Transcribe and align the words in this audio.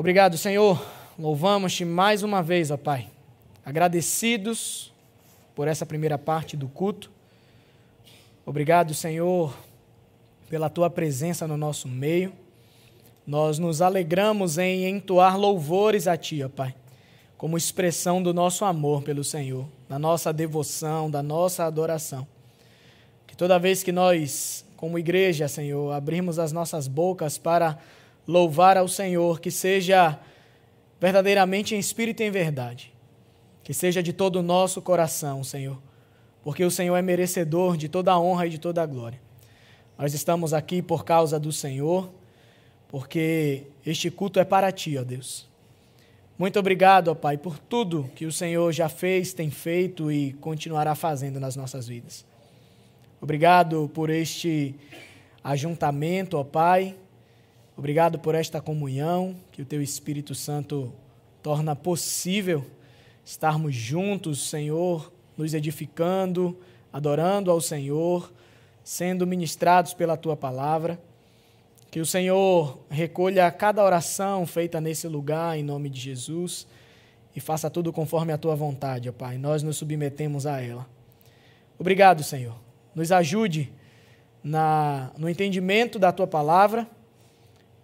Obrigado, 0.00 0.38
Senhor. 0.38 0.82
Louvamos-te 1.18 1.84
mais 1.84 2.22
uma 2.22 2.42
vez, 2.42 2.70
ó 2.70 2.78
Pai. 2.78 3.08
Agradecidos 3.62 4.90
por 5.54 5.68
essa 5.68 5.84
primeira 5.84 6.16
parte 6.16 6.56
do 6.56 6.68
culto. 6.68 7.10
Obrigado, 8.46 8.94
Senhor, 8.94 9.54
pela 10.48 10.70
tua 10.70 10.88
presença 10.88 11.46
no 11.46 11.54
nosso 11.54 11.86
meio. 11.86 12.32
Nós 13.26 13.58
nos 13.58 13.82
alegramos 13.82 14.56
em 14.56 14.88
entoar 14.88 15.38
louvores 15.38 16.08
a 16.08 16.16
Ti, 16.16 16.44
ó 16.44 16.48
Pai, 16.48 16.74
como 17.36 17.58
expressão 17.58 18.22
do 18.22 18.32
nosso 18.32 18.64
amor 18.64 19.02
pelo 19.02 19.22
Senhor, 19.22 19.68
da 19.86 19.98
nossa 19.98 20.32
devoção, 20.32 21.10
da 21.10 21.22
nossa 21.22 21.66
adoração. 21.66 22.26
Que 23.26 23.36
toda 23.36 23.58
vez 23.58 23.82
que 23.82 23.92
nós, 23.92 24.64
como 24.78 24.98
igreja, 24.98 25.46
Senhor, 25.46 25.92
abrimos 25.92 26.38
as 26.38 26.52
nossas 26.52 26.88
bocas 26.88 27.36
para 27.36 27.78
louvar 28.30 28.76
ao 28.76 28.86
Senhor, 28.86 29.40
que 29.40 29.50
seja 29.50 30.18
verdadeiramente 31.00 31.74
em 31.74 31.78
espírito 31.78 32.22
e 32.22 32.26
em 32.26 32.30
verdade, 32.30 32.92
que 33.64 33.74
seja 33.74 34.00
de 34.00 34.12
todo 34.12 34.36
o 34.36 34.42
nosso 34.42 34.80
coração, 34.80 35.42
Senhor, 35.42 35.78
porque 36.42 36.64
o 36.64 36.70
Senhor 36.70 36.96
é 36.96 37.02
merecedor 37.02 37.76
de 37.76 37.88
toda 37.88 38.12
a 38.12 38.20
honra 38.20 38.46
e 38.46 38.50
de 38.50 38.58
toda 38.58 38.82
a 38.82 38.86
glória. 38.86 39.20
Nós 39.98 40.14
estamos 40.14 40.54
aqui 40.54 40.80
por 40.80 41.04
causa 41.04 41.40
do 41.40 41.50
Senhor, 41.50 42.08
porque 42.88 43.64
este 43.84 44.10
culto 44.10 44.38
é 44.38 44.44
para 44.44 44.70
Ti, 44.70 44.96
ó 44.96 45.02
Deus. 45.02 45.48
Muito 46.38 46.58
obrigado, 46.58 47.08
ó 47.08 47.14
Pai, 47.14 47.36
por 47.36 47.58
tudo 47.58 48.08
que 48.14 48.26
o 48.26 48.32
Senhor 48.32 48.72
já 48.72 48.88
fez, 48.88 49.32
tem 49.32 49.50
feito 49.50 50.10
e 50.10 50.34
continuará 50.34 50.94
fazendo 50.94 51.40
nas 51.40 51.56
nossas 51.56 51.88
vidas. 51.88 52.24
Obrigado 53.20 53.90
por 53.92 54.08
este 54.08 54.74
ajuntamento, 55.42 56.38
ó 56.38 56.44
Pai. 56.44 56.96
Obrigado 57.80 58.18
por 58.18 58.34
esta 58.34 58.60
comunhão 58.60 59.34
que 59.50 59.62
o 59.62 59.64
Teu 59.64 59.80
Espírito 59.80 60.34
Santo 60.34 60.92
torna 61.42 61.74
possível 61.74 62.62
estarmos 63.24 63.74
juntos, 63.74 64.50
Senhor, 64.50 65.10
nos 65.34 65.54
edificando, 65.54 66.58
adorando 66.92 67.50
ao 67.50 67.58
Senhor, 67.58 68.30
sendo 68.84 69.26
ministrados 69.26 69.94
pela 69.94 70.14
Tua 70.14 70.36
palavra. 70.36 71.00
Que 71.90 72.00
o 72.00 72.04
Senhor 72.04 72.78
recolha 72.90 73.50
cada 73.50 73.82
oração 73.82 74.44
feita 74.46 74.78
nesse 74.78 75.08
lugar 75.08 75.58
em 75.58 75.62
nome 75.62 75.88
de 75.88 76.02
Jesus 76.02 76.66
e 77.34 77.40
faça 77.40 77.70
tudo 77.70 77.94
conforme 77.94 78.30
a 78.30 78.36
tua 78.36 78.54
vontade, 78.54 79.08
ó 79.08 79.12
Pai. 79.12 79.38
Nós 79.38 79.62
nos 79.62 79.78
submetemos 79.78 80.44
a 80.44 80.60
ela. 80.60 80.86
Obrigado, 81.78 82.22
Senhor. 82.22 82.56
Nos 82.94 83.10
ajude 83.10 83.72
na, 84.44 85.10
no 85.16 85.30
entendimento 85.30 85.98
da 85.98 86.12
tua 86.12 86.26
palavra. 86.26 86.86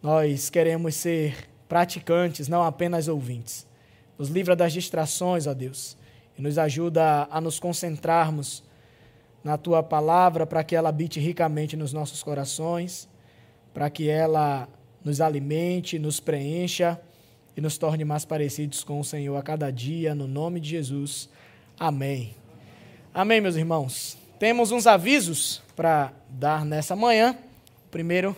Nós 0.02 0.50
queremos 0.50 0.94
ser 0.94 1.48
praticantes, 1.68 2.48
não 2.48 2.62
apenas 2.62 3.08
ouvintes. 3.08 3.66
Nos 4.18 4.28
livra 4.28 4.54
das 4.54 4.72
distrações, 4.72 5.46
ó 5.46 5.54
Deus, 5.54 5.96
e 6.38 6.42
nos 6.42 6.58
ajuda 6.58 7.28
a 7.30 7.40
nos 7.40 7.58
concentrarmos 7.58 8.62
na 9.42 9.56
tua 9.58 9.82
palavra 9.82 10.46
para 10.46 10.64
que 10.64 10.74
ela 10.74 10.88
habite 10.88 11.20
ricamente 11.20 11.76
nos 11.76 11.92
nossos 11.92 12.22
corações 12.22 13.08
para 13.76 13.90
que 13.90 14.08
ela 14.08 14.66
nos 15.04 15.20
alimente, 15.20 15.98
nos 15.98 16.18
preencha 16.18 16.98
e 17.54 17.60
nos 17.60 17.76
torne 17.76 18.06
mais 18.06 18.24
parecidos 18.24 18.82
com 18.82 18.98
o 18.98 19.04
Senhor 19.04 19.36
a 19.36 19.42
cada 19.42 19.70
dia, 19.70 20.14
no 20.14 20.26
nome 20.26 20.60
de 20.60 20.70
Jesus. 20.70 21.28
Amém. 21.78 22.34
Amém, 23.12 23.38
meus 23.38 23.54
irmãos. 23.54 24.16
Temos 24.38 24.72
uns 24.72 24.86
avisos 24.86 25.60
para 25.76 26.10
dar 26.26 26.64
nessa 26.64 26.96
manhã. 26.96 27.36
Primeiro, 27.90 28.34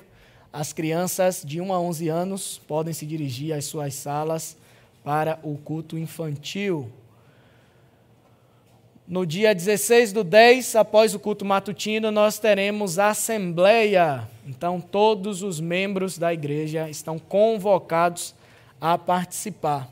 as 0.52 0.72
crianças 0.72 1.42
de 1.44 1.60
1 1.60 1.72
a 1.72 1.80
11 1.80 2.08
anos 2.08 2.60
podem 2.66 2.94
se 2.94 3.04
dirigir 3.04 3.52
às 3.52 3.66
suas 3.66 3.94
salas 3.94 4.56
para 5.04 5.38
o 5.42 5.56
culto 5.56 5.98
infantil. 5.98 6.90
No 9.06 9.24
dia 9.24 9.54
16 9.54 10.12
do 10.12 10.22
10, 10.22 10.76
após 10.76 11.14
o 11.14 11.18
culto 11.18 11.44
matutino, 11.44 12.10
nós 12.10 12.38
teremos 12.38 12.98
a 12.98 13.08
assembleia. 13.08 14.28
Então, 14.46 14.80
todos 14.80 15.42
os 15.42 15.60
membros 15.60 16.18
da 16.18 16.32
igreja 16.32 16.90
estão 16.90 17.18
convocados 17.18 18.34
a 18.80 18.98
participar. 18.98 19.88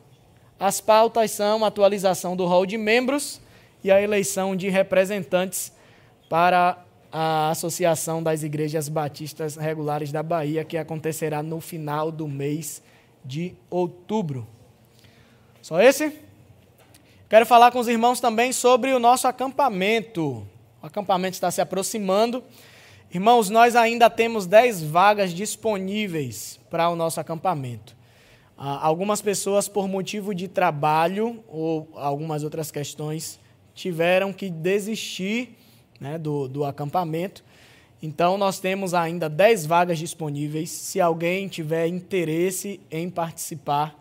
As 0.61 0.81
pautas 0.81 1.31
são 1.31 1.65
a 1.65 1.69
atualização 1.69 2.37
do 2.37 2.47
rol 2.47 2.66
de 2.66 2.77
membros 2.77 3.41
e 3.83 3.91
a 3.91 4.00
eleição 4.00 4.56
de 4.56 4.69
representantes 4.69 5.72
para 6.28 6.84
a 7.19 7.49
Associação 7.49 8.22
das 8.22 8.43
Igrejas 8.43 8.91
Batistas 8.91 9.56
Regulares 9.56 10.12
da 10.12 10.22
Bahia, 10.22 10.66
que 10.66 10.77
acontecerá 10.77 11.43
no 11.43 11.62
final 11.62 12.12
do 12.12 12.28
mês 12.28 12.82
de 13.25 13.54
outubro. 13.71 14.47
Só 15.62 15.81
esse? 15.81 16.12
Quero 17.27 17.47
falar 17.47 17.71
com 17.71 17.78
os 17.78 17.88
irmãos 17.88 18.21
também 18.21 18.53
sobre 18.53 18.93
o 18.93 18.99
nosso 18.99 19.27
acampamento. 19.27 20.47
O 20.82 20.87
acampamento 20.87 21.32
está 21.32 21.50
se 21.50 21.62
aproximando. 21.62 22.44
Irmãos, 23.10 23.48
nós 23.48 23.75
ainda 23.75 24.10
temos 24.10 24.44
10 24.44 24.83
vagas 24.83 25.33
disponíveis 25.33 26.60
para 26.69 26.91
o 26.91 26.94
nosso 26.94 27.19
acampamento. 27.19 27.97
Ah, 28.59 28.87
algumas 28.87 29.22
pessoas, 29.22 29.69
por 29.69 29.88
motivo 29.88 30.34
de 30.34 30.48
trabalho 30.48 31.43
ou 31.48 31.88
algumas 31.94 32.44
outras 32.44 32.71
questões, 32.71 33.41
tiveram 33.75 34.34
que 34.34 34.50
desistir 34.50 35.56
né, 36.01 36.19
do, 36.19 36.49
do 36.49 36.65
acampamento. 36.65 37.45
Então, 38.03 38.37
nós 38.37 38.61
temos 38.61 38.95
ainda 38.95 39.29
10 39.29 39.67
vagas 39.67 39.99
disponíveis. 39.99 40.71
Se 40.71 41.01
alguém 41.01 41.49
tiver 41.49 41.87
interesse 41.87 42.81
em 42.91 43.09
participar, 43.09 43.99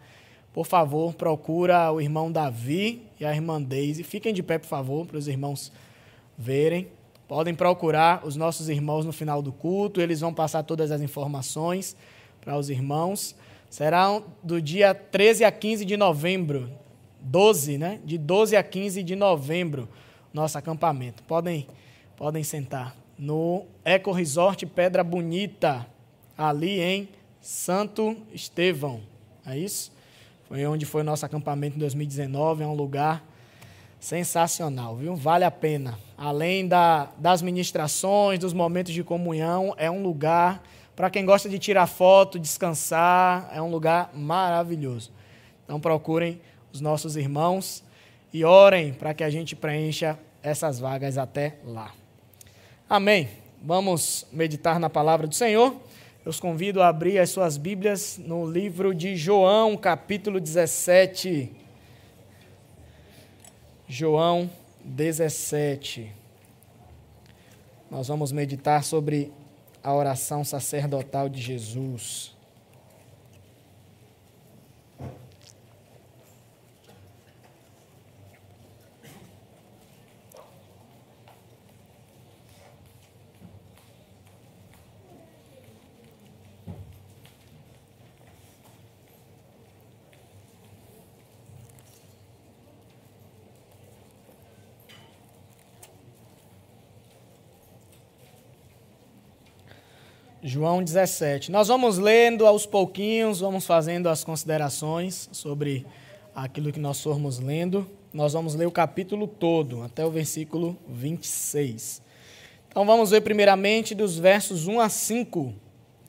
por 0.53 0.65
favor, 0.65 1.13
procura 1.13 1.91
o 1.91 1.99
irmão 1.99 2.31
Davi 2.31 3.03
e 3.19 3.25
a 3.25 3.33
irmã 3.33 3.61
Deise. 3.61 4.03
Fiquem 4.03 4.33
de 4.33 4.41
pé, 4.41 4.57
por 4.57 4.67
favor, 4.67 5.05
para 5.05 5.17
os 5.17 5.27
irmãos 5.27 5.71
verem. 6.37 6.87
Podem 7.27 7.55
procurar 7.55 8.25
os 8.25 8.35
nossos 8.35 8.69
irmãos 8.69 9.03
no 9.05 9.11
final 9.11 9.41
do 9.41 9.51
culto, 9.51 9.99
eles 9.99 10.19
vão 10.19 10.33
passar 10.33 10.63
todas 10.63 10.91
as 10.91 11.01
informações 11.01 11.95
para 12.39 12.57
os 12.57 12.69
irmãos. 12.69 13.35
Será 13.69 14.21
do 14.43 14.61
dia 14.61 14.93
13 14.93 15.43
a 15.43 15.51
15 15.51 15.83
de 15.83 15.97
novembro, 15.97 16.69
12, 17.19 17.77
né? 17.77 17.99
De 18.05 18.17
12 18.17 18.55
a 18.55 18.63
15 18.63 19.01
de 19.01 19.15
novembro, 19.15 19.89
nosso 20.31 20.57
acampamento. 20.57 21.23
Podem, 21.23 21.67
podem 22.17 22.43
sentar. 22.43 22.95
No 23.17 23.65
Eco 23.83 24.11
Resort 24.11 24.65
Pedra 24.65 25.03
Bonita, 25.03 25.85
ali 26.37 26.79
em 26.79 27.09
Santo 27.41 28.17
Estevão. 28.33 29.01
É 29.45 29.57
isso? 29.57 29.91
Foi 30.47 30.65
onde 30.65 30.85
foi 30.85 31.01
o 31.01 31.03
nosso 31.03 31.25
acampamento 31.25 31.75
em 31.75 31.79
2019. 31.79 32.63
É 32.63 32.67
um 32.67 32.73
lugar 32.73 33.23
sensacional, 33.99 34.95
viu? 34.95 35.15
Vale 35.15 35.43
a 35.43 35.51
pena. 35.51 35.97
Além 36.17 36.67
da, 36.67 37.09
das 37.17 37.41
ministrações, 37.41 38.39
dos 38.39 38.53
momentos 38.53 38.93
de 38.93 39.03
comunhão, 39.03 39.73
é 39.77 39.89
um 39.89 40.03
lugar 40.03 40.61
para 40.95 41.09
quem 41.09 41.25
gosta 41.25 41.49
de 41.49 41.59
tirar 41.59 41.87
foto, 41.87 42.39
descansar. 42.39 43.49
É 43.53 43.61
um 43.61 43.69
lugar 43.69 44.11
maravilhoso. 44.13 45.11
Então 45.63 45.79
procurem 45.79 46.39
os 46.71 46.81
nossos 46.81 47.15
irmãos 47.15 47.83
e 48.33 48.43
orem 48.43 48.93
para 48.93 49.13
que 49.13 49.23
a 49.23 49.29
gente 49.29 49.55
preencha 49.55 50.19
essas 50.43 50.79
vagas 50.79 51.17
até 51.17 51.57
lá. 51.65 51.91
Amém. 52.87 53.29
Vamos 53.63 54.27
meditar 54.31 54.79
na 54.79 54.91
palavra 54.91 55.25
do 55.25 55.33
Senhor. 55.33 55.75
Eu 56.23 56.29
os 56.29 56.39
convido 56.39 56.83
a 56.83 56.87
abrir 56.87 57.17
as 57.17 57.31
suas 57.31 57.57
Bíblias 57.57 58.19
no 58.19 58.45
livro 58.45 58.93
de 58.93 59.15
João, 59.15 59.75
capítulo 59.75 60.39
17. 60.39 61.51
João 63.87 64.47
17. 64.83 66.11
Nós 67.89 68.07
vamos 68.07 68.31
meditar 68.31 68.83
sobre 68.83 69.31
a 69.83 69.91
oração 69.91 70.43
sacerdotal 70.43 71.27
de 71.27 71.41
Jesus. 71.41 72.34
João 100.47 100.83
17. 100.83 101.51
Nós 101.51 101.69
vamos 101.69 101.97
lendo 101.97 102.45
aos 102.45 102.67
pouquinhos, 102.67 103.39
vamos 103.39 103.65
fazendo 103.65 104.07
as 104.07 104.23
considerações 104.23 105.27
sobre 105.31 105.87
aquilo 106.35 106.71
que 106.71 106.79
nós 106.79 107.01
formos 107.01 107.39
lendo. 107.39 107.89
Nós 108.13 108.33
vamos 108.33 108.53
ler 108.53 108.67
o 108.67 108.71
capítulo 108.71 109.27
todo, 109.27 109.81
até 109.81 110.05
o 110.05 110.11
versículo 110.11 110.77
26. 110.87 111.99
Então 112.69 112.85
vamos 112.85 113.09
ver 113.09 113.21
primeiramente 113.21 113.95
dos 113.95 114.19
versos 114.19 114.67
1 114.67 114.81
a 114.81 114.87
5, 114.87 115.51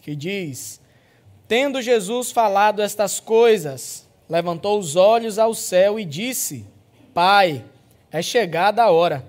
que 0.02 0.14
diz: 0.14 0.82
Tendo 1.48 1.80
Jesus 1.80 2.30
falado 2.30 2.82
estas 2.82 3.18
coisas, 3.18 4.06
levantou 4.28 4.78
os 4.78 4.96
olhos 4.96 5.38
ao 5.38 5.54
céu 5.54 5.98
e 5.98 6.04
disse: 6.04 6.66
Pai, 7.14 7.64
é 8.12 8.20
chegada 8.20 8.82
a 8.82 8.90
hora. 8.90 9.26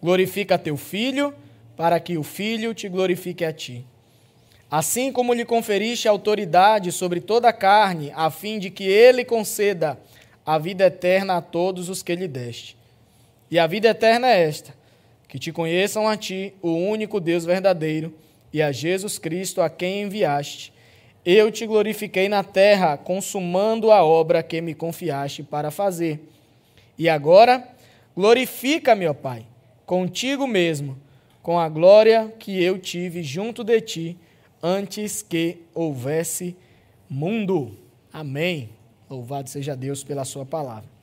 Glorifica 0.00 0.56
teu 0.56 0.76
filho, 0.76 1.34
para 1.76 1.98
que 1.98 2.16
o 2.16 2.22
filho 2.22 2.72
te 2.72 2.88
glorifique 2.88 3.44
a 3.44 3.52
ti. 3.52 3.84
Assim 4.70 5.12
como 5.12 5.32
lhe 5.32 5.44
conferiste 5.44 6.08
autoridade 6.08 6.90
sobre 6.90 7.20
toda 7.20 7.48
a 7.48 7.52
carne, 7.52 8.12
a 8.16 8.30
fim 8.30 8.58
de 8.58 8.70
que 8.70 8.84
ele 8.84 9.24
conceda 9.24 9.98
a 10.44 10.58
vida 10.58 10.86
eterna 10.86 11.36
a 11.36 11.40
todos 11.40 11.88
os 11.88 12.02
que 12.02 12.14
lhe 12.14 12.26
deste. 12.26 12.76
E 13.50 13.58
a 13.58 13.66
vida 13.66 13.88
eterna 13.88 14.28
é 14.28 14.42
esta: 14.42 14.74
que 15.28 15.38
te 15.38 15.52
conheçam 15.52 16.08
a 16.08 16.16
ti, 16.16 16.52
o 16.60 16.72
único 16.72 17.20
Deus 17.20 17.44
verdadeiro, 17.44 18.12
e 18.52 18.60
a 18.60 18.72
Jesus 18.72 19.18
Cristo, 19.18 19.62
a 19.62 19.70
quem 19.70 20.02
enviaste. 20.02 20.72
Eu 21.24 21.50
te 21.50 21.66
glorifiquei 21.66 22.28
na 22.28 22.42
terra, 22.42 22.96
consumando 22.96 23.90
a 23.90 24.04
obra 24.04 24.42
que 24.42 24.60
me 24.60 24.74
confiaste 24.74 25.42
para 25.42 25.70
fazer. 25.70 26.20
E 26.98 27.08
agora, 27.08 27.68
glorifica-me, 28.16 29.06
ó 29.06 29.14
Pai, 29.14 29.44
contigo 29.84 30.46
mesmo, 30.46 30.96
com 31.42 31.58
a 31.58 31.68
glória 31.68 32.32
que 32.38 32.62
eu 32.62 32.78
tive 32.78 33.22
junto 33.22 33.62
de 33.62 33.80
ti, 33.80 34.16
antes 34.62 35.22
que 35.22 35.62
houvesse 35.74 36.56
mundo. 37.08 37.76
Amém. 38.12 38.70
Louvado 39.08 39.48
seja 39.48 39.76
Deus 39.76 40.02
pela 40.02 40.24
Sua 40.24 40.44
palavra. 40.44 40.96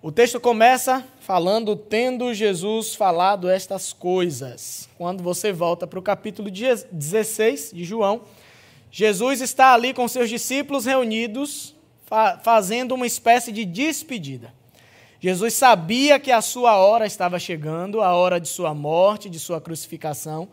O 0.00 0.10
texto 0.10 0.40
começa 0.40 1.06
falando, 1.20 1.76
tendo 1.76 2.34
Jesus 2.34 2.94
falado 2.94 3.48
estas 3.48 3.92
coisas. 3.92 4.88
Quando 4.98 5.22
você 5.22 5.52
volta 5.52 5.86
para 5.86 5.98
o 5.98 6.02
capítulo 6.02 6.50
16 6.50 7.70
de 7.72 7.84
João, 7.84 8.22
Jesus 8.90 9.40
está 9.40 9.72
ali 9.72 9.94
com 9.94 10.08
seus 10.08 10.28
discípulos 10.28 10.86
reunidos, 10.86 11.74
fazendo 12.42 12.94
uma 12.96 13.06
espécie 13.06 13.52
de 13.52 13.64
despedida. 13.64 14.52
Jesus 15.20 15.54
sabia 15.54 16.18
que 16.18 16.32
a 16.32 16.40
sua 16.40 16.76
hora 16.76 17.06
estava 17.06 17.38
chegando, 17.38 18.02
a 18.02 18.12
hora 18.12 18.40
de 18.40 18.48
sua 18.48 18.74
morte, 18.74 19.30
de 19.30 19.38
sua 19.38 19.60
crucificação, 19.60 20.48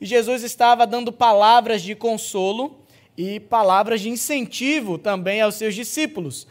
e 0.00 0.06
Jesus 0.06 0.42
estava 0.42 0.86
dando 0.86 1.12
palavras 1.12 1.82
de 1.82 1.94
consolo 1.94 2.80
e 3.16 3.38
palavras 3.38 4.00
de 4.00 4.08
incentivo 4.08 4.96
também 4.96 5.40
aos 5.40 5.56
seus 5.56 5.74
discípulos. 5.74 6.46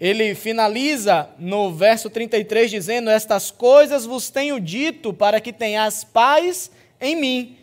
Ele 0.00 0.34
finaliza 0.34 1.28
no 1.38 1.72
verso 1.72 2.08
33 2.08 2.70
dizendo: 2.70 3.10
Estas 3.10 3.50
coisas 3.50 4.06
vos 4.06 4.30
tenho 4.30 4.58
dito 4.58 5.12
para 5.12 5.40
que 5.40 5.52
tenhas 5.52 6.02
paz 6.02 6.70
em 7.00 7.14
mim. 7.14 7.56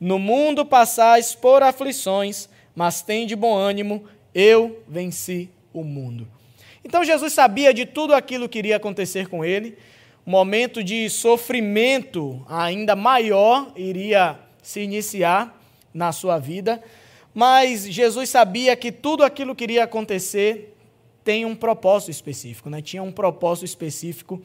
No 0.00 0.18
mundo 0.18 0.64
passais 0.64 1.34
por 1.34 1.62
aflições, 1.62 2.48
mas 2.74 3.02
tem 3.02 3.26
de 3.26 3.36
bom 3.36 3.54
ânimo, 3.54 4.04
eu 4.34 4.82
venci 4.88 5.48
o 5.72 5.82
mundo. 5.84 6.28
Então 6.84 7.04
Jesus 7.04 7.32
sabia 7.32 7.72
de 7.72 7.84
tudo 7.84 8.14
aquilo 8.14 8.48
que 8.48 8.58
iria 8.58 8.76
acontecer 8.76 9.28
com 9.28 9.44
ele. 9.44 9.76
Um 10.26 10.30
momento 10.30 10.82
de 10.82 11.08
sofrimento 11.08 12.44
ainda 12.48 12.96
maior 12.96 13.72
iria 13.76 14.38
se 14.66 14.80
iniciar 14.80 15.62
na 15.94 16.10
sua 16.10 16.38
vida. 16.38 16.82
Mas 17.32 17.86
Jesus 17.86 18.28
sabia 18.28 18.74
que 18.74 18.90
tudo 18.90 19.22
aquilo 19.22 19.54
que 19.54 19.62
iria 19.62 19.84
acontecer 19.84 20.74
tem 21.22 21.44
um 21.44 21.54
propósito 21.54 22.10
específico, 22.10 22.68
né? 22.68 22.82
tinha 22.82 23.00
um 23.00 23.12
propósito 23.12 23.64
específico 23.64 24.42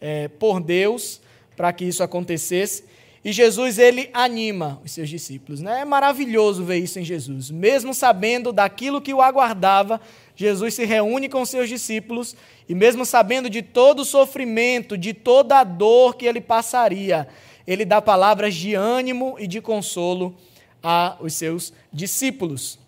é, 0.00 0.26
por 0.26 0.60
Deus 0.60 1.20
para 1.56 1.72
que 1.72 1.84
isso 1.84 2.02
acontecesse. 2.02 2.82
E 3.24 3.30
Jesus, 3.30 3.78
ele 3.78 4.10
anima 4.12 4.80
os 4.84 4.90
seus 4.90 5.08
discípulos. 5.08 5.60
Né? 5.60 5.82
É 5.82 5.84
maravilhoso 5.84 6.64
ver 6.64 6.78
isso 6.78 6.98
em 6.98 7.04
Jesus. 7.04 7.48
Mesmo 7.48 7.94
sabendo 7.94 8.52
daquilo 8.52 9.00
que 9.00 9.14
o 9.14 9.22
aguardava, 9.22 10.00
Jesus 10.34 10.74
se 10.74 10.84
reúne 10.84 11.28
com 11.28 11.46
seus 11.46 11.68
discípulos 11.68 12.34
e, 12.68 12.74
mesmo 12.74 13.04
sabendo 13.04 13.48
de 13.48 13.62
todo 13.62 14.00
o 14.00 14.04
sofrimento, 14.04 14.98
de 14.98 15.14
toda 15.14 15.60
a 15.60 15.64
dor 15.64 16.16
que 16.16 16.26
ele 16.26 16.40
passaria, 16.40 17.28
ele 17.72 17.84
dá 17.84 18.02
palavras 18.02 18.52
de 18.56 18.74
ânimo 18.74 19.36
e 19.38 19.46
de 19.46 19.60
consolo 19.60 20.34
aos 20.82 21.34
seus 21.34 21.72
discípulos. 21.92 22.80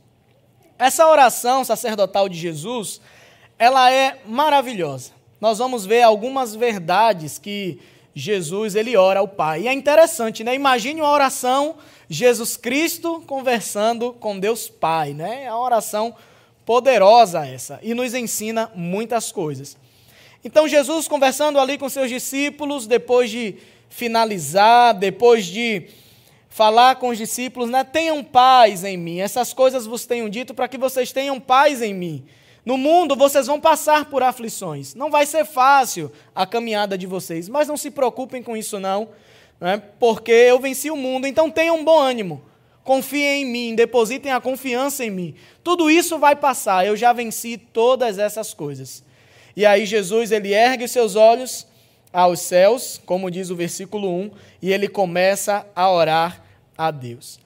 Essa 0.76 1.06
oração 1.06 1.64
sacerdotal 1.64 2.29
de 2.29 2.37
Jesus, 2.37 3.00
ela 3.56 3.93
é 3.93 4.19
maravilhosa. 4.26 5.12
Nós 5.40 5.58
vamos 5.58 5.87
ver 5.87 6.02
algumas 6.02 6.56
verdades 6.56 7.38
que 7.38 7.81
Jesus 8.12 8.75
ele 8.75 8.96
ora 8.96 9.20
ao 9.20 9.29
Pai. 9.29 9.62
E 9.62 9.69
é 9.69 9.73
interessante, 9.73 10.43
né? 10.43 10.52
Imagine 10.56 11.00
uma 11.00 11.12
oração 11.12 11.76
Jesus 12.11 12.56
Cristo 12.56 13.23
conversando 13.25 14.12
com 14.12 14.37
Deus 14.37 14.69
Pai, 14.69 15.14
né? 15.14 15.44
É 15.44 15.52
uma 15.52 15.62
oração 15.62 16.12
poderosa 16.67 17.46
essa 17.46 17.78
e 17.85 17.94
nos 17.94 18.14
ensina 18.14 18.69
muitas 18.75 19.31
coisas. 19.31 19.76
Então 20.44 20.67
Jesus 20.67 21.06
conversando 21.06 21.61
ali 21.61 21.78
com 21.78 21.88
seus 21.88 22.08
discípulos, 22.08 22.88
depois 22.88 23.31
de 23.31 23.58
finalizar, 23.93 24.94
depois 24.94 25.44
de 25.44 25.85
falar 26.49 26.97
com 26.97 27.09
os 27.09 27.19
discípulos, 27.19 27.69
né? 27.69 27.85
Tenham 27.85 28.25
paz 28.25 28.85
em 28.85 28.97
mim. 28.97 29.21
Essas 29.21 29.53
coisas 29.53 29.87
vos 29.87 30.06
tenho 30.06 30.31
dito 30.31 30.55
para 30.55 30.67
que 30.67 30.79
vocês 30.79 31.12
tenham 31.12 31.39
paz 31.39 31.83
em 31.83 31.93
mim. 31.93 32.25
No 32.65 32.79
mundo 32.79 33.15
vocês 33.15 33.47
vão 33.47 33.61
passar 33.61 34.06
por 34.06 34.23
aflições. 34.23 34.94
Não 34.94 35.11
vai 35.11 35.27
ser 35.27 35.44
fácil 35.44 36.11
a 36.35 36.47
caminhada 36.47 36.97
de 36.97 37.06
vocês, 37.06 37.49
mas 37.49 37.69
não 37.69 37.77
se 37.77 37.91
preocupem 37.91 38.43
com 38.43 38.56
isso 38.56 38.81
não, 38.81 39.09
né? 39.61 39.83
porque 39.99 40.33
eu 40.33 40.59
venci 40.59 40.91
o 40.91 40.97
mundo. 40.97 41.27
Então 41.27 41.50
tenham 41.50 41.85
bom 41.85 42.00
ânimo. 42.00 42.43
Confiem 42.83 43.43
em 43.43 43.47
mim, 43.47 43.75
depositem 43.75 44.33
a 44.33 44.41
confiança 44.41 45.05
em 45.05 45.11
mim. 45.11 45.35
Tudo 45.62 45.91
isso 45.91 46.19
vai 46.19 46.35
passar. 46.35 46.87
Eu 46.87 46.97
já 46.97 47.12
venci 47.12 47.59
todas 47.59 48.19
essas 48.19 48.55
coisas. 48.55 49.05
E 49.55 49.67
aí 49.67 49.85
Jesus 49.85 50.33
ele 50.33 50.53
ergue 50.53 50.85
os 50.85 50.91
seus 50.91 51.15
olhos 51.15 51.67
aos 52.12 52.41
céus, 52.41 53.00
como 53.06 53.31
diz 53.31 53.50
o 53.50 53.56
versículo 53.56 54.09
1, 54.09 54.31
e 54.61 54.73
ele 54.73 54.88
começa 54.88 55.67
a 55.75 55.91
orar 55.91 56.43
a 56.76 56.91
Deus. 56.91 57.41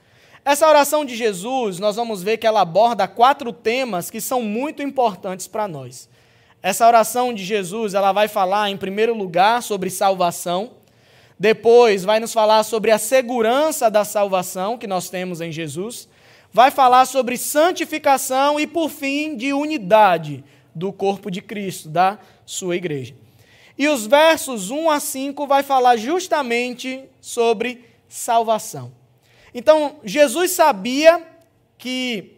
Essa 0.44 0.68
oração 0.68 1.04
de 1.04 1.16
Jesus, 1.16 1.78
nós 1.78 1.96
vamos 1.96 2.22
ver 2.22 2.36
que 2.36 2.46
ela 2.46 2.60
aborda 2.60 3.08
quatro 3.08 3.52
temas 3.52 4.10
que 4.10 4.20
são 4.20 4.42
muito 4.42 4.82
importantes 4.82 5.46
para 5.46 5.66
nós. 5.66 6.08
Essa 6.62 6.86
oração 6.86 7.34
de 7.34 7.44
Jesus, 7.44 7.94
ela 7.94 8.12
vai 8.12 8.28
falar, 8.28 8.70
em 8.70 8.76
primeiro 8.76 9.14
lugar, 9.14 9.62
sobre 9.62 9.90
salvação. 9.90 10.72
Depois, 11.38 12.04
vai 12.04 12.18
nos 12.18 12.32
falar 12.32 12.62
sobre 12.62 12.90
a 12.90 12.98
segurança 12.98 13.90
da 13.90 14.04
salvação 14.04 14.78
que 14.78 14.86
nós 14.86 15.10
temos 15.10 15.40
em 15.40 15.52
Jesus. 15.52 16.08
Vai 16.52 16.70
falar 16.70 17.06
sobre 17.06 17.36
santificação 17.36 18.58
e, 18.58 18.66
por 18.66 18.88
fim, 18.88 19.36
de 19.36 19.52
unidade 19.52 20.44
do 20.74 20.92
corpo 20.92 21.30
de 21.30 21.42
Cristo, 21.42 21.88
da 21.88 22.18
sua 22.44 22.76
igreja. 22.76 23.14
E 23.78 23.88
os 23.88 24.06
versos 24.06 24.70
1 24.70 24.90
a 24.90 25.00
5 25.00 25.46
vai 25.46 25.62
falar 25.62 25.96
justamente 25.96 27.04
sobre 27.20 27.84
salvação. 28.08 28.92
Então, 29.54 29.96
Jesus 30.04 30.50
sabia 30.52 31.26
que 31.78 32.32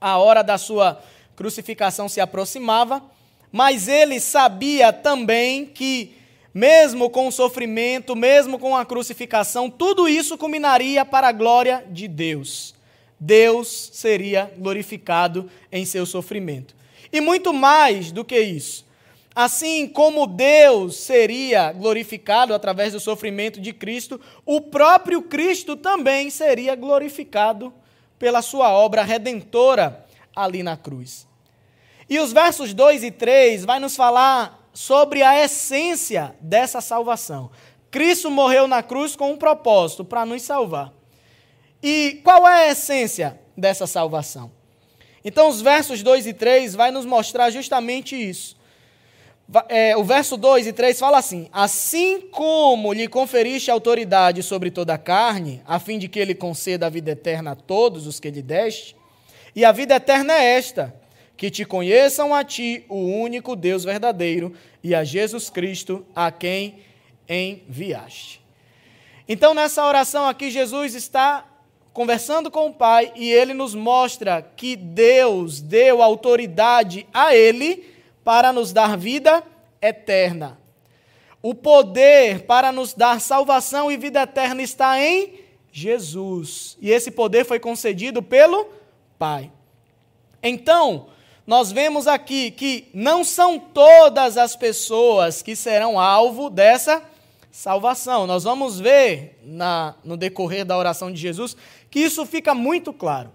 a 0.00 0.18
hora 0.18 0.42
da 0.42 0.58
sua 0.58 1.02
crucificação 1.36 2.08
se 2.08 2.20
aproximava, 2.20 3.02
mas 3.50 3.86
ele 3.86 4.18
sabia 4.18 4.92
também 4.92 5.66
que, 5.66 6.14
mesmo 6.54 7.10
com 7.10 7.28
o 7.28 7.32
sofrimento, 7.32 8.16
mesmo 8.16 8.58
com 8.58 8.76
a 8.76 8.84
crucificação, 8.84 9.68
tudo 9.68 10.08
isso 10.08 10.38
culminaria 10.38 11.04
para 11.04 11.28
a 11.28 11.32
glória 11.32 11.84
de 11.90 12.08
Deus. 12.08 12.74
Deus 13.20 13.90
seria 13.92 14.52
glorificado 14.56 15.48
em 15.70 15.84
seu 15.84 16.04
sofrimento. 16.04 16.74
E 17.12 17.20
muito 17.20 17.52
mais 17.52 18.10
do 18.10 18.24
que 18.24 18.40
isso. 18.40 18.84
Assim 19.34 19.88
como 19.88 20.26
Deus 20.26 20.96
seria 20.96 21.72
glorificado 21.72 22.52
através 22.52 22.92
do 22.92 23.00
sofrimento 23.00 23.60
de 23.60 23.72
Cristo, 23.72 24.20
o 24.44 24.60
próprio 24.60 25.22
Cristo 25.22 25.74
também 25.74 26.28
seria 26.28 26.74
glorificado 26.74 27.72
pela 28.18 28.42
sua 28.42 28.70
obra 28.70 29.02
redentora 29.02 30.04
ali 30.36 30.62
na 30.62 30.76
cruz. 30.76 31.26
E 32.10 32.18
os 32.18 32.30
versos 32.32 32.74
2 32.74 33.04
e 33.04 33.10
3 33.10 33.64
vai 33.64 33.78
nos 33.80 33.96
falar 33.96 34.68
sobre 34.74 35.22
a 35.22 35.42
essência 35.42 36.36
dessa 36.38 36.82
salvação. 36.82 37.50
Cristo 37.90 38.30
morreu 38.30 38.68
na 38.68 38.82
cruz 38.82 39.16
com 39.16 39.32
um 39.32 39.36
propósito, 39.36 40.04
para 40.04 40.26
nos 40.26 40.42
salvar. 40.42 40.92
E 41.82 42.20
qual 42.22 42.46
é 42.46 42.68
a 42.68 42.70
essência 42.70 43.40
dessa 43.56 43.86
salvação? 43.86 44.52
Então, 45.24 45.48
os 45.48 45.60
versos 45.60 46.02
2 46.02 46.26
e 46.26 46.34
3 46.34 46.74
vai 46.74 46.90
nos 46.90 47.06
mostrar 47.06 47.50
justamente 47.50 48.14
isso 48.14 48.60
é, 49.68 49.96
o 49.96 50.02
verso 50.02 50.36
2 50.36 50.66
e 50.66 50.72
3 50.72 50.98
fala 50.98 51.18
assim: 51.18 51.48
Assim 51.52 52.20
como 52.20 52.92
lhe 52.92 53.06
conferiste 53.06 53.70
autoridade 53.70 54.42
sobre 54.42 54.70
toda 54.70 54.94
a 54.94 54.98
carne, 54.98 55.62
a 55.66 55.78
fim 55.78 55.98
de 55.98 56.08
que 56.08 56.18
ele 56.18 56.34
conceda 56.34 56.86
a 56.86 56.90
vida 56.90 57.10
eterna 57.10 57.52
a 57.52 57.54
todos 57.54 58.06
os 58.06 58.18
que 58.18 58.30
lhe 58.30 58.42
deste, 58.42 58.96
e 59.54 59.64
a 59.64 59.72
vida 59.72 59.96
eterna 59.96 60.32
é 60.32 60.56
esta, 60.56 60.94
que 61.36 61.50
te 61.50 61.64
conheçam 61.64 62.34
a 62.34 62.42
ti, 62.42 62.84
o 62.88 62.96
único 62.96 63.54
Deus 63.54 63.84
verdadeiro, 63.84 64.54
e 64.82 64.94
a 64.94 65.04
Jesus 65.04 65.50
Cristo, 65.50 66.06
a 66.14 66.30
quem 66.30 66.76
enviaste. 67.28 68.40
Então, 69.28 69.52
nessa 69.52 69.86
oração 69.86 70.26
aqui, 70.26 70.50
Jesus 70.50 70.94
está 70.94 71.46
conversando 71.92 72.50
com 72.50 72.68
o 72.68 72.72
Pai, 72.72 73.12
e 73.14 73.30
ele 73.30 73.52
nos 73.52 73.74
mostra 73.74 74.40
que 74.56 74.74
Deus 74.76 75.60
deu 75.60 76.02
autoridade 76.02 77.06
a 77.12 77.34
ele 77.34 77.91
para 78.24 78.52
nos 78.52 78.72
dar 78.72 78.96
vida 78.96 79.42
eterna. 79.80 80.58
O 81.42 81.54
poder 81.54 82.42
para 82.46 82.70
nos 82.70 82.94
dar 82.94 83.20
salvação 83.20 83.90
e 83.90 83.96
vida 83.96 84.22
eterna 84.22 84.62
está 84.62 85.00
em 85.00 85.40
Jesus. 85.72 86.76
E 86.80 86.90
esse 86.90 87.10
poder 87.10 87.44
foi 87.44 87.58
concedido 87.58 88.22
pelo 88.22 88.68
Pai. 89.18 89.50
Então, 90.42 91.06
nós 91.46 91.72
vemos 91.72 92.06
aqui 92.06 92.50
que 92.50 92.88
não 92.94 93.24
são 93.24 93.58
todas 93.58 94.36
as 94.36 94.54
pessoas 94.54 95.42
que 95.42 95.56
serão 95.56 95.98
alvo 95.98 96.48
dessa 96.48 97.02
salvação. 97.50 98.26
Nós 98.26 98.44
vamos 98.44 98.78
ver 98.78 99.38
na, 99.44 99.94
no 100.04 100.16
decorrer 100.16 100.64
da 100.64 100.78
oração 100.78 101.12
de 101.12 101.20
Jesus 101.20 101.56
que 101.90 102.00
isso 102.00 102.24
fica 102.24 102.54
muito 102.54 102.92
claro. 102.92 103.30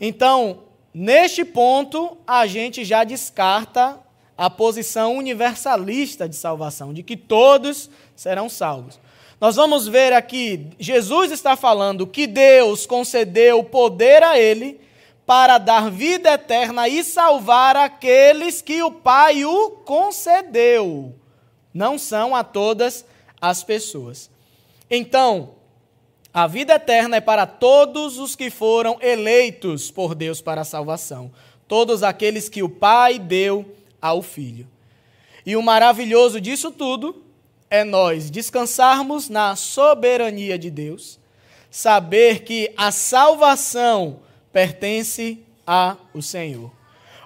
Então, 0.00 0.64
neste 0.92 1.44
ponto, 1.44 2.16
a 2.26 2.46
gente 2.46 2.84
já 2.84 3.04
descarta 3.04 3.98
a 4.40 4.48
posição 4.48 5.18
universalista 5.18 6.26
de 6.26 6.34
salvação, 6.34 6.94
de 6.94 7.02
que 7.02 7.14
todos 7.14 7.90
serão 8.16 8.48
salvos. 8.48 8.98
Nós 9.38 9.56
vamos 9.56 9.86
ver 9.86 10.14
aqui, 10.14 10.68
Jesus 10.78 11.30
está 11.30 11.56
falando 11.56 12.06
que 12.06 12.26
Deus 12.26 12.86
concedeu 12.86 13.62
poder 13.62 14.22
a 14.22 14.38
ele 14.38 14.80
para 15.26 15.58
dar 15.58 15.90
vida 15.90 16.32
eterna 16.32 16.88
e 16.88 17.04
salvar 17.04 17.76
aqueles 17.76 18.62
que 18.62 18.82
o 18.82 18.90
Pai 18.90 19.44
o 19.44 19.72
concedeu. 19.84 21.14
Não 21.74 21.98
são 21.98 22.34
a 22.34 22.42
todas 22.42 23.04
as 23.42 23.62
pessoas. 23.62 24.30
Então, 24.90 25.50
a 26.32 26.46
vida 26.46 26.76
eterna 26.76 27.18
é 27.18 27.20
para 27.20 27.46
todos 27.46 28.18
os 28.18 28.34
que 28.34 28.48
foram 28.48 28.96
eleitos 29.02 29.90
por 29.90 30.14
Deus 30.14 30.40
para 30.40 30.62
a 30.62 30.64
salvação, 30.64 31.30
todos 31.68 32.02
aqueles 32.02 32.48
que 32.48 32.62
o 32.62 32.70
Pai 32.70 33.18
deu 33.18 33.76
ao 34.00 34.22
Filho. 34.22 34.66
E 35.44 35.56
o 35.56 35.62
maravilhoso 35.62 36.40
disso 36.40 36.70
tudo 36.70 37.24
é 37.70 37.84
nós 37.84 38.30
descansarmos 38.30 39.28
na 39.28 39.54
soberania 39.54 40.58
de 40.58 40.70
Deus, 40.70 41.18
saber 41.70 42.42
que 42.42 42.72
a 42.76 42.90
salvação 42.90 44.20
pertence 44.52 45.40
ao 45.66 46.20
Senhor. 46.20 46.72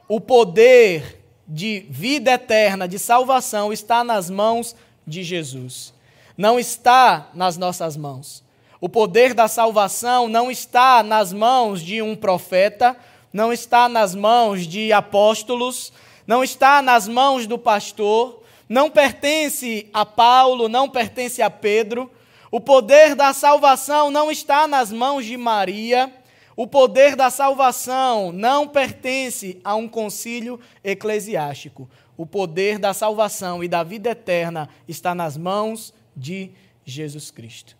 O 0.07 0.21
poder 0.21 1.23
de 1.47 1.87
vida 1.88 2.33
eterna, 2.33 2.87
de 2.87 2.99
salvação, 2.99 3.73
está 3.73 4.04
nas 4.04 4.28
mãos 4.28 4.76
de 5.07 5.23
Jesus. 5.23 5.95
Não 6.37 6.59
está 6.59 7.31
nas 7.35 7.57
nossas 7.57 7.97
mãos. 7.97 8.45
O 8.81 8.88
poder 8.88 9.33
da 9.33 9.49
salvação 9.49 10.28
não 10.28 10.50
está 10.50 11.02
nas 11.02 11.33
mãos 11.33 11.81
de 11.81 12.02
um 12.02 12.14
profeta, 12.14 12.95
não 13.33 13.52
está 13.52 13.88
nas 13.88 14.14
mãos 14.14 14.66
de 14.66 14.93
apóstolos, 14.93 15.93
não 16.26 16.43
está 16.43 16.81
nas 16.81 17.07
mãos 17.07 17.47
do 17.47 17.59
pastor, 17.59 18.43
não 18.69 18.90
pertence 18.90 19.88
a 19.93 20.07
Paulo, 20.07 20.69
não 20.69 20.88
pertence 20.88 21.43
a 21.43 21.50
Pedro. 21.50 22.11
O 22.50 22.61
poder 22.61 23.14
da 23.14 23.33
salvação 23.33 24.11
não 24.11 24.31
está 24.31 24.66
nas 24.66 24.90
mãos 24.90 25.25
de 25.26 25.37
Maria. 25.37 26.12
O 26.57 26.66
poder 26.66 27.16
da 27.16 27.31
salvação 27.31 28.33
não 28.33 28.66
pertence 28.66 29.61
a 29.64 29.75
um 29.75 29.88
concílio 29.88 30.59
eclesiástico. 30.83 31.88
O 32.16 32.25
poder 32.25 32.78
da 32.78 32.95
salvação 32.95 33.62
e 33.62 33.69
da 33.69 33.83
vida 33.83 34.11
eterna 34.11 34.69
está 34.88 35.14
nas 35.14 35.37
mãos 35.37 35.93
de 36.16 36.52
Jesus 36.85 37.31
Cristo. 37.31 37.76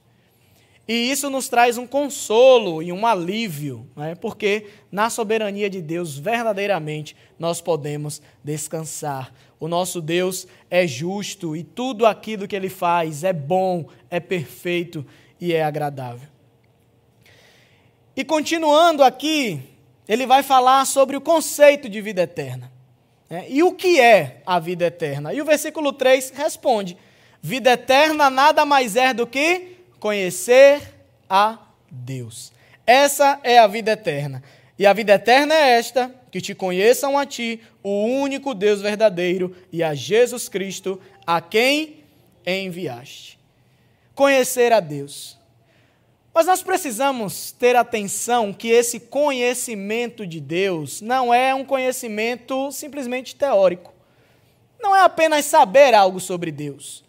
E 0.87 1.11
isso 1.11 1.31
nos 1.31 1.49
traz 1.49 1.79
um 1.79 1.87
consolo 1.87 2.83
e 2.83 2.93
um 2.93 3.07
alívio, 3.07 3.89
né? 3.97 4.15
porque 4.15 4.67
na 4.93 5.09
soberania 5.09 5.71
de 5.71 5.81
Deus, 5.81 6.19
verdadeiramente, 6.19 7.17
nós 7.39 7.61
podemos 7.61 8.21
descansar. 8.43 9.33
O 9.59 9.67
nosso 9.67 10.03
Deus 10.03 10.47
é 10.71 10.87
justo 10.87 11.57
e 11.57 11.63
tudo 11.63 12.05
aquilo 12.05 12.47
que 12.47 12.55
ele 12.55 12.69
faz 12.69 13.25
é 13.25 13.33
bom, 13.33 13.87
é 14.11 14.21
perfeito 14.21 15.07
e 15.41 15.55
é 15.55 15.65
agradável. 15.65 16.29
E 18.15 18.23
continuando 18.23 19.03
aqui, 19.03 19.61
ele 20.07 20.27
vai 20.27 20.43
falar 20.43 20.85
sobre 20.85 21.17
o 21.17 21.21
conceito 21.21 21.89
de 21.89 22.03
vida 22.03 22.23
eterna. 22.23 22.71
Né? 23.29 23.47
E 23.49 23.63
o 23.63 23.73
que 23.73 23.99
é 23.99 24.43
a 24.45 24.59
vida 24.59 24.85
eterna? 24.85 25.33
E 25.33 25.41
o 25.41 25.45
versículo 25.47 25.93
3 25.93 26.31
responde: 26.31 26.97
Vida 27.41 27.73
eterna 27.73 28.29
nada 28.29 28.65
mais 28.67 28.97
é 28.97 29.15
do 29.15 29.27
que 29.27 29.75
conhecer 30.05 30.83
a 31.31 31.59
Deus. 31.91 32.53
Essa 32.87 33.41
é 33.43 33.59
a 33.59 33.67
vida 33.67 33.93
eterna. 33.93 34.43
E 34.79 34.87
a 34.87 34.93
vida 34.93 35.15
eterna 35.15 35.55
é 35.55 35.79
esta: 35.79 36.15
que 36.31 36.43
te 36.43 36.55
conheçam 36.55 37.17
a 37.17 37.25
ti, 37.25 37.63
o 37.83 38.05
único 38.05 38.53
Deus 38.53 38.83
verdadeiro, 38.83 39.57
e 39.73 39.83
a 39.83 39.95
Jesus 39.95 40.47
Cristo, 40.47 41.01
a 41.27 41.41
quem 41.41 42.05
enviaste. 42.47 43.39
Conhecer 44.15 44.75
a 44.75 44.81
Deus. 44.81 45.39
Mas 46.35 46.45
nós 46.45 46.63
precisamos 46.63 47.53
ter 47.53 47.75
atenção 47.75 48.53
que 48.53 48.69
esse 48.69 49.01
conhecimento 49.01 50.27
de 50.27 50.39
Deus 50.39 51.01
não 51.01 51.33
é 51.33 51.55
um 51.55 51.65
conhecimento 51.65 52.71
simplesmente 52.73 53.35
teórico. 53.35 53.95
Não 54.79 54.95
é 54.95 55.01
apenas 55.01 55.47
saber 55.47 55.95
algo 55.95 56.21
sobre 56.21 56.53
Deus. 56.53 57.04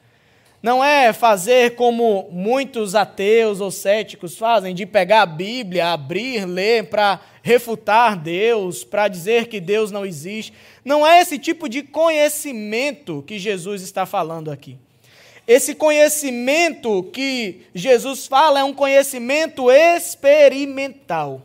Não 0.65 0.83
é 0.83 1.13
fazer 1.13 1.75
como 1.75 2.27
muitos 2.31 2.95
ateus 2.95 3.61
ou 3.61 3.69
céticos 3.69 4.35
fazem, 4.35 4.73
de 4.73 4.83
pegar 4.83 5.21
a 5.21 5.25
Bíblia, 5.27 5.89
abrir, 5.89 6.43
ler 6.43 6.89
para 6.89 7.21
refutar 7.43 8.17
Deus, 8.17 8.83
para 8.83 9.07
dizer 9.07 9.45
que 9.45 9.59
Deus 9.59 9.91
não 9.91 10.03
existe. 10.03 10.53
Não 10.83 11.05
é 11.05 11.21
esse 11.21 11.37
tipo 11.37 11.69
de 11.69 11.83
conhecimento 11.83 13.23
que 13.27 13.37
Jesus 13.37 13.83
está 13.83 14.07
falando 14.07 14.49
aqui. 14.49 14.75
Esse 15.47 15.75
conhecimento 15.75 17.03
que 17.13 17.67
Jesus 17.71 18.25
fala 18.25 18.61
é 18.61 18.63
um 18.63 18.73
conhecimento 18.73 19.69
experimental. 19.69 21.43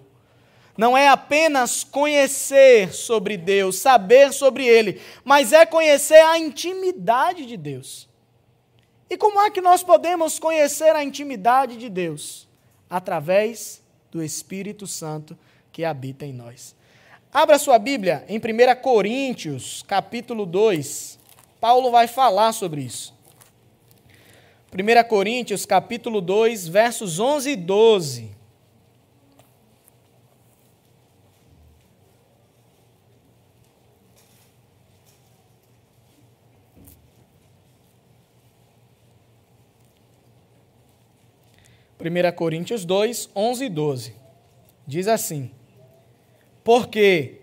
Não 0.79 0.97
é 0.97 1.09
apenas 1.09 1.85
conhecer 1.85 2.95
sobre 2.95 3.37
Deus, 3.37 3.77
saber 3.77 4.33
sobre 4.33 4.67
Ele, 4.67 4.99
mas 5.23 5.53
é 5.53 5.67
conhecer 5.67 6.25
a 6.25 6.39
intimidade 6.39 7.45
de 7.45 7.59
Deus. 7.59 8.09
E 9.11 9.17
como 9.17 9.41
é 9.41 9.51
que 9.51 9.61
nós 9.61 9.83
podemos 9.83 10.39
conhecer 10.39 10.95
a 10.95 11.03
intimidade 11.03 11.77
de 11.77 11.89
Deus? 11.89 12.49
Através 12.89 13.83
do 14.09 14.23
Espírito 14.23 14.87
Santo 14.87 15.37
que 15.73 15.85
habita 15.85 16.25
em 16.25 16.33
nós. 16.33 16.77
Abra 17.33 17.59
sua 17.59 17.77
Bíblia 17.77 18.25
em 18.29 18.39
1 18.39 18.81
Coríntios, 18.81 19.85
capítulo 19.87 20.47
2. 20.47 21.19
Paulo 21.61 21.91
vai 21.91 22.07
falar 22.07 22.53
sobre 22.53 22.83
isso. 22.83 23.13
1 24.73 25.09
Coríntios, 25.09 25.67
capítulo 25.67 26.21
2, 26.21 26.69
versos 26.69 27.19
11 27.19 27.51
e 27.51 27.57
12. 27.57 28.40
1 42.01 42.33
Coríntios 42.35 42.85
2, 42.87 43.29
11 43.37 43.65
e 43.65 43.69
12. 43.69 44.15
Diz 44.87 45.07
assim: 45.07 45.51
Porque 46.65 47.41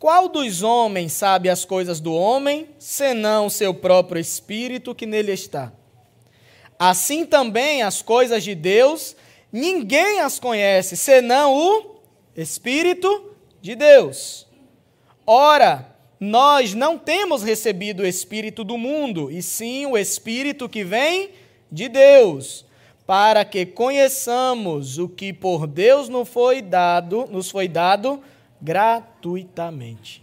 qual 0.00 0.28
dos 0.28 0.62
homens 0.62 1.12
sabe 1.12 1.48
as 1.48 1.64
coisas 1.64 2.00
do 2.00 2.12
homem, 2.12 2.68
senão 2.78 3.48
seu 3.48 3.72
próprio 3.72 4.20
espírito 4.20 4.94
que 4.94 5.06
nele 5.06 5.32
está? 5.32 5.72
Assim 6.76 7.24
também 7.24 7.82
as 7.82 8.02
coisas 8.02 8.42
de 8.42 8.54
Deus, 8.54 9.16
ninguém 9.52 10.20
as 10.20 10.40
conhece, 10.40 10.96
senão 10.96 11.54
o 11.54 11.94
Espírito 12.36 13.30
de 13.62 13.76
Deus. 13.76 14.44
Ora, 15.24 15.96
nós 16.18 16.74
não 16.74 16.98
temos 16.98 17.44
recebido 17.44 18.02
o 18.02 18.06
Espírito 18.06 18.64
do 18.64 18.76
mundo, 18.76 19.30
e 19.30 19.40
sim 19.40 19.86
o 19.86 19.96
Espírito 19.96 20.68
que 20.68 20.82
vem 20.82 21.30
de 21.70 21.88
Deus 21.88 22.66
para 23.06 23.44
que 23.44 23.66
conheçamos 23.66 24.98
o 24.98 25.08
que 25.08 25.32
por 25.32 25.66
Deus 25.66 26.08
nos 26.08 26.28
foi 26.28 26.62
dado, 26.62 27.26
nos 27.30 27.50
foi 27.50 27.68
dado 27.68 28.22
gratuitamente. 28.60 30.22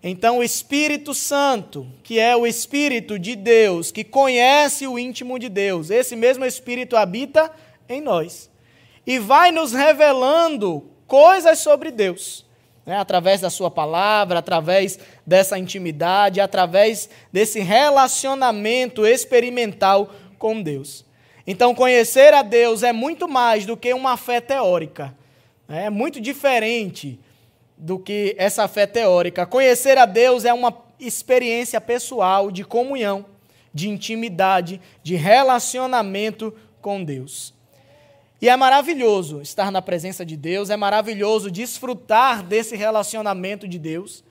Então, 0.00 0.38
o 0.38 0.44
Espírito 0.44 1.12
Santo, 1.12 1.86
que 2.04 2.20
é 2.20 2.36
o 2.36 2.46
Espírito 2.46 3.18
de 3.18 3.34
Deus, 3.34 3.90
que 3.90 4.04
conhece 4.04 4.86
o 4.86 4.96
íntimo 4.96 5.38
de 5.38 5.48
Deus, 5.48 5.90
esse 5.90 6.14
mesmo 6.14 6.44
Espírito 6.44 6.96
habita 6.96 7.50
em 7.88 8.00
nós 8.00 8.48
e 9.04 9.18
vai 9.18 9.50
nos 9.50 9.72
revelando 9.72 10.88
coisas 11.04 11.58
sobre 11.58 11.90
Deus, 11.90 12.46
né? 12.86 12.96
através 12.96 13.40
da 13.40 13.50
Sua 13.50 13.72
palavra, 13.72 14.38
através 14.38 15.00
dessa 15.26 15.58
intimidade, 15.58 16.40
através 16.40 17.10
desse 17.32 17.58
relacionamento 17.58 19.04
experimental 19.04 20.12
com 20.38 20.62
Deus. 20.62 21.07
Então, 21.50 21.74
conhecer 21.74 22.34
a 22.34 22.42
Deus 22.42 22.82
é 22.82 22.92
muito 22.92 23.26
mais 23.26 23.64
do 23.64 23.74
que 23.74 23.94
uma 23.94 24.18
fé 24.18 24.38
teórica. 24.38 25.16
É 25.66 25.88
muito 25.88 26.20
diferente 26.20 27.18
do 27.74 27.98
que 27.98 28.34
essa 28.36 28.68
fé 28.68 28.86
teórica. 28.86 29.46
Conhecer 29.46 29.96
a 29.96 30.04
Deus 30.04 30.44
é 30.44 30.52
uma 30.52 30.76
experiência 31.00 31.80
pessoal 31.80 32.50
de 32.50 32.64
comunhão, 32.64 33.24
de 33.72 33.88
intimidade, 33.88 34.78
de 35.02 35.16
relacionamento 35.16 36.54
com 36.82 37.02
Deus. 37.02 37.54
E 38.42 38.50
é 38.50 38.54
maravilhoso 38.54 39.40
estar 39.40 39.72
na 39.72 39.80
presença 39.80 40.26
de 40.26 40.36
Deus, 40.36 40.68
é 40.68 40.76
maravilhoso 40.76 41.50
desfrutar 41.50 42.42
desse 42.42 42.76
relacionamento 42.76 43.66
de 43.66 43.78
Deus. 43.78 44.22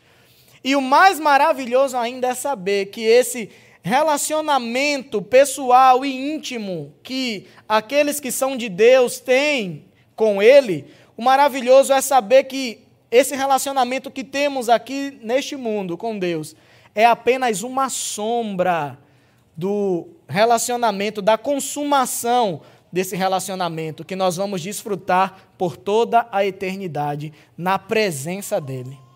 E 0.63 0.75
o 0.75 0.81
mais 0.81 1.19
maravilhoso 1.19 1.97
ainda 1.97 2.27
é 2.27 2.35
saber 2.35 2.91
que 2.91 3.01
esse 3.01 3.49
relacionamento 3.87 5.21
pessoal 5.21 6.05
e 6.05 6.33
íntimo 6.33 6.93
que 7.01 7.47
aqueles 7.67 8.19
que 8.19 8.31
são 8.31 8.57
de 8.57 8.69
Deus 8.69 9.19
têm 9.19 9.85
com 10.15 10.41
Ele, 10.41 10.85
o 11.15 11.23
maravilhoso 11.23 11.93
é 11.93 12.01
saber 12.01 12.43
que 12.43 12.85
esse 13.09 13.35
relacionamento 13.35 14.11
que 14.11 14.23
temos 14.23 14.67
aqui 14.67 15.17
neste 15.23 15.55
mundo 15.55 15.97
com 15.97 16.19
Deus 16.19 16.55
é 16.93 17.05
apenas 17.05 17.63
uma 17.63 17.89
sombra 17.89 18.99
do 19.55 20.09
relacionamento, 20.27 21.21
da 21.21 21.37
consumação 21.37 22.61
desse 22.91 23.15
relacionamento 23.15 24.03
que 24.03 24.15
nós 24.15 24.35
vamos 24.35 24.61
desfrutar 24.61 25.49
por 25.57 25.77
toda 25.77 26.27
a 26.31 26.45
eternidade 26.45 27.31
na 27.57 27.79
presença 27.79 28.59
dEle. 28.59 29.06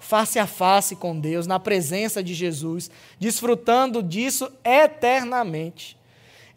Face 0.00 0.38
a 0.38 0.46
face 0.46 0.96
com 0.96 1.18
Deus, 1.20 1.46
na 1.46 1.60
presença 1.60 2.22
de 2.22 2.34
Jesus, 2.34 2.90
desfrutando 3.18 4.02
disso 4.02 4.50
eternamente. 4.64 5.96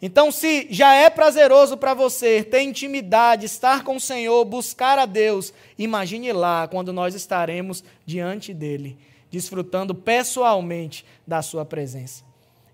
Então, 0.02 0.32
se 0.32 0.66
já 0.70 0.94
é 0.94 1.08
prazeroso 1.08 1.76
para 1.76 1.94
você 1.94 2.42
ter 2.42 2.62
intimidade, 2.62 3.46
estar 3.46 3.84
com 3.84 3.96
o 3.96 4.00
Senhor, 4.00 4.44
buscar 4.44 4.98
a 4.98 5.06
Deus, 5.06 5.52
imagine 5.78 6.32
lá 6.32 6.66
quando 6.66 6.92
nós 6.92 7.14
estaremos 7.14 7.84
diante 8.04 8.52
dele, 8.52 8.98
desfrutando 9.30 9.94
pessoalmente 9.94 11.06
da 11.26 11.40
Sua 11.40 11.64
presença. 11.64 12.24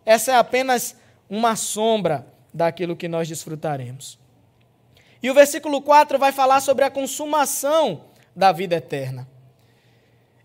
Essa 0.06 0.32
é 0.32 0.36
apenas 0.36 0.96
uma 1.28 1.54
sombra 1.56 2.26
daquilo 2.52 2.96
que 2.96 3.06
nós 3.06 3.28
desfrutaremos. 3.28 4.18
E 5.22 5.30
o 5.30 5.34
versículo 5.34 5.82
4 5.82 6.18
vai 6.18 6.32
falar 6.32 6.60
sobre 6.60 6.84
a 6.84 6.90
consumação 6.90 8.04
da 8.34 8.50
vida 8.52 8.76
eterna. 8.76 9.28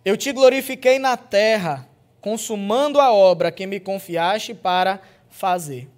Eu 0.05 0.15
te 0.15 0.31
glorifiquei 0.31 0.99
na 0.99 1.17
terra, 1.17 1.89
consumando 2.21 3.01
a 3.01 3.11
obra 3.11 3.51
que 3.51 3.65
me 3.65 3.79
confiaste 3.79 4.53
para 4.53 5.01
fazer. 5.31 5.89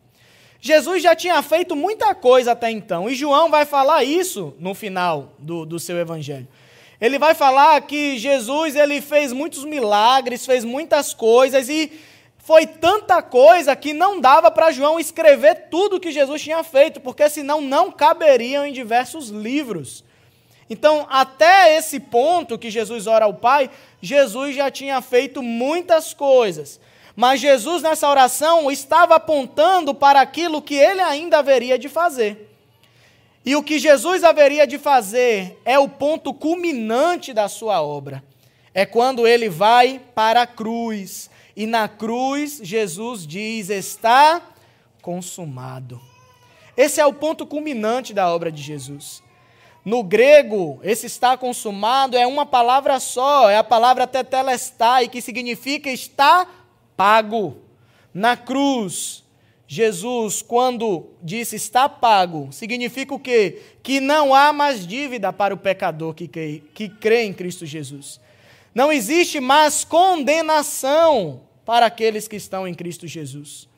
Jesus 0.61 1.03
já 1.03 1.13
tinha 1.13 1.43
feito 1.43 1.75
muita 1.75 2.15
coisa 2.15 2.53
até 2.53 2.71
então, 2.71 3.09
e 3.09 3.15
João 3.15 3.51
vai 3.51 3.65
falar 3.65 4.05
isso 4.05 4.55
no 4.59 4.73
final 4.73 5.33
do, 5.37 5.65
do 5.65 5.77
seu 5.77 5.97
evangelho. 5.97 6.47
Ele 7.01 7.19
vai 7.19 7.35
falar 7.35 7.81
que 7.81 8.17
Jesus 8.17 8.77
ele 8.77 9.01
fez 9.01 9.33
muitos 9.33 9.65
milagres, 9.65 10.45
fez 10.45 10.63
muitas 10.63 11.13
coisas, 11.13 11.67
e 11.67 11.91
foi 12.37 12.65
tanta 12.65 13.21
coisa 13.21 13.75
que 13.75 13.91
não 13.91 14.21
dava 14.21 14.49
para 14.49 14.71
João 14.71 14.97
escrever 14.97 15.67
tudo 15.69 15.99
que 15.99 16.13
Jesus 16.13 16.41
tinha 16.41 16.63
feito, 16.63 17.01
porque 17.01 17.29
senão 17.29 17.59
não 17.59 17.91
caberiam 17.91 18.65
em 18.65 18.71
diversos 18.71 19.27
livros. 19.27 20.06
Então, 20.69 21.07
até 21.09 21.77
esse 21.77 21.99
ponto 21.99 22.57
que 22.57 22.69
Jesus 22.69 23.07
ora 23.07 23.25
ao 23.25 23.33
Pai, 23.33 23.69
Jesus 24.01 24.55
já 24.55 24.69
tinha 24.69 25.01
feito 25.01 25.41
muitas 25.41 26.13
coisas. 26.13 26.79
Mas 27.15 27.39
Jesus, 27.39 27.81
nessa 27.81 28.09
oração, 28.09 28.69
estava 28.69 29.15
apontando 29.15 29.93
para 29.95 30.21
aquilo 30.21 30.61
que 30.61 30.75
ele 30.75 31.01
ainda 31.01 31.39
haveria 31.39 31.79
de 31.79 31.89
fazer. 31.89 32.47
E 33.45 33.55
o 33.55 33.63
que 33.63 33.79
Jesus 33.79 34.23
haveria 34.23 34.67
de 34.67 34.77
fazer 34.77 35.57
é 35.63 35.79
o 35.79 35.87
ponto 35.87 36.33
culminante 36.33 37.33
da 37.33 37.47
sua 37.47 37.81
obra. 37.81 38.23
É 38.73 38.85
quando 38.85 39.25
ele 39.25 39.49
vai 39.49 40.01
para 40.13 40.41
a 40.41 40.47
cruz 40.47 41.29
e 41.55 41.65
na 41.65 41.87
cruz, 41.87 42.59
Jesus 42.61 43.25
diz: 43.25 43.69
Está 43.71 44.41
consumado. 45.01 45.99
Esse 46.77 47.01
é 47.01 47.05
o 47.05 47.13
ponto 47.13 47.47
culminante 47.47 48.13
da 48.13 48.31
obra 48.31 48.51
de 48.51 48.61
Jesus. 48.61 49.23
No 49.87 50.03
grego, 50.03 50.81
esse 50.83 51.05
está 51.05 51.37
consumado 51.37 52.17
é 52.17 52.27
uma 52.27 52.45
palavra 52.45 52.99
só, 52.99 53.49
é 53.49 53.55
a 53.55 53.63
palavra 53.63 54.05
tetelestai, 54.05 55.07
que 55.07 55.21
significa 55.21 55.89
está 55.89 56.45
pago. 56.97 57.59
Na 58.13 58.35
cruz, 58.35 59.23
Jesus, 59.65 60.41
quando 60.41 61.11
disse 61.23 61.55
está 61.55 61.87
pago, 61.87 62.49
significa 62.51 63.13
o 63.13 63.19
quê? 63.19 63.61
Que 63.81 64.01
não 64.01 64.35
há 64.35 64.51
mais 64.51 64.85
dívida 64.85 65.31
para 65.31 65.53
o 65.53 65.57
pecador 65.57 66.13
que 66.13 66.27
crê, 66.27 66.61
que 66.73 66.89
crê 66.89 67.23
em 67.23 67.31
Cristo 67.31 67.65
Jesus. 67.65 68.19
Não 68.75 68.91
existe 68.91 69.39
mais 69.39 69.85
condenação 69.85 71.43
para 71.65 71.85
aqueles 71.85 72.27
que 72.27 72.35
estão 72.35 72.67
em 72.67 72.73
Cristo 72.73 73.07
Jesus. 73.07 73.69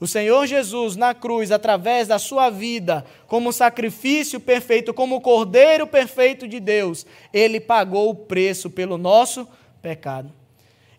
O 0.00 0.06
Senhor 0.06 0.46
Jesus, 0.46 0.94
na 0.94 1.12
cruz, 1.12 1.50
através 1.50 2.06
da 2.06 2.18
sua 2.18 2.50
vida, 2.50 3.04
como 3.26 3.52
sacrifício 3.52 4.38
perfeito, 4.38 4.94
como 4.94 5.20
cordeiro 5.20 5.86
perfeito 5.86 6.46
de 6.46 6.60
Deus, 6.60 7.04
ele 7.32 7.58
pagou 7.58 8.10
o 8.10 8.14
preço 8.14 8.70
pelo 8.70 8.96
nosso 8.96 9.46
pecado. 9.82 10.32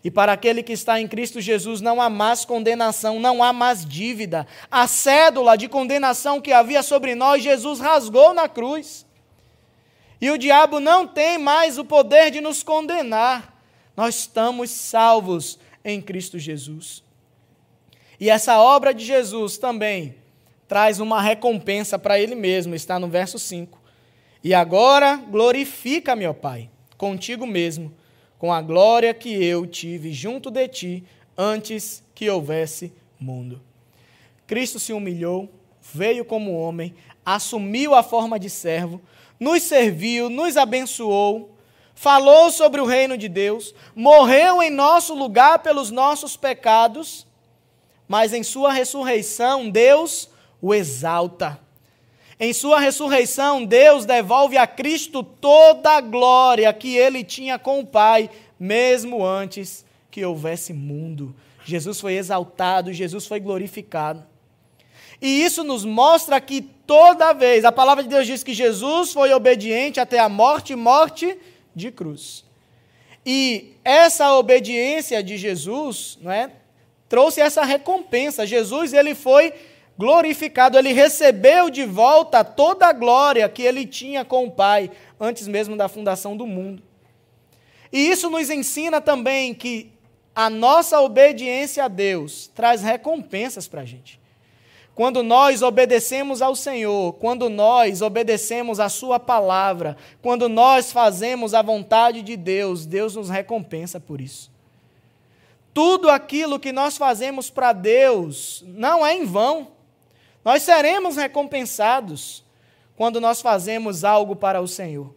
E 0.02 0.10
para 0.10 0.32
aquele 0.32 0.62
que 0.62 0.72
está 0.72 1.00
em 1.00 1.08
Cristo 1.08 1.40
Jesus 1.40 1.80
não 1.80 2.00
há 2.00 2.08
mais 2.08 2.44
condenação, 2.44 3.18
não 3.20 3.42
há 3.42 3.52
mais 3.52 3.84
dívida. 3.84 4.46
A 4.70 4.86
cédula 4.86 5.56
de 5.56 5.68
condenação 5.68 6.40
que 6.40 6.52
havia 6.52 6.82
sobre 6.82 7.14
nós, 7.14 7.42
Jesus 7.42 7.80
rasgou 7.80 8.34
na 8.34 8.48
cruz. 8.48 9.06
E 10.20 10.30
o 10.30 10.38
diabo 10.38 10.80
não 10.80 11.06
tem 11.06 11.38
mais 11.38 11.78
o 11.78 11.84
poder 11.84 12.30
de 12.30 12.40
nos 12.40 12.62
condenar. 12.62 13.62
Nós 13.96 14.16
estamos 14.16 14.70
salvos 14.70 15.58
em 15.84 16.00
Cristo 16.00 16.38
Jesus. 16.38 17.02
E 18.20 18.28
essa 18.28 18.60
obra 18.60 18.92
de 18.92 19.04
Jesus 19.04 19.56
também 19.56 20.14
traz 20.68 21.00
uma 21.00 21.22
recompensa 21.22 21.98
para 21.98 22.20
ele 22.20 22.34
mesmo, 22.34 22.74
está 22.74 22.98
no 22.98 23.08
verso 23.08 23.38
5. 23.38 23.80
E 24.44 24.52
agora 24.52 25.16
glorifica-me, 25.16 26.26
ó 26.26 26.34
Pai, 26.34 26.68
contigo 26.98 27.46
mesmo, 27.46 27.92
com 28.38 28.52
a 28.52 28.60
glória 28.60 29.14
que 29.14 29.42
eu 29.42 29.66
tive 29.66 30.12
junto 30.12 30.50
de 30.50 30.68
ti 30.68 31.04
antes 31.36 32.04
que 32.14 32.28
houvesse 32.28 32.92
mundo. 33.18 33.60
Cristo 34.46 34.78
se 34.78 34.92
humilhou, 34.92 35.48
veio 35.92 36.24
como 36.24 36.56
homem, 36.56 36.94
assumiu 37.24 37.94
a 37.94 38.02
forma 38.02 38.38
de 38.38 38.50
servo, 38.50 39.00
nos 39.38 39.62
serviu, 39.62 40.28
nos 40.28 40.56
abençoou, 40.58 41.54
falou 41.94 42.50
sobre 42.50 42.80
o 42.80 42.86
reino 42.86 43.16
de 43.16 43.28
Deus, 43.28 43.74
morreu 43.94 44.62
em 44.62 44.70
nosso 44.70 45.14
lugar 45.14 45.60
pelos 45.60 45.90
nossos 45.90 46.36
pecados, 46.36 47.26
mas 48.10 48.32
em 48.32 48.42
sua 48.42 48.72
ressurreição 48.72 49.70
Deus 49.70 50.28
o 50.60 50.74
exalta. 50.74 51.60
Em 52.40 52.52
sua 52.52 52.80
ressurreição, 52.80 53.64
Deus 53.64 54.04
devolve 54.04 54.56
a 54.56 54.66
Cristo 54.66 55.22
toda 55.22 55.92
a 55.92 56.00
glória 56.00 56.72
que 56.72 56.96
ele 56.96 57.22
tinha 57.22 57.56
com 57.56 57.78
o 57.78 57.86
Pai, 57.86 58.28
mesmo 58.58 59.24
antes 59.24 59.84
que 60.10 60.24
houvesse 60.24 60.72
mundo. 60.72 61.36
Jesus 61.64 62.00
foi 62.00 62.14
exaltado, 62.14 62.92
Jesus 62.92 63.28
foi 63.28 63.38
glorificado. 63.38 64.24
E 65.22 65.44
isso 65.44 65.62
nos 65.62 65.84
mostra 65.84 66.40
que 66.40 66.62
toda 66.62 67.32
vez, 67.32 67.64
a 67.64 67.70
palavra 67.70 68.02
de 68.02 68.08
Deus 68.08 68.26
diz 68.26 68.42
que 68.42 68.52
Jesus 68.52 69.12
foi 69.12 69.32
obediente 69.32 70.00
até 70.00 70.18
a 70.18 70.28
morte 70.28 70.74
morte 70.74 71.38
de 71.76 71.92
cruz. 71.92 72.44
E 73.24 73.76
essa 73.84 74.34
obediência 74.34 75.22
de 75.22 75.38
Jesus, 75.38 76.18
não 76.20 76.32
é, 76.32 76.50
trouxe 77.10 77.40
essa 77.40 77.64
recompensa. 77.64 78.46
Jesus 78.46 78.94
ele 78.94 79.14
foi 79.14 79.52
glorificado, 79.98 80.78
ele 80.78 80.92
recebeu 80.92 81.68
de 81.68 81.84
volta 81.84 82.42
toda 82.42 82.86
a 82.86 82.92
glória 82.92 83.46
que 83.48 83.62
ele 83.62 83.84
tinha 83.84 84.24
com 84.24 84.46
o 84.46 84.50
Pai 84.50 84.90
antes 85.18 85.46
mesmo 85.46 85.76
da 85.76 85.88
fundação 85.88 86.34
do 86.34 86.46
mundo. 86.46 86.82
E 87.92 88.08
isso 88.08 88.30
nos 88.30 88.48
ensina 88.48 89.00
também 89.00 89.52
que 89.52 89.92
a 90.34 90.48
nossa 90.48 91.00
obediência 91.00 91.84
a 91.84 91.88
Deus 91.88 92.48
traz 92.54 92.80
recompensas 92.80 93.66
para 93.66 93.82
a 93.82 93.84
gente. 93.84 94.20
Quando 94.94 95.22
nós 95.22 95.62
obedecemos 95.62 96.40
ao 96.40 96.54
Senhor, 96.54 97.14
quando 97.14 97.48
nós 97.48 98.02
obedecemos 98.02 98.78
a 98.78 98.88
Sua 98.88 99.18
palavra, 99.18 99.96
quando 100.22 100.48
nós 100.48 100.92
fazemos 100.92 101.54
a 101.54 101.62
vontade 101.62 102.22
de 102.22 102.36
Deus, 102.36 102.86
Deus 102.86 103.16
nos 103.16 103.28
recompensa 103.28 103.98
por 103.98 104.20
isso. 104.20 104.50
Tudo 105.72 106.10
aquilo 106.10 106.58
que 106.58 106.72
nós 106.72 106.96
fazemos 106.96 107.48
para 107.48 107.72
Deus 107.72 108.64
não 108.66 109.06
é 109.06 109.14
em 109.14 109.24
vão. 109.24 109.72
Nós 110.44 110.62
seremos 110.62 111.16
recompensados 111.16 112.44
quando 112.96 113.20
nós 113.20 113.40
fazemos 113.40 114.04
algo 114.04 114.34
para 114.34 114.60
o 114.60 114.68
Senhor. 114.68 115.14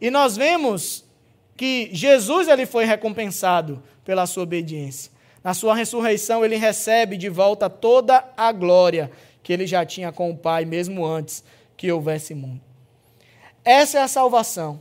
E 0.00 0.10
nós 0.10 0.36
vemos 0.36 1.04
que 1.56 1.88
Jesus 1.92 2.48
ele 2.48 2.66
foi 2.66 2.84
recompensado 2.84 3.82
pela 4.04 4.26
sua 4.26 4.42
obediência. 4.42 5.12
Na 5.42 5.54
sua 5.54 5.74
ressurreição, 5.74 6.44
ele 6.44 6.56
recebe 6.56 7.16
de 7.16 7.28
volta 7.28 7.68
toda 7.68 8.24
a 8.36 8.50
glória 8.50 9.10
que 9.42 9.52
ele 9.52 9.66
já 9.66 9.84
tinha 9.84 10.10
com 10.10 10.30
o 10.30 10.36
Pai, 10.36 10.64
mesmo 10.64 11.04
antes 11.04 11.44
que 11.76 11.92
houvesse 11.92 12.34
mundo. 12.34 12.60
Essa 13.64 13.98
é 13.98 14.02
a 14.02 14.08
salvação, 14.08 14.80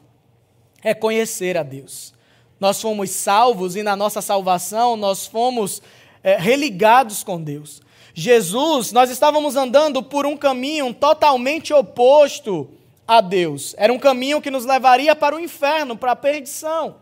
é 0.81 0.93
conhecer 0.93 1.57
a 1.57 1.63
Deus. 1.63 2.13
Nós 2.63 2.81
fomos 2.81 3.09
salvos 3.09 3.75
e 3.75 3.83
na 3.83 3.93
nossa 3.93 4.21
salvação 4.21 4.95
nós 4.95 5.27
fomos 5.27 5.81
é, 6.23 6.37
religados 6.37 7.21
com 7.21 7.43
Deus. 7.43 7.81
Jesus, 8.13 8.93
nós 8.93 9.09
estávamos 9.09 9.57
andando 9.57 10.01
por 10.01 10.25
um 10.25 10.37
caminho 10.37 10.93
totalmente 10.93 11.73
oposto 11.73 12.69
a 13.05 13.19
Deus. 13.19 13.75
Era 13.77 13.91
um 13.91 13.99
caminho 13.99 14.39
que 14.39 14.49
nos 14.49 14.63
levaria 14.63 15.13
para 15.13 15.35
o 15.35 15.41
inferno, 15.41 15.97
para 15.97 16.13
a 16.13 16.15
perdição. 16.15 16.95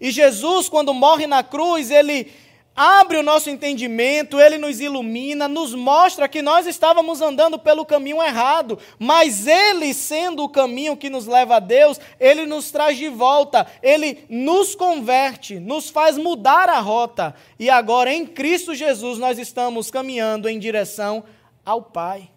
E 0.00 0.10
Jesus, 0.10 0.70
quando 0.70 0.94
morre 0.94 1.26
na 1.26 1.42
cruz, 1.42 1.90
ele 1.90 2.32
abre 2.74 3.18
o 3.18 3.22
nosso 3.22 3.48
entendimento, 3.48 4.40
ele 4.40 4.58
nos 4.58 4.80
ilumina, 4.80 5.46
nos 5.46 5.74
mostra 5.74 6.28
que 6.28 6.42
nós 6.42 6.66
estávamos 6.66 7.20
andando 7.20 7.58
pelo 7.58 7.86
caminho 7.86 8.22
errado, 8.22 8.78
mas 8.98 9.46
ele, 9.46 9.94
sendo 9.94 10.42
o 10.42 10.48
caminho 10.48 10.96
que 10.96 11.08
nos 11.08 11.26
leva 11.26 11.56
a 11.56 11.60
Deus, 11.60 12.00
ele 12.18 12.46
nos 12.46 12.70
traz 12.70 12.98
de 12.98 13.08
volta, 13.08 13.66
ele 13.82 14.24
nos 14.28 14.74
converte, 14.74 15.60
nos 15.60 15.88
faz 15.88 16.18
mudar 16.18 16.68
a 16.68 16.80
rota, 16.80 17.34
e 17.58 17.70
agora 17.70 18.12
em 18.12 18.26
Cristo 18.26 18.74
Jesus 18.74 19.18
nós 19.18 19.38
estamos 19.38 19.90
caminhando 19.90 20.48
em 20.48 20.58
direção 20.58 21.22
ao 21.64 21.80
Pai. 21.82 22.30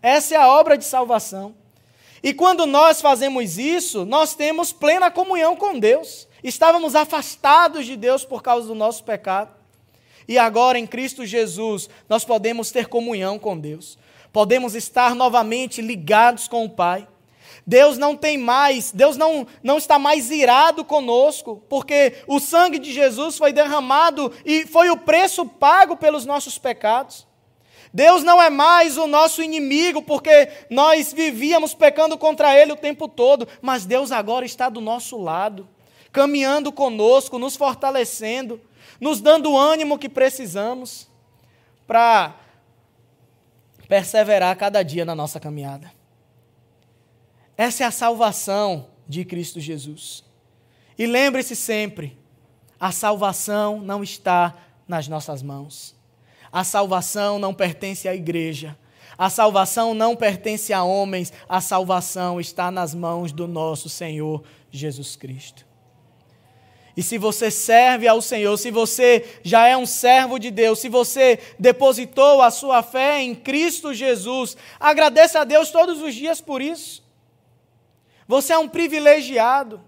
Essa 0.00 0.34
é 0.34 0.38
a 0.38 0.48
obra 0.48 0.78
de 0.78 0.84
salvação. 0.84 1.54
E 2.22 2.32
quando 2.32 2.66
nós 2.66 3.00
fazemos 3.00 3.58
isso, 3.58 4.04
nós 4.04 4.34
temos 4.34 4.72
plena 4.72 5.10
comunhão 5.10 5.56
com 5.56 5.78
Deus. 5.78 6.28
Estávamos 6.44 6.94
afastados 6.94 7.86
de 7.86 7.96
Deus 7.96 8.22
por 8.22 8.42
causa 8.42 8.68
do 8.68 8.74
nosso 8.74 9.02
pecado. 9.02 9.50
E 10.28 10.36
agora 10.36 10.78
em 10.78 10.86
Cristo 10.86 11.24
Jesus, 11.24 11.88
nós 12.06 12.22
podemos 12.22 12.70
ter 12.70 12.86
comunhão 12.86 13.38
com 13.38 13.58
Deus. 13.58 13.96
Podemos 14.30 14.74
estar 14.74 15.14
novamente 15.14 15.80
ligados 15.80 16.46
com 16.46 16.66
o 16.66 16.68
Pai. 16.68 17.08
Deus 17.66 17.96
não 17.96 18.14
tem 18.14 18.36
mais, 18.36 18.92
Deus 18.92 19.16
não, 19.16 19.46
não 19.62 19.78
está 19.78 19.98
mais 19.98 20.30
irado 20.30 20.84
conosco, 20.84 21.62
porque 21.66 22.16
o 22.26 22.38
sangue 22.38 22.78
de 22.78 22.92
Jesus 22.92 23.38
foi 23.38 23.50
derramado 23.50 24.30
e 24.44 24.66
foi 24.66 24.90
o 24.90 24.98
preço 24.98 25.46
pago 25.46 25.96
pelos 25.96 26.26
nossos 26.26 26.58
pecados. 26.58 27.26
Deus 27.92 28.22
não 28.22 28.42
é 28.42 28.50
mais 28.50 28.98
o 28.98 29.06
nosso 29.06 29.42
inimigo, 29.42 30.02
porque 30.02 30.50
nós 30.68 31.10
vivíamos 31.10 31.72
pecando 31.72 32.18
contra 32.18 32.54
Ele 32.58 32.72
o 32.72 32.76
tempo 32.76 33.08
todo, 33.08 33.48
mas 33.62 33.86
Deus 33.86 34.12
agora 34.12 34.44
está 34.44 34.68
do 34.68 34.80
nosso 34.82 35.16
lado 35.16 35.66
caminhando 36.14 36.70
conosco, 36.70 37.40
nos 37.40 37.56
fortalecendo, 37.56 38.60
nos 39.00 39.20
dando 39.20 39.50
o 39.50 39.58
ânimo 39.58 39.98
que 39.98 40.08
precisamos 40.08 41.08
para 41.88 42.36
perseverar 43.88 44.56
cada 44.56 44.82
dia 44.84 45.04
na 45.04 45.14
nossa 45.14 45.40
caminhada. 45.40 45.92
Essa 47.56 47.82
é 47.82 47.86
a 47.86 47.90
salvação 47.90 48.86
de 49.08 49.24
Cristo 49.24 49.58
Jesus. 49.58 50.24
E 50.96 51.04
lembre-se 51.04 51.56
sempre: 51.56 52.16
a 52.78 52.92
salvação 52.92 53.80
não 53.80 54.02
está 54.02 54.54
nas 54.86 55.08
nossas 55.08 55.42
mãos. 55.42 55.96
A 56.52 56.62
salvação 56.62 57.40
não 57.40 57.52
pertence 57.52 58.06
à 58.06 58.14
igreja. 58.14 58.78
A 59.18 59.28
salvação 59.28 59.94
não 59.94 60.14
pertence 60.14 60.72
a 60.72 60.84
homens. 60.84 61.32
A 61.48 61.60
salvação 61.60 62.40
está 62.40 62.70
nas 62.70 62.94
mãos 62.94 63.32
do 63.32 63.48
nosso 63.48 63.88
Senhor 63.88 64.44
Jesus 64.70 65.16
Cristo. 65.16 65.73
E 66.96 67.02
se 67.02 67.18
você 67.18 67.50
serve 67.50 68.06
ao 68.06 68.22
Senhor, 68.22 68.56
se 68.56 68.70
você 68.70 69.38
já 69.42 69.66
é 69.66 69.76
um 69.76 69.86
servo 69.86 70.38
de 70.38 70.50
Deus, 70.50 70.78
se 70.78 70.88
você 70.88 71.40
depositou 71.58 72.40
a 72.40 72.50
sua 72.50 72.82
fé 72.82 73.20
em 73.20 73.34
Cristo 73.34 73.92
Jesus, 73.92 74.56
agradeça 74.78 75.40
a 75.40 75.44
Deus 75.44 75.70
todos 75.70 76.00
os 76.00 76.14
dias 76.14 76.40
por 76.40 76.62
isso. 76.62 77.02
Você 78.28 78.52
é 78.52 78.58
um 78.58 78.68
privilegiado. 78.68 79.80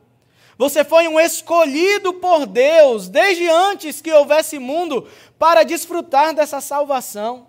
Você 0.58 0.84
foi 0.84 1.06
um 1.06 1.20
escolhido 1.20 2.14
por 2.14 2.46
Deus 2.46 3.08
desde 3.08 3.48
antes 3.48 4.00
que 4.00 4.12
houvesse 4.12 4.58
mundo 4.58 5.06
para 5.38 5.62
desfrutar 5.62 6.34
dessa 6.34 6.60
salvação. 6.60 7.46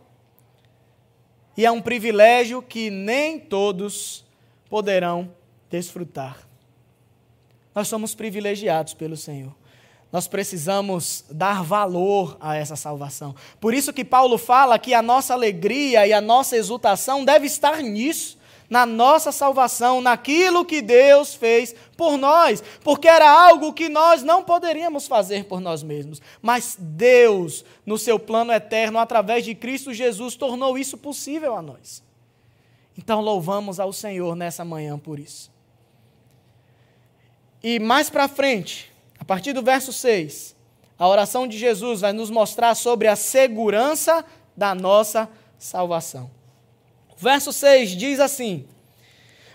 E 1.56 1.66
é 1.66 1.72
um 1.72 1.82
privilégio 1.82 2.62
que 2.62 2.92
nem 2.92 3.40
todos 3.40 4.24
poderão 4.70 5.34
desfrutar. 5.70 6.47
Nós 7.78 7.90
somos 7.90 8.16
privilegiados 8.16 8.96
pelo 8.96 9.16
Senhor. 9.16 9.56
Nós 10.12 10.28
precisamos 10.28 11.24
dar 11.30 11.62
valor 11.62 12.36
a 12.40 12.56
essa 12.56 12.76
salvação. 12.76 13.36
Por 13.62 13.72
isso 13.72 13.94
que 13.94 14.04
Paulo 14.04 14.40
fala 14.40 14.80
que 14.80 14.96
a 14.96 15.02
nossa 15.04 15.36
alegria 15.36 16.08
e 16.08 16.12
a 16.12 16.20
nossa 16.20 16.58
exultação 16.58 17.24
deve 17.24 17.46
estar 17.46 17.84
nisso, 17.84 18.36
na 18.68 18.84
nossa 18.84 19.32
salvação, 19.32 20.02
naquilo 20.02 20.66
que 20.66 20.82
Deus 20.82 21.36
fez 21.36 21.76
por 21.96 22.18
nós, 22.18 22.64
porque 22.84 23.08
era 23.08 23.30
algo 23.30 23.72
que 23.72 23.90
nós 23.90 24.24
não 24.24 24.42
poderíamos 24.42 25.06
fazer 25.06 25.46
por 25.46 25.60
nós 25.60 25.84
mesmos, 25.84 26.20
mas 26.42 26.76
Deus, 26.80 27.64
no 27.86 28.00
seu 28.00 28.18
plano 28.18 28.52
eterno, 28.52 28.98
através 28.98 29.46
de 29.46 29.54
Cristo 29.54 29.94
Jesus, 29.94 30.36
tornou 30.36 30.80
isso 30.80 30.98
possível 30.98 31.56
a 31.56 31.62
nós. 31.62 32.02
Então 32.98 33.22
louvamos 33.22 33.80
ao 33.80 33.94
Senhor 33.94 34.36
nessa 34.36 34.66
manhã 34.66 34.98
por 34.98 35.20
isso. 35.20 35.56
E 37.64 37.80
mais 37.80 38.10
para 38.10 38.28
frente, 38.28 38.92
a 39.20 39.26
partir 39.26 39.54
do 39.54 39.64
verso 39.64 39.92
6, 39.92 40.56
a 40.98 41.08
oração 41.08 41.48
de 41.48 41.58
Jesus 41.58 42.02
vai 42.02 42.14
nos 42.14 42.30
mostrar 42.30 42.76
sobre 42.76 43.08
a 43.08 43.16
segurança 43.16 44.24
da 44.56 44.76
nossa 44.76 45.30
salvação. 45.58 46.30
O 47.10 47.16
verso 47.18 47.52
6 47.52 47.92
diz 47.92 48.20
assim: 48.20 48.68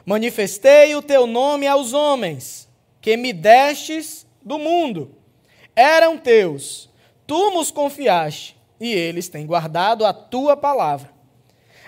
Manifestei 0.05 0.95
o 0.97 1.03
teu 1.03 1.27
nome 1.27 1.67
aos 1.67 1.93
homens, 1.93 2.69
que 3.01 3.17
me 3.17 3.33
destes 3.33 4.27
do 4.43 4.59
mundo. 4.59 5.15
Eram 5.75 6.19
teus, 6.19 6.91
tu 7.27 7.53
nos 7.53 7.71
confiaste, 7.71 8.57
e 8.81 8.93
eles 8.93 9.29
têm 9.29 9.47
guardado 9.47 10.05
a 10.05 10.13
tua 10.13 10.57
palavra. 10.57 11.11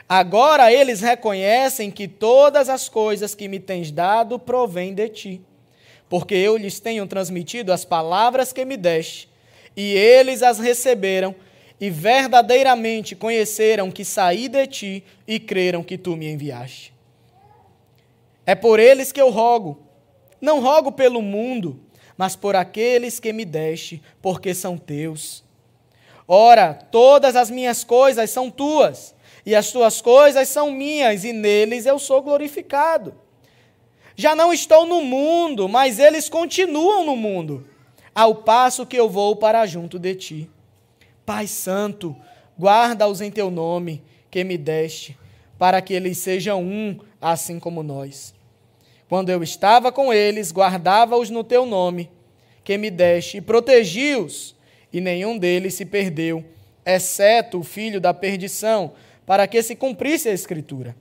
Agora 0.08 0.72
eles 0.72 1.00
reconhecem 1.00 1.90
que 1.90 2.06
todas 2.06 2.68
as 2.68 2.88
coisas 2.88 3.34
que 3.34 3.48
me 3.48 3.58
tens 3.58 3.90
dado 3.90 4.38
provêm 4.38 4.94
de 4.94 5.08
ti 5.08 5.42
porque 6.14 6.36
eu 6.36 6.56
lhes 6.56 6.78
tenho 6.78 7.04
transmitido 7.08 7.72
as 7.72 7.84
palavras 7.84 8.52
que 8.52 8.64
me 8.64 8.76
deste, 8.76 9.28
e 9.76 9.94
eles 9.94 10.44
as 10.44 10.60
receberam, 10.60 11.34
e 11.80 11.90
verdadeiramente 11.90 13.16
conheceram 13.16 13.90
que 13.90 14.04
saí 14.04 14.46
de 14.46 14.64
ti 14.68 15.04
e 15.26 15.40
creram 15.40 15.82
que 15.82 15.98
tu 15.98 16.14
me 16.14 16.30
enviaste. 16.30 16.94
É 18.46 18.54
por 18.54 18.78
eles 18.78 19.10
que 19.10 19.20
eu 19.20 19.28
rogo, 19.28 19.82
não 20.40 20.60
rogo 20.60 20.92
pelo 20.92 21.20
mundo, 21.20 21.80
mas 22.16 22.36
por 22.36 22.54
aqueles 22.54 23.18
que 23.18 23.32
me 23.32 23.44
deste, 23.44 24.00
porque 24.22 24.54
são 24.54 24.78
teus. 24.78 25.42
Ora, 26.28 26.74
todas 26.74 27.34
as 27.34 27.50
minhas 27.50 27.82
coisas 27.82 28.30
são 28.30 28.52
tuas, 28.52 29.16
e 29.44 29.52
as 29.52 29.72
tuas 29.72 30.00
coisas 30.00 30.46
são 30.48 30.70
minhas, 30.70 31.24
e 31.24 31.32
neles 31.32 31.86
eu 31.86 31.98
sou 31.98 32.22
glorificado. 32.22 33.23
Já 34.16 34.34
não 34.34 34.52
estou 34.52 34.86
no 34.86 35.02
mundo, 35.02 35.68
mas 35.68 35.98
eles 35.98 36.28
continuam 36.28 37.04
no 37.04 37.16
mundo, 37.16 37.66
ao 38.14 38.36
passo 38.36 38.86
que 38.86 38.96
eu 38.96 39.08
vou 39.08 39.34
para 39.34 39.66
junto 39.66 39.98
de 39.98 40.14
ti. 40.14 40.50
Pai 41.26 41.48
Santo, 41.48 42.14
guarda-os 42.58 43.20
em 43.20 43.30
teu 43.30 43.50
nome, 43.50 44.02
que 44.30 44.44
me 44.44 44.56
deste, 44.56 45.18
para 45.58 45.82
que 45.82 45.92
eles 45.92 46.18
sejam 46.18 46.62
um, 46.62 46.96
assim 47.20 47.58
como 47.58 47.82
nós. 47.82 48.32
Quando 49.08 49.30
eu 49.30 49.42
estava 49.42 49.90
com 49.90 50.12
eles, 50.12 50.52
guardava-os 50.52 51.28
no 51.28 51.42
teu 51.42 51.66
nome, 51.66 52.08
que 52.62 52.78
me 52.78 52.90
deste, 52.90 53.38
e 53.38 53.40
protegi-os, 53.40 54.54
e 54.92 55.00
nenhum 55.00 55.36
deles 55.36 55.74
se 55.74 55.84
perdeu, 55.84 56.44
exceto 56.86 57.58
o 57.58 57.64
filho 57.64 58.00
da 58.00 58.14
perdição, 58.14 58.92
para 59.26 59.48
que 59.48 59.60
se 59.60 59.74
cumprisse 59.74 60.28
a 60.28 60.32
Escritura. 60.32 60.94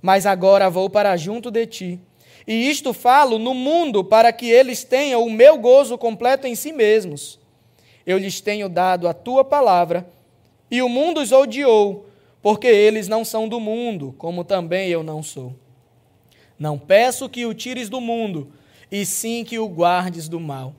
Mas 0.00 0.24
agora 0.24 0.70
vou 0.70 0.88
para 0.88 1.16
junto 1.18 1.50
de 1.50 1.66
ti 1.66 2.00
e 2.46 2.70
isto 2.70 2.92
falo 2.92 3.38
no 3.38 3.52
mundo 3.52 4.04
para 4.04 4.32
que 4.32 4.48
eles 4.48 4.84
tenham 4.84 5.24
o 5.24 5.30
meu 5.30 5.58
gozo 5.58 5.98
completo 5.98 6.46
em 6.46 6.54
si 6.54 6.72
mesmos. 6.72 7.40
Eu 8.06 8.18
lhes 8.18 8.40
tenho 8.40 8.68
dado 8.68 9.08
a 9.08 9.12
tua 9.12 9.44
palavra, 9.44 10.08
e 10.70 10.80
o 10.80 10.88
mundo 10.88 11.20
os 11.20 11.32
odiou, 11.32 12.06
porque 12.40 12.68
eles 12.68 13.08
não 13.08 13.24
são 13.24 13.48
do 13.48 13.58
mundo, 13.58 14.14
como 14.16 14.44
também 14.44 14.88
eu 14.88 15.02
não 15.02 15.22
sou. 15.22 15.54
Não 16.56 16.78
peço 16.78 17.28
que 17.28 17.44
o 17.44 17.52
tires 17.52 17.88
do 17.88 18.00
mundo, 18.00 18.52
e 18.92 19.04
sim 19.04 19.42
que 19.42 19.58
o 19.58 19.68
guardes 19.68 20.28
do 20.28 20.38
mal. 20.38 20.72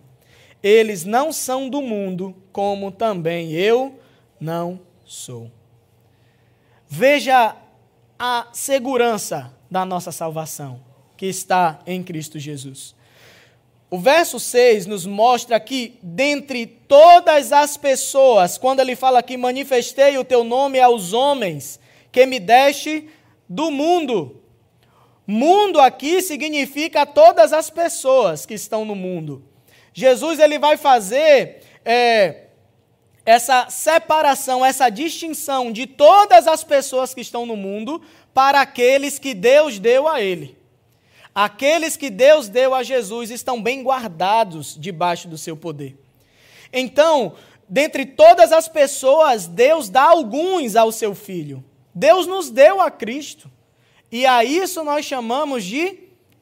Eles 0.63 1.03
não 1.03 1.33
são 1.33 1.69
do 1.69 1.81
mundo, 1.81 2.33
como 2.53 2.91
também 2.91 3.51
eu 3.51 3.99
não 4.39 4.79
sou. 5.03 5.51
Veja 6.87 7.55
a 8.17 8.47
segurança 8.53 9.53
da 9.69 9.83
nossa 9.85 10.13
salvação 10.13 10.87
que 11.17 11.25
está 11.25 11.79
em 11.85 12.03
Cristo 12.03 12.39
Jesus. 12.39 12.95
O 13.89 13.97
verso 13.97 14.39
6 14.39 14.85
nos 14.85 15.05
mostra 15.05 15.59
que, 15.59 15.97
dentre 16.03 16.65
todas 16.65 17.51
as 17.51 17.77
pessoas, 17.77 18.57
quando 18.57 18.81
ele 18.81 18.95
fala 18.95 19.23
que 19.23 19.37
manifestei 19.37 20.17
o 20.17 20.25
teu 20.25 20.43
nome 20.43 20.79
aos 20.79 21.13
homens 21.13 21.79
que 22.11 22.25
me 22.25 22.39
deste 22.39 23.09
do 23.47 23.71
mundo. 23.71 24.41
Mundo 25.25 25.79
aqui 25.79 26.21
significa 26.21 27.05
todas 27.05 27.53
as 27.53 27.69
pessoas 27.69 28.45
que 28.45 28.53
estão 28.53 28.83
no 28.85 28.95
mundo. 28.95 29.43
Jesus 29.93 30.39
ele 30.39 30.59
vai 30.59 30.77
fazer 30.77 31.61
é, 31.85 32.47
essa 33.25 33.69
separação, 33.69 34.65
essa 34.65 34.89
distinção 34.89 35.71
de 35.71 35.87
todas 35.87 36.47
as 36.47 36.63
pessoas 36.63 37.13
que 37.13 37.21
estão 37.21 37.45
no 37.45 37.55
mundo 37.55 38.01
para 38.33 38.61
aqueles 38.61 39.17
que 39.17 39.33
Deus 39.33 39.79
deu 39.79 40.07
a 40.07 40.21
ele. 40.21 40.57
Aqueles 41.39 41.95
que 41.95 42.09
Deus 42.09 42.49
deu 42.49 42.73
a 42.73 42.81
Jesus 42.81 43.29
estão 43.29 43.61
bem 43.61 43.83
guardados 43.83 44.75
debaixo 44.75 45.27
do 45.27 45.37
seu 45.37 45.55
poder. 45.55 45.95
Então, 46.73 47.35
dentre 47.69 48.07
todas 48.07 48.51
as 48.51 48.67
pessoas, 48.67 49.45
Deus 49.45 49.87
dá 49.87 50.01
alguns 50.01 50.75
ao 50.75 50.91
seu 50.91 51.13
filho. 51.13 51.63
Deus 51.93 52.25
nos 52.25 52.49
deu 52.49 52.81
a 52.81 52.89
Cristo. 52.89 53.51
E 54.11 54.25
a 54.25 54.43
isso 54.43 54.83
nós 54.83 55.05
chamamos 55.05 55.63
de 55.63 55.99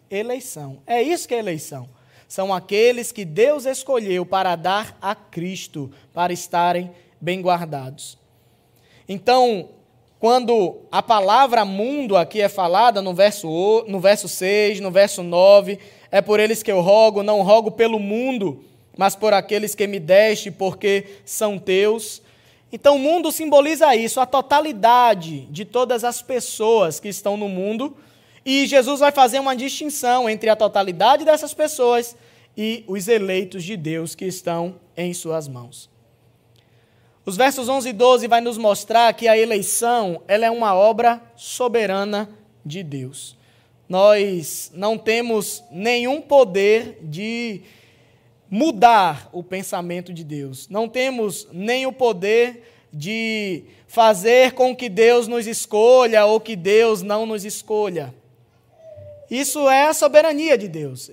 eleição. 0.10 0.81
É 0.88 1.03
isso 1.03 1.27
que 1.27 1.36
é 1.36 1.39
eleição. 1.39 1.89
São 2.25 2.53
aqueles 2.53 3.12
que 3.12 3.25
Deus 3.25 3.65
escolheu 3.65 4.25
para 4.25 4.55
dar 4.55 4.97
a 5.01 5.13
Cristo, 5.13 5.91
para 6.13 6.31
estarem 6.31 6.89
bem 7.19 7.41
guardados. 7.41 8.17
Então, 9.10 9.71
quando 10.25 10.77
a 10.91 11.03
palavra 11.03 11.63
mundo 11.63 12.17
aqui 12.17 12.41
é 12.41 12.49
falada 12.49 12.99
no 12.99 13.13
verso, 13.13 13.85
no 13.88 13.99
verso 13.99 14.27
6, 14.27 14.79
no 14.79 14.89
verso 14.89 15.21
9, 15.21 15.77
é 16.09 16.19
por 16.19 16.39
eles 16.39 16.63
que 16.63 16.71
eu 16.71 16.81
rogo, 16.81 17.21
não 17.21 17.43
rogo 17.43 17.69
pelo 17.69 17.99
mundo, 17.99 18.65
mas 18.97 19.15
por 19.15 19.35
aqueles 19.35 19.75
que 19.75 19.85
me 19.85 19.99
deste, 19.99 20.49
porque 20.49 21.05
são 21.23 21.59
teus. 21.59 22.23
Então, 22.71 22.95
o 22.95 22.99
mundo 22.99 23.31
simboliza 23.31 23.95
isso, 23.95 24.19
a 24.19 24.25
totalidade 24.25 25.41
de 25.41 25.63
todas 25.63 26.03
as 26.03 26.23
pessoas 26.23 26.99
que 26.99 27.07
estão 27.07 27.38
no 27.38 27.47
mundo. 27.47 27.95
E 28.43 28.65
Jesus 28.65 29.01
vai 29.01 29.11
fazer 29.11 29.38
uma 29.38 29.55
distinção 29.55 30.27
entre 30.27 30.49
a 30.49 30.55
totalidade 30.55 31.23
dessas 31.23 31.53
pessoas 31.53 32.17
e 32.57 32.83
os 32.88 33.07
eleitos 33.07 33.63
de 33.63 33.77
Deus 33.77 34.15
que 34.15 34.25
estão 34.25 34.77
em 34.97 35.13
suas 35.13 35.47
mãos. 35.47 35.93
Os 37.25 37.35
versos 37.35 37.67
11 37.67 37.89
e 37.89 37.93
12 37.93 38.27
vai 38.27 38.39
nos 38.39 38.55
mostrar 38.55 39.11
que 39.13 39.27
a 39.27 39.35
eleição 39.35 40.21
ela 40.27 40.45
é 40.45 40.51
uma 40.51 40.75
obra 40.75 41.19
soberana 41.35 42.29
de 42.63 42.83
Deus. 42.83 43.35
Nós 43.89 44.71
não 44.75 44.95
temos 44.95 45.63
nenhum 45.71 46.21
poder 46.21 46.99
de 47.01 47.61
mudar 48.47 49.27
o 49.33 49.43
pensamento 49.43 50.13
de 50.13 50.23
Deus. 50.23 50.69
Não 50.69 50.88
temos 50.88 51.47
nem 51.51 51.88
o 51.88 51.91
poder 51.91 52.61
de 52.93 53.63
fazer 53.88 54.51
com 54.51 54.75
que 54.75 54.88
Deus 54.88 55.27
nos 55.27 55.47
escolha 55.47 56.25
ou 56.25 56.39
que 56.39 56.55
Deus 56.55 57.01
não 57.01 57.25
nos 57.25 57.43
escolha. 57.43 58.13
Isso 59.31 59.67
é 59.67 59.88
a 59.88 59.93
soberania 59.95 60.55
de 60.59 60.67
Deus. 60.67 61.09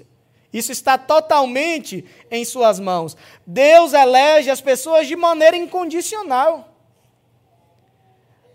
Isso 0.52 0.70
está 0.70 0.98
totalmente 0.98 2.04
em 2.30 2.44
Suas 2.44 2.78
mãos. 2.78 3.16
Deus 3.46 3.92
elege 3.92 4.50
as 4.50 4.60
pessoas 4.60 5.08
de 5.08 5.16
maneira 5.16 5.56
incondicional. 5.56 6.68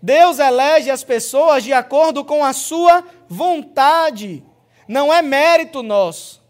Deus 0.00 0.38
elege 0.38 0.90
as 0.90 1.02
pessoas 1.02 1.64
de 1.64 1.72
acordo 1.72 2.24
com 2.24 2.44
a 2.44 2.52
Sua 2.52 3.04
vontade. 3.28 4.44
Não 4.86 5.12
é 5.12 5.20
mérito 5.20 5.82
nosso. 5.82 6.40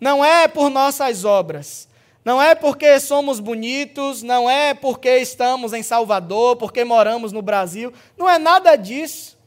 Não 0.00 0.24
é 0.24 0.48
por 0.48 0.68
nossas 0.68 1.24
obras. 1.24 1.88
Não 2.24 2.42
é 2.42 2.56
porque 2.56 2.98
somos 2.98 3.38
bonitos, 3.38 4.24
não 4.24 4.50
é 4.50 4.74
porque 4.74 5.18
estamos 5.18 5.72
em 5.72 5.84
Salvador, 5.84 6.56
porque 6.56 6.84
moramos 6.84 7.30
no 7.30 7.40
Brasil. 7.40 7.92
Não 8.16 8.28
é 8.28 8.36
nada 8.36 8.74
disso. 8.74 9.38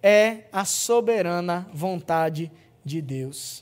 É 0.00 0.44
a 0.52 0.64
soberana 0.64 1.68
vontade 1.72 2.52
de 2.84 3.02
Deus. 3.02 3.61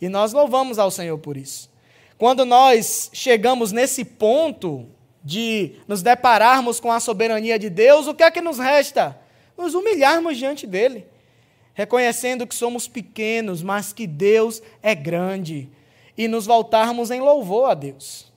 E 0.00 0.08
nós 0.08 0.32
louvamos 0.32 0.78
ao 0.78 0.90
Senhor 0.90 1.18
por 1.18 1.36
isso. 1.36 1.70
Quando 2.16 2.44
nós 2.44 3.10
chegamos 3.12 3.72
nesse 3.72 4.04
ponto 4.04 4.86
de 5.22 5.72
nos 5.86 6.02
depararmos 6.02 6.80
com 6.80 6.90
a 6.90 7.00
soberania 7.00 7.58
de 7.58 7.68
Deus, 7.68 8.06
o 8.06 8.14
que 8.14 8.22
é 8.22 8.30
que 8.30 8.40
nos 8.40 8.58
resta? 8.58 9.18
Nos 9.56 9.74
humilharmos 9.74 10.36
diante 10.36 10.66
dele, 10.66 11.06
reconhecendo 11.74 12.46
que 12.46 12.54
somos 12.54 12.88
pequenos, 12.88 13.62
mas 13.62 13.92
que 13.92 14.06
Deus 14.06 14.62
é 14.82 14.94
grande, 14.94 15.68
e 16.16 16.26
nos 16.26 16.46
voltarmos 16.46 17.10
em 17.10 17.20
louvor 17.20 17.70
a 17.70 17.74
Deus. 17.74 18.32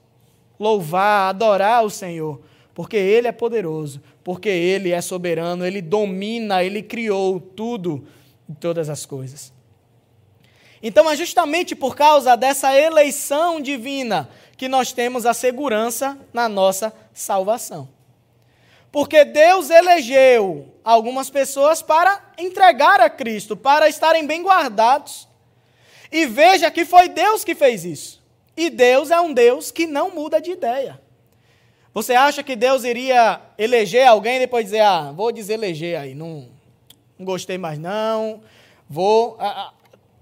Louvar, 0.60 1.30
adorar 1.30 1.84
o 1.84 1.89
Senhor, 1.89 2.41
porque 2.76 2.97
Ele 2.97 3.28
é 3.28 3.32
poderoso, 3.32 4.02
porque 4.24 4.50
Ele 4.50 4.91
é 4.91 5.02
soberano, 5.02 5.65
Ele 5.65 5.82
domina, 5.82 6.63
Ele 6.63 6.84
criou 6.84 7.39
tudo 7.39 8.06
e 8.47 8.54
todas 8.54 8.89
as 8.89 9.06
coisas. 9.06 9.52
Então 10.84 11.10
é 11.10 11.15
justamente 11.15 11.76
por 11.76 11.96
causa 11.96 12.36
dessa 12.36 12.76
eleição 12.76 13.62
divina 13.62 14.30
que 14.58 14.67
nós 14.67 14.91
temos 14.91 15.26
a 15.26 15.34
segurança 15.34 16.17
na 16.34 16.50
nossa 16.50 16.94
salvação. 17.13 17.88
Porque 18.91 19.24
Deus 19.24 19.70
elegeu 19.70 20.74
algumas 20.84 21.30
pessoas 21.30 21.82
para 21.82 22.22
entregar 22.38 23.00
a 23.00 23.10
Cristo, 23.10 23.56
para 23.56 23.88
estarem 23.88 24.26
bem 24.26 24.44
guardados. 24.44 25.28
E 26.12 26.26
veja 26.26 26.70
que 26.70 26.84
foi 26.84 27.08
Deus 27.08 27.44
que 27.44 27.56
fez 27.56 27.86
isso. 27.86 28.22
E 28.58 28.70
Deus 28.70 29.12
é 29.12 29.22
um 29.22 29.34
Deus 29.34 29.72
que 29.72 29.88
não 29.88 30.12
muda 30.12 30.41
de 30.41 30.52
ideia. 30.52 31.00
Você 31.94 32.13
acha 32.13 32.44
que 32.44 32.56
Deus 32.56 32.84
iria 32.84 33.41
eleger 33.58 34.08
alguém 34.08 34.38
e 34.38 34.39
depois 34.39 34.65
dizer, 34.65 34.82
ah, 34.82 35.12
vou 35.12 35.32
deseleger 35.32 36.00
aí, 36.00 36.15
não, 36.15 36.48
não 37.17 37.26
gostei 37.26 37.58
mais 37.58 37.78
não, 37.78 38.41
vou 38.89 39.38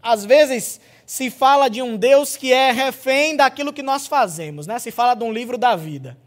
às 0.09 0.25
vezes 0.25 0.79
se 1.05 1.29
fala 1.29 1.69
de 1.69 1.81
um 1.81 1.97
Deus 1.97 2.35
que 2.35 2.51
é 2.51 2.71
refém 2.71 3.35
daquilo 3.35 3.73
que 3.73 3.83
nós 3.83 4.07
fazemos, 4.07 4.67
né? 4.67 4.77
Se 4.79 4.91
fala 4.91 5.13
de 5.13 5.23
um 5.23 5.31
livro 5.31 5.57
da 5.57 5.75
vida. 5.75 6.17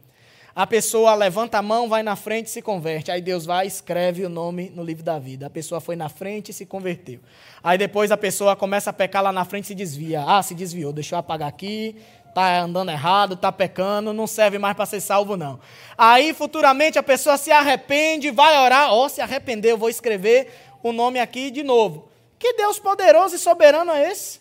A 0.55 0.66
pessoa 0.66 1.14
levanta 1.14 1.59
a 1.59 1.62
mão, 1.62 1.88
vai 1.88 2.03
na 2.03 2.14
frente 2.14 2.47
e 2.47 2.51
se 2.51 2.61
converte. 2.61 3.11
Aí 3.11 3.23
Deus 3.23 3.47
vai 3.47 3.64
e 3.64 3.68
escreve 3.68 4.25
o 4.25 4.29
nome 4.29 4.71
no 4.75 4.85
livro 4.85 5.03
da 5.03 5.18
vida. 5.18 5.47
A 5.47 5.51
pessoa 5.51 5.81
foi 5.81 5.97
na 5.97 6.11
frente 6.11 6.51
e 6.51 6.53
se 6.53 6.66
converteu. 6.66 7.21
Aí 7.64 7.79
depois 7.79 8.12
a 8.12 8.16
pessoa 8.16 8.55
começa 8.55 8.90
a 8.90 8.92
pecar 8.92 9.23
lá 9.23 9.33
na 9.33 9.45
frente 9.47 9.64
e 9.64 9.68
se 9.68 9.75
desvia. 9.75 10.23
Ah, 10.27 10.42
se 10.42 10.55
desviou, 10.55 10.92
deixa 10.92 11.14
eu 11.14 11.18
apagar 11.18 11.49
aqui, 11.49 11.97
tá 12.35 12.61
andando 12.61 12.90
errado, 12.90 13.35
tá 13.35 13.51
pecando, 13.51 14.12
não 14.12 14.27
serve 14.27 14.59
mais 14.59 14.77
para 14.77 14.85
ser 14.85 15.01
salvo 15.01 15.37
não. 15.37 15.59
Aí 15.97 16.35
futuramente 16.35 16.99
a 16.99 17.03
pessoa 17.03 17.38
se 17.38 17.51
arrepende, 17.51 18.31
vai 18.31 18.59
orar, 18.59 18.92
ó, 18.92 19.07
oh, 19.07 19.09
se 19.09 19.23
arrependeu, 19.23 19.79
vou 19.79 19.88
escrever 19.88 20.53
o 20.83 20.92
nome 20.92 21.18
aqui 21.18 21.51
de 21.51 21.62
novo. 21.62 22.12
Que 22.42 22.55
Deus 22.55 22.81
poderoso 22.81 23.37
e 23.37 23.38
soberano 23.38 23.92
é 23.92 24.11
esse? 24.11 24.40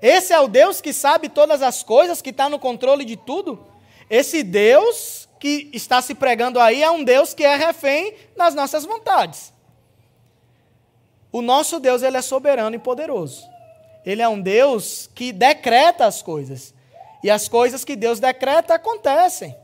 Esse 0.00 0.32
é 0.32 0.40
o 0.40 0.48
Deus 0.48 0.80
que 0.80 0.94
sabe 0.94 1.28
todas 1.28 1.60
as 1.60 1.82
coisas, 1.82 2.22
que 2.22 2.30
está 2.30 2.48
no 2.48 2.58
controle 2.58 3.04
de 3.04 3.18
tudo? 3.18 3.66
Esse 4.08 4.42
Deus 4.42 5.28
que 5.38 5.68
está 5.74 6.00
se 6.00 6.14
pregando 6.14 6.58
aí 6.58 6.82
é 6.82 6.90
um 6.90 7.04
Deus 7.04 7.34
que 7.34 7.44
é 7.44 7.54
refém 7.54 8.14
das 8.34 8.54
nossas 8.54 8.86
vontades. 8.86 9.52
O 11.30 11.42
nosso 11.42 11.78
Deus, 11.78 12.02
ele 12.02 12.16
é 12.16 12.22
soberano 12.22 12.74
e 12.74 12.78
poderoso. 12.78 13.46
Ele 14.06 14.22
é 14.22 14.28
um 14.28 14.40
Deus 14.40 15.10
que 15.14 15.32
decreta 15.32 16.06
as 16.06 16.22
coisas. 16.22 16.72
E 17.22 17.30
as 17.30 17.46
coisas 17.46 17.84
que 17.84 17.94
Deus 17.94 18.20
decreta 18.20 18.72
acontecem. 18.72 19.54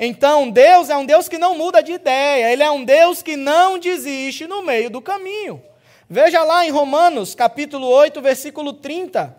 Então, 0.00 0.50
Deus 0.50 0.90
é 0.90 0.96
um 0.96 1.06
Deus 1.06 1.28
que 1.28 1.38
não 1.38 1.56
muda 1.56 1.80
de 1.80 1.92
ideia, 1.92 2.52
ele 2.52 2.64
é 2.64 2.70
um 2.72 2.84
Deus 2.84 3.22
que 3.22 3.36
não 3.36 3.78
desiste 3.78 4.48
no 4.48 4.62
meio 4.62 4.90
do 4.90 5.00
caminho. 5.00 5.69
Veja 6.12 6.42
lá 6.42 6.66
em 6.66 6.70
Romanos, 6.70 7.36
capítulo 7.36 7.86
8, 7.86 8.20
versículo 8.20 8.72
30, 8.72 9.36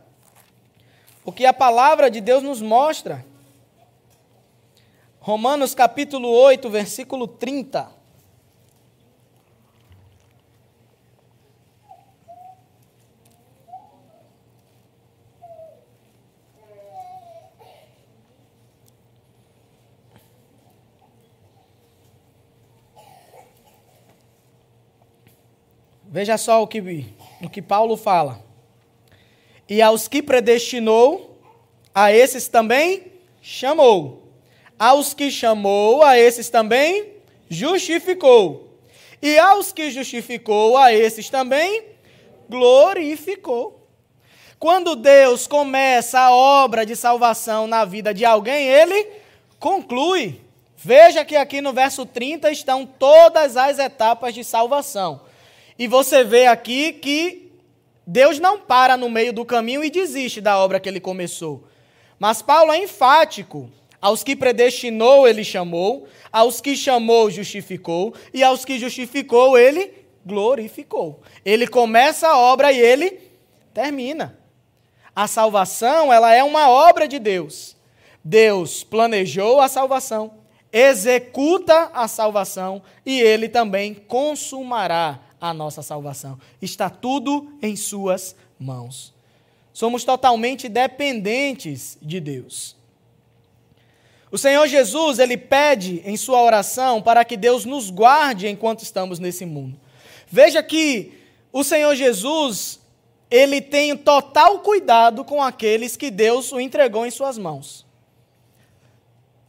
o 1.25 1.29
que 1.29 1.45
a 1.45 1.51
palavra 1.51 2.09
de 2.09 2.21
Deus 2.21 2.41
nos 2.41 2.61
mostra. 2.61 3.25
Romanos, 5.19 5.75
capítulo 5.75 6.29
8, 6.29 6.69
versículo 6.69 7.27
30. 7.27 7.91
Veja 26.11 26.37
só 26.37 26.61
o 26.61 26.67
que, 26.67 26.81
o 27.41 27.49
que 27.49 27.61
Paulo 27.61 27.95
fala. 27.95 28.43
E 29.69 29.81
aos 29.81 30.09
que 30.09 30.21
predestinou, 30.21 31.39
a 31.95 32.11
esses 32.11 32.49
também 32.49 33.13
chamou. 33.41 34.29
Aos 34.77 35.13
que 35.13 35.31
chamou, 35.31 36.03
a 36.03 36.19
esses 36.19 36.49
também 36.49 37.13
justificou. 37.49 38.77
E 39.21 39.39
aos 39.39 39.71
que 39.71 39.89
justificou, 39.89 40.77
a 40.77 40.93
esses 40.93 41.29
também 41.29 41.85
glorificou. 42.49 43.87
Quando 44.59 44.97
Deus 44.97 45.47
começa 45.47 46.19
a 46.19 46.35
obra 46.35 46.85
de 46.85 46.95
salvação 46.95 47.67
na 47.67 47.85
vida 47.85 48.13
de 48.13 48.25
alguém, 48.25 48.67
ele 48.67 49.07
conclui, 49.57 50.41
Veja 50.83 51.23
que 51.23 51.35
aqui 51.35 51.61
no 51.61 51.71
verso 51.71 52.07
30 52.07 52.51
estão 52.51 52.87
todas 52.87 53.55
as 53.55 53.77
etapas 53.77 54.33
de 54.33 54.43
salvação. 54.43 55.21
E 55.81 55.87
você 55.87 56.23
vê 56.23 56.45
aqui 56.45 56.93
que 56.93 57.51
Deus 58.05 58.37
não 58.37 58.59
para 58.59 58.95
no 58.95 59.09
meio 59.09 59.33
do 59.33 59.43
caminho 59.43 59.83
e 59.83 59.89
desiste 59.89 60.39
da 60.39 60.59
obra 60.59 60.79
que 60.79 60.87
ele 60.87 60.99
começou. 60.99 61.63
Mas 62.19 62.39
Paulo 62.39 62.71
é 62.71 62.77
enfático. 62.77 63.67
Aos 63.99 64.23
que 64.23 64.35
predestinou, 64.35 65.27
ele 65.27 65.43
chamou, 65.43 66.07
aos 66.31 66.61
que 66.61 66.75
chamou, 66.75 67.31
justificou, 67.31 68.13
e 68.31 68.43
aos 68.43 68.63
que 68.63 68.77
justificou, 68.77 69.57
ele 69.57 69.91
glorificou. 70.23 71.19
Ele 71.43 71.65
começa 71.65 72.27
a 72.27 72.37
obra 72.37 72.71
e 72.71 72.79
ele 72.79 73.19
termina. 73.73 74.37
A 75.15 75.25
salvação, 75.25 76.13
ela 76.13 76.31
é 76.31 76.43
uma 76.43 76.69
obra 76.69 77.07
de 77.07 77.17
Deus. 77.17 77.75
Deus 78.23 78.83
planejou 78.83 79.59
a 79.59 79.67
salvação, 79.67 80.31
executa 80.71 81.89
a 81.91 82.07
salvação 82.07 82.83
e 83.03 83.19
ele 83.19 83.49
também 83.49 83.95
consumará 83.95 85.30
a 85.41 85.53
nossa 85.53 85.81
salvação. 85.81 86.39
Está 86.61 86.89
tudo 86.89 87.51
em 87.61 87.75
suas 87.75 88.35
mãos. 88.59 89.13
Somos 89.73 90.03
totalmente 90.03 90.69
dependentes 90.69 91.97
de 92.01 92.19
Deus. 92.19 92.75
O 94.31 94.37
Senhor 94.37 94.65
Jesus, 94.67 95.19
ele 95.19 95.35
pede 95.35 96.01
em 96.05 96.15
sua 96.15 96.41
oração 96.41 97.01
para 97.01 97.25
que 97.25 97.35
Deus 97.35 97.65
nos 97.65 97.89
guarde 97.89 98.47
enquanto 98.47 98.83
estamos 98.83 99.19
nesse 99.19 99.45
mundo. 99.45 99.77
Veja 100.27 100.63
que 100.63 101.11
o 101.51 101.63
Senhor 101.63 101.93
Jesus, 101.95 102.79
ele 103.29 103.59
tem 103.59 103.97
total 103.97 104.59
cuidado 104.59 105.25
com 105.25 105.41
aqueles 105.41 105.97
que 105.97 106.09
Deus 106.09 106.51
o 106.53 106.61
entregou 106.61 107.05
em 107.05 107.11
suas 107.11 107.37
mãos. 107.37 107.85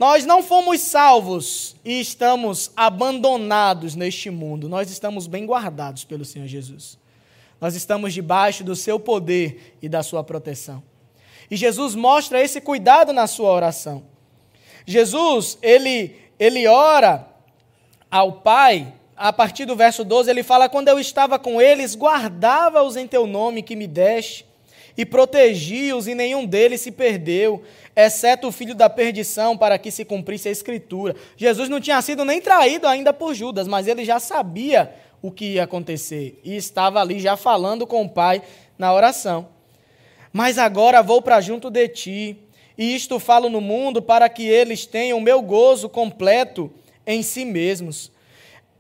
Nós 0.02 0.26
não 0.26 0.42
fomos 0.42 0.80
salvos 0.80 1.76
e 1.84 2.00
estamos 2.00 2.72
abandonados 2.76 3.94
neste 3.94 4.30
mundo. 4.30 4.68
Nós 4.68 4.90
estamos 4.90 5.28
bem 5.28 5.46
guardados 5.46 6.02
pelo 6.02 6.24
Senhor 6.24 6.48
Jesus. 6.48 6.98
Nós 7.60 7.76
estamos 7.76 8.12
debaixo 8.12 8.64
do 8.64 8.74
seu 8.74 8.98
poder 8.98 9.76
e 9.80 9.88
da 9.88 10.02
sua 10.02 10.24
proteção. 10.24 10.82
E 11.48 11.54
Jesus 11.56 11.94
mostra 11.94 12.42
esse 12.42 12.60
cuidado 12.60 13.12
na 13.12 13.28
sua 13.28 13.52
oração. 13.52 14.02
Jesus, 14.84 15.56
ele, 15.62 16.16
ele 16.36 16.66
ora 16.66 17.28
ao 18.10 18.40
Pai, 18.40 18.92
a 19.16 19.32
partir 19.32 19.66
do 19.66 19.76
verso 19.76 20.02
12, 20.02 20.28
ele 20.28 20.42
fala: 20.42 20.68
Quando 20.68 20.88
eu 20.88 20.98
estava 20.98 21.38
com 21.38 21.60
eles, 21.60 21.94
guardava-os 21.94 22.96
em 22.96 23.06
teu 23.06 23.24
nome 23.24 23.62
que 23.62 23.76
me 23.76 23.86
deste, 23.86 24.44
e 24.96 25.04
protegi-os, 25.04 26.06
e 26.06 26.14
nenhum 26.14 26.46
deles 26.46 26.80
se 26.80 26.90
perdeu, 26.90 27.62
exceto 27.94 28.48
o 28.48 28.52
filho 28.52 28.74
da 28.74 28.90
perdição, 28.90 29.56
para 29.56 29.78
que 29.78 29.90
se 29.90 30.04
cumprisse 30.04 30.48
a 30.48 30.52
Escritura. 30.52 31.16
Jesus 31.36 31.68
não 31.68 31.80
tinha 31.80 32.00
sido 32.02 32.24
nem 32.24 32.40
traído 32.40 32.86
ainda 32.86 33.12
por 33.12 33.34
Judas, 33.34 33.66
mas 33.66 33.86
ele 33.86 34.04
já 34.04 34.18
sabia 34.18 34.92
o 35.20 35.30
que 35.30 35.54
ia 35.54 35.64
acontecer, 35.64 36.40
e 36.42 36.56
estava 36.56 37.00
ali 37.00 37.20
já 37.20 37.36
falando 37.36 37.86
com 37.86 38.02
o 38.02 38.08
Pai 38.08 38.42
na 38.76 38.92
oração. 38.92 39.48
Mas 40.32 40.58
agora 40.58 41.02
vou 41.02 41.22
para 41.22 41.40
junto 41.40 41.70
de 41.70 41.88
ti 41.88 42.38
e 42.76 42.94
isto 42.94 43.18
falo 43.18 43.48
no 43.48 43.60
mundo 43.60 44.00
para 44.00 44.28
que 44.28 44.44
eles 44.44 44.86
tenham 44.86 45.18
o 45.18 45.22
meu 45.22 45.42
gozo 45.42 45.88
completo 45.88 46.70
em 47.06 47.22
si 47.22 47.44
mesmos. 47.44 48.10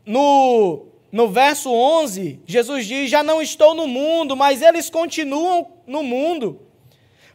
No, 0.04 0.86
no 1.10 1.28
verso 1.28 1.70
11, 1.70 2.40
Jesus 2.46 2.86
diz: 2.86 3.10
Já 3.10 3.22
não 3.22 3.42
estou 3.42 3.74
no 3.74 3.86
mundo, 3.86 4.36
mas 4.36 4.62
eles 4.62 4.88
continuam 4.88 5.66
no 5.86 6.02
mundo. 6.02 6.60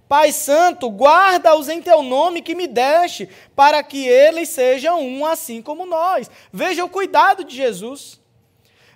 Pai 0.07 0.31
Santo, 0.31 0.89
guarda-os 0.89 1.67
em 1.67 1.81
teu 1.81 2.01
nome 2.01 2.41
que 2.41 2.55
me 2.55 2.65
deste, 2.65 3.27
para 3.55 3.83
que 3.83 4.07
eles 4.07 4.49
sejam 4.49 5.01
um 5.01 5.25
assim 5.25 5.61
como 5.61 5.85
nós. 5.85 6.31
Veja 6.51 6.85
o 6.85 6.89
cuidado 6.89 7.43
de 7.43 7.55
Jesus. 7.55 8.19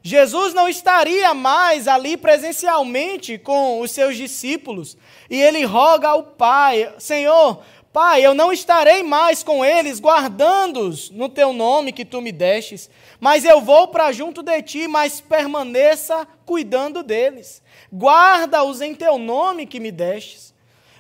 Jesus 0.04 0.54
não 0.54 0.68
estaria 0.68 1.34
mais 1.34 1.88
ali 1.88 2.18
presencialmente 2.18 3.38
com 3.38 3.82
os 3.82 3.92
seus 3.92 4.16
discípulos, 4.16 4.98
e 5.30 5.40
ele 5.40 5.64
roga 5.64 6.08
ao 6.08 6.24
Pai: 6.24 6.94
Senhor, 6.98 7.62
Pai, 7.94 8.26
eu 8.26 8.34
não 8.34 8.54
estarei 8.54 9.04
mais 9.04 9.44
com 9.44 9.66
eles, 9.66 10.00
guardando-os 10.00 11.10
no 11.10 11.28
teu 11.28 11.52
nome 11.52 11.92
que 11.92 12.06
tu 12.06 12.22
me 12.22 12.32
destes, 12.32 12.90
mas 13.20 13.44
eu 13.44 13.60
vou 13.60 13.90
para 13.90 14.14
junto 14.14 14.42
de 14.42 14.62
ti, 14.62 14.88
mas 14.88 15.20
permaneça 15.20 16.26
cuidando 16.46 17.04
deles. 17.04 17.62
Guarda-os 17.94 18.80
em 18.80 18.96
teu 18.96 19.18
nome 19.18 19.66
que 19.66 19.80
me 19.80 19.92
destes. 19.92 20.54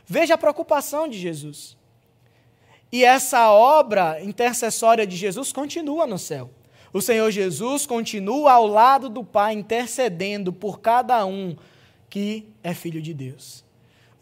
Veja 0.06 0.34
a 0.34 0.38
preocupação 0.38 1.08
de 1.08 1.18
Jesus. 1.18 1.78
E 2.92 3.06
essa 3.06 3.50
obra 3.52 4.22
intercessória 4.22 5.08
de 5.08 5.16
Jesus 5.16 5.54
continua 5.54 6.06
no 6.06 6.20
céu. 6.20 6.50
O 6.92 7.02
Senhor 7.02 7.32
Jesus 7.32 7.86
continua 7.86 8.52
ao 8.52 8.68
lado 8.68 9.08
do 9.08 9.24
Pai, 9.24 9.54
intercedendo 9.54 10.52
por 10.52 10.82
cada 10.82 11.26
um 11.26 11.56
que 12.10 12.50
é 12.62 12.74
filho 12.74 13.02
de 13.02 13.14
Deus. 13.14 13.64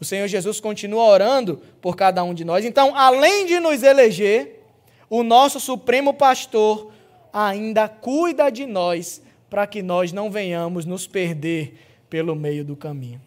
O 0.00 0.04
Senhor 0.04 0.26
Jesus 0.26 0.58
continua 0.58 1.04
orando 1.04 1.60
por 1.80 1.94
cada 1.94 2.24
um 2.24 2.32
de 2.32 2.44
nós. 2.44 2.64
Então, 2.64 2.96
além 2.96 3.44
de 3.44 3.60
nos 3.60 3.82
eleger, 3.82 4.64
o 5.10 5.22
nosso 5.22 5.60
Supremo 5.60 6.14
Pastor 6.14 6.90
ainda 7.32 7.88
cuida 7.88 8.50
de 8.50 8.64
nós 8.64 9.20
para 9.50 9.66
que 9.66 9.82
nós 9.82 10.12
não 10.12 10.30
venhamos 10.30 10.86
nos 10.86 11.06
perder 11.06 11.74
pelo 12.08 12.34
meio 12.34 12.64
do 12.64 12.74
caminho. 12.74 13.20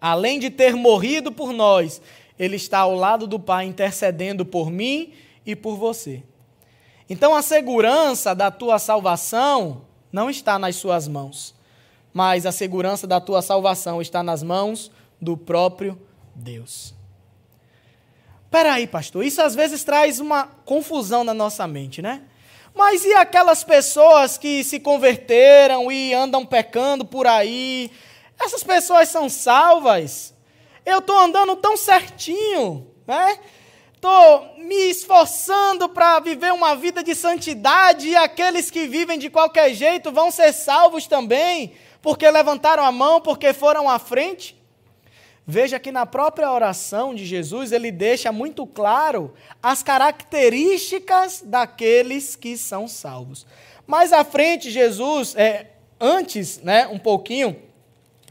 Além 0.00 0.38
de 0.38 0.50
ter 0.50 0.74
morrido 0.74 1.30
por 1.30 1.52
nós, 1.52 2.00
Ele 2.38 2.56
está 2.56 2.78
ao 2.78 2.94
lado 2.94 3.26
do 3.26 3.38
Pai 3.38 3.66
intercedendo 3.66 4.44
por 4.44 4.70
mim 4.70 5.12
e 5.44 5.54
por 5.54 5.76
você. 5.76 6.22
Então 7.08 7.34
a 7.34 7.42
segurança 7.42 8.34
da 8.34 8.50
tua 8.50 8.78
salvação 8.78 9.82
não 10.10 10.30
está 10.30 10.58
nas 10.58 10.76
suas 10.76 11.06
mãos, 11.06 11.54
mas 12.12 12.46
a 12.46 12.52
segurança 12.52 13.06
da 13.06 13.20
tua 13.20 13.42
salvação 13.42 14.00
está 14.00 14.22
nas 14.22 14.42
mãos 14.42 14.90
do 15.24 15.36
próprio 15.36 15.98
Deus. 16.34 16.94
Peraí, 18.50 18.86
pastor, 18.86 19.24
isso 19.24 19.42
às 19.42 19.54
vezes 19.54 19.82
traz 19.82 20.20
uma 20.20 20.44
confusão 20.64 21.24
na 21.24 21.34
nossa 21.34 21.66
mente, 21.66 22.00
né? 22.00 22.22
Mas 22.74 23.04
e 23.04 23.14
aquelas 23.14 23.64
pessoas 23.64 24.36
que 24.36 24.62
se 24.62 24.78
converteram 24.78 25.90
e 25.90 26.12
andam 26.12 26.44
pecando 26.44 27.04
por 27.04 27.26
aí? 27.26 27.90
Essas 28.38 28.62
pessoas 28.62 29.08
são 29.08 29.28
salvas? 29.28 30.34
Eu 30.84 30.98
estou 30.98 31.18
andando 31.18 31.56
tão 31.56 31.76
certinho, 31.76 32.86
né? 33.06 33.38
estou 34.04 34.54
me 34.58 34.90
esforçando 34.90 35.88
para 35.88 36.20
viver 36.20 36.52
uma 36.52 36.76
vida 36.76 37.02
de 37.02 37.14
santidade 37.14 38.08
e 38.08 38.14
aqueles 38.16 38.70
que 38.70 38.86
vivem 38.86 39.18
de 39.18 39.30
qualquer 39.30 39.72
jeito 39.72 40.12
vão 40.12 40.30
ser 40.30 40.52
salvos 40.52 41.06
também, 41.06 41.72
porque 42.02 42.30
levantaram 42.30 42.84
a 42.84 42.92
mão, 42.92 43.18
porque 43.22 43.54
foram 43.54 43.88
à 43.88 43.98
frente. 43.98 44.62
Veja 45.46 45.78
que 45.78 45.92
na 45.92 46.06
própria 46.06 46.50
oração 46.50 47.14
de 47.14 47.26
Jesus 47.26 47.70
ele 47.70 47.90
deixa 47.90 48.32
muito 48.32 48.66
claro 48.66 49.34
as 49.62 49.82
características 49.82 51.42
daqueles 51.44 52.34
que 52.34 52.56
são 52.56 52.88
salvos. 52.88 53.46
Mais 53.86 54.12
à 54.12 54.24
frente, 54.24 54.70
Jesus, 54.70 55.36
é, 55.36 55.72
antes, 56.00 56.58
né, 56.62 56.86
um 56.86 56.98
pouquinho, 56.98 57.56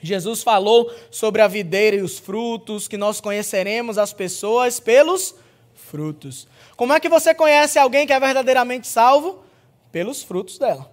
Jesus 0.02 0.44
falou 0.44 0.92
sobre 1.12 1.42
a 1.42 1.48
videira 1.48 1.96
e 1.96 2.02
os 2.02 2.18
frutos, 2.18 2.88
que 2.88 2.98
nós 2.98 3.22
conheceremos 3.22 3.98
as 3.98 4.12
pessoas 4.12 4.80
pelos 4.80 5.36
frutos. 5.76 6.48
Como 6.76 6.94
é 6.94 7.00
que 7.00 7.08
você 7.08 7.34
conhece 7.34 7.78
alguém 7.78 8.08
que 8.08 8.14
é 8.14 8.20
verdadeiramente 8.20 8.88
salvo? 8.88 9.44
Pelos 9.92 10.24
frutos 10.24 10.58
dela. 10.58 10.93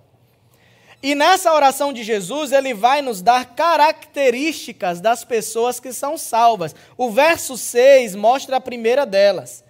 E 1.02 1.14
nessa 1.14 1.54
oração 1.54 1.92
de 1.92 2.02
Jesus, 2.02 2.52
ele 2.52 2.74
vai 2.74 3.00
nos 3.00 3.22
dar 3.22 3.54
características 3.54 5.00
das 5.00 5.24
pessoas 5.24 5.80
que 5.80 5.92
são 5.92 6.18
salvas. 6.18 6.74
O 6.96 7.10
verso 7.10 7.56
6 7.56 8.14
mostra 8.14 8.56
a 8.56 8.60
primeira 8.60 9.06
delas. 9.06 9.64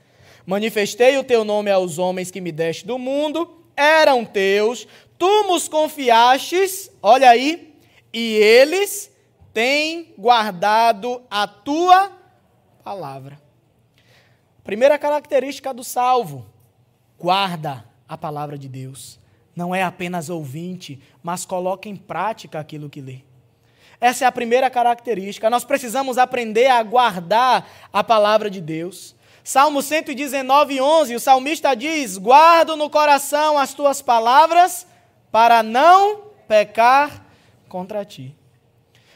Manifestei 0.44 1.16
o 1.18 1.24
teu 1.24 1.44
nome 1.44 1.70
aos 1.70 1.98
homens 1.98 2.30
que 2.30 2.40
me 2.40 2.50
deste 2.50 2.84
do 2.84 2.98
mundo, 2.98 3.62
eram 3.76 4.24
teus, 4.24 4.88
tu 5.16 5.44
nos 5.44 5.68
confiastes, 5.68 6.90
olha 7.00 7.30
aí, 7.30 7.76
e 8.12 8.34
eles 8.34 9.12
têm 9.54 10.12
guardado 10.18 11.22
a 11.30 11.46
tua 11.46 12.10
palavra. 12.82 13.40
Primeira 14.64 14.98
característica 14.98 15.72
do 15.72 15.84
salvo: 15.84 16.46
guarda 17.16 17.84
a 18.08 18.18
palavra 18.18 18.58
de 18.58 18.68
Deus. 18.68 19.19
Não 19.60 19.74
é 19.74 19.82
apenas 19.82 20.30
ouvinte, 20.30 20.98
mas 21.22 21.44
coloca 21.44 21.86
em 21.86 21.94
prática 21.94 22.58
aquilo 22.58 22.88
que 22.88 23.02
lê. 23.02 23.18
Essa 24.00 24.24
é 24.24 24.26
a 24.26 24.32
primeira 24.32 24.70
característica. 24.70 25.50
Nós 25.50 25.64
precisamos 25.64 26.16
aprender 26.16 26.68
a 26.68 26.82
guardar 26.82 27.68
a 27.92 28.02
palavra 28.02 28.48
de 28.48 28.58
Deus. 28.58 29.14
Salmo 29.44 29.82
119, 29.82 30.80
11, 30.80 31.14
o 31.14 31.20
salmista 31.20 31.74
diz: 31.74 32.16
Guardo 32.16 32.74
no 32.74 32.88
coração 32.88 33.58
as 33.58 33.74
tuas 33.74 34.00
palavras 34.00 34.86
para 35.30 35.62
não 35.62 36.22
pecar 36.48 37.26
contra 37.68 38.02
ti. 38.02 38.34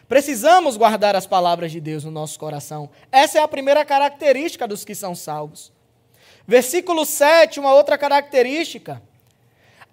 Precisamos 0.07 0.76
guardar 0.76 1.16
as 1.16 1.26
palavras 1.26 1.72
de 1.72 1.80
Deus 1.80 2.05
no 2.05 2.11
nosso 2.11 2.38
coração. 2.38 2.90
Essa 3.11 3.38
é 3.38 3.42
a 3.42 3.49
primeira 3.49 3.82
característica 3.82 4.68
dos 4.68 4.84
que 4.84 4.95
são 4.95 5.14
salvos. 5.14 5.72
Versículo 6.47 7.07
7, 7.07 7.59
uma 7.59 7.72
outra 7.72 7.97
característica. 7.97 9.01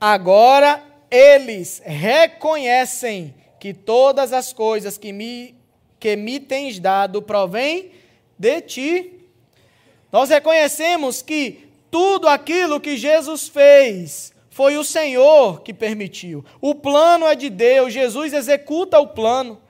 Agora 0.01 0.83
eles 1.11 1.79
reconhecem 1.85 3.35
que 3.59 3.71
todas 3.71 4.33
as 4.33 4.51
coisas 4.51 4.97
que 4.97 5.13
me, 5.13 5.53
que 5.99 6.15
me 6.15 6.39
tens 6.39 6.79
dado 6.79 7.21
provêm 7.21 7.91
de 8.35 8.61
ti. 8.61 9.13
Nós 10.11 10.31
reconhecemos 10.31 11.21
que 11.21 11.69
tudo 11.91 12.27
aquilo 12.27 12.79
que 12.79 12.97
Jesus 12.97 13.47
fez 13.47 14.33
foi 14.49 14.75
o 14.75 14.83
Senhor 14.83 15.61
que 15.61 15.71
permitiu. 15.71 16.43
O 16.59 16.73
plano 16.73 17.27
é 17.27 17.35
de 17.35 17.51
Deus, 17.51 17.93
Jesus 17.93 18.33
executa 18.33 18.99
o 18.99 19.09
plano. 19.09 19.61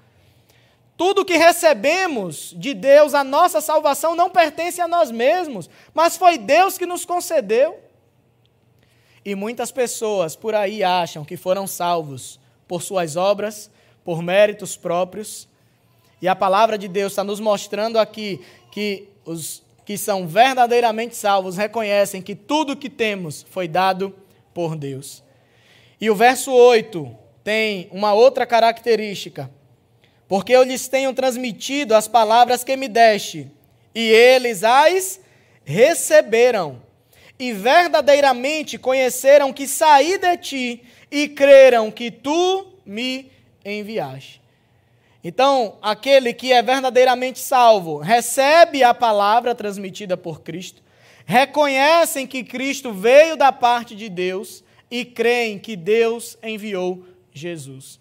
Tudo 0.96 1.26
que 1.26 1.36
recebemos 1.36 2.54
de 2.56 2.74
Deus, 2.74 3.14
a 3.14 3.24
nossa 3.24 3.60
salvação, 3.60 4.16
não 4.16 4.30
pertence 4.30 4.80
a 4.80 4.88
nós 4.88 5.12
mesmos, 5.12 5.70
mas 5.94 6.16
foi 6.16 6.38
Deus 6.38 6.78
que 6.78 6.86
nos 6.86 7.04
concedeu. 7.04 7.91
E 9.24 9.36
muitas 9.36 9.72
pessoas 9.72 10.36
por 10.36 10.56
aí 10.56 10.84
acham 10.84 11.24
que 11.24 11.38
foram 11.38 11.68
salvos 11.68 12.40
por 12.68 12.82
suas 12.82 13.16
obras, 13.16 13.70
por 14.04 14.22
méritos 14.22 14.76
próprios. 14.76 15.48
E 16.22 16.28
a 16.28 16.36
palavra 16.36 16.78
de 16.78 16.88
Deus 16.88 17.12
está 17.12 17.24
nos 17.24 17.40
mostrando 17.40 18.00
aqui 18.00 18.42
que 18.72 19.08
os 19.26 19.64
que 19.84 19.98
são 19.98 20.28
verdadeiramente 20.28 21.16
salvos 21.16 21.58
reconhecem 21.58 22.22
que 22.22 22.36
tudo 22.36 22.78
que 22.78 22.90
temos 22.90 23.46
foi 23.50 23.68
dado 23.68 24.16
por 24.54 24.76
Deus. 24.76 25.24
E 26.00 26.10
o 26.10 26.16
verso 26.16 26.52
8 26.52 27.14
tem 27.44 27.90
uma 27.92 28.14
outra 28.14 28.46
característica. 28.46 29.52
Porque 30.28 30.54
eu 30.54 30.64
lhes 30.64 30.88
tenho 30.88 31.14
transmitido 31.14 31.94
as 31.94 32.08
palavras 32.08 32.64
que 32.64 32.78
me 32.78 32.88
deste, 32.88 33.52
e 33.94 34.00
eles 34.00 34.64
as 34.64 35.20
receberam 35.66 36.82
e 37.42 37.54
verdadeiramente 37.54 38.78
conheceram 38.78 39.52
que 39.52 39.68
saí 39.68 40.20
de 40.20 40.38
ti 40.38 40.84
e 41.10 41.28
creram 41.28 41.90
que 41.90 42.12
tu 42.12 42.68
me 42.86 43.32
enviaste. 43.66 44.40
Então, 45.24 45.76
aquele 45.82 46.36
que 46.36 46.54
é 46.54 46.62
verdadeiramente 46.62 47.40
salvo 47.40 47.98
recebe 47.98 48.84
a 48.84 48.94
palavra 48.94 49.56
transmitida 49.56 50.16
por 50.16 50.42
Cristo, 50.42 50.84
reconhecem 51.26 52.28
que 52.28 52.44
Cristo 52.44 52.94
veio 52.94 53.36
da 53.36 53.52
parte 53.52 53.96
de 53.96 54.08
Deus 54.08 54.64
e 54.92 55.04
creem 55.04 55.58
que 55.58 55.76
Deus 55.76 56.38
enviou 56.44 57.04
Jesus. 57.34 58.00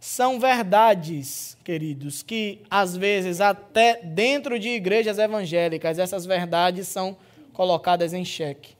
São 0.00 0.40
verdades, 0.40 1.56
queridos, 1.62 2.24
que 2.24 2.58
às 2.68 2.96
vezes, 2.96 3.40
até 3.40 4.00
dentro 4.02 4.58
de 4.58 4.70
igrejas 4.70 5.16
evangélicas, 5.16 5.96
essas 5.96 6.26
verdades 6.26 6.88
são 6.88 7.16
colocadas 7.52 8.12
em 8.12 8.24
xeque 8.24 8.79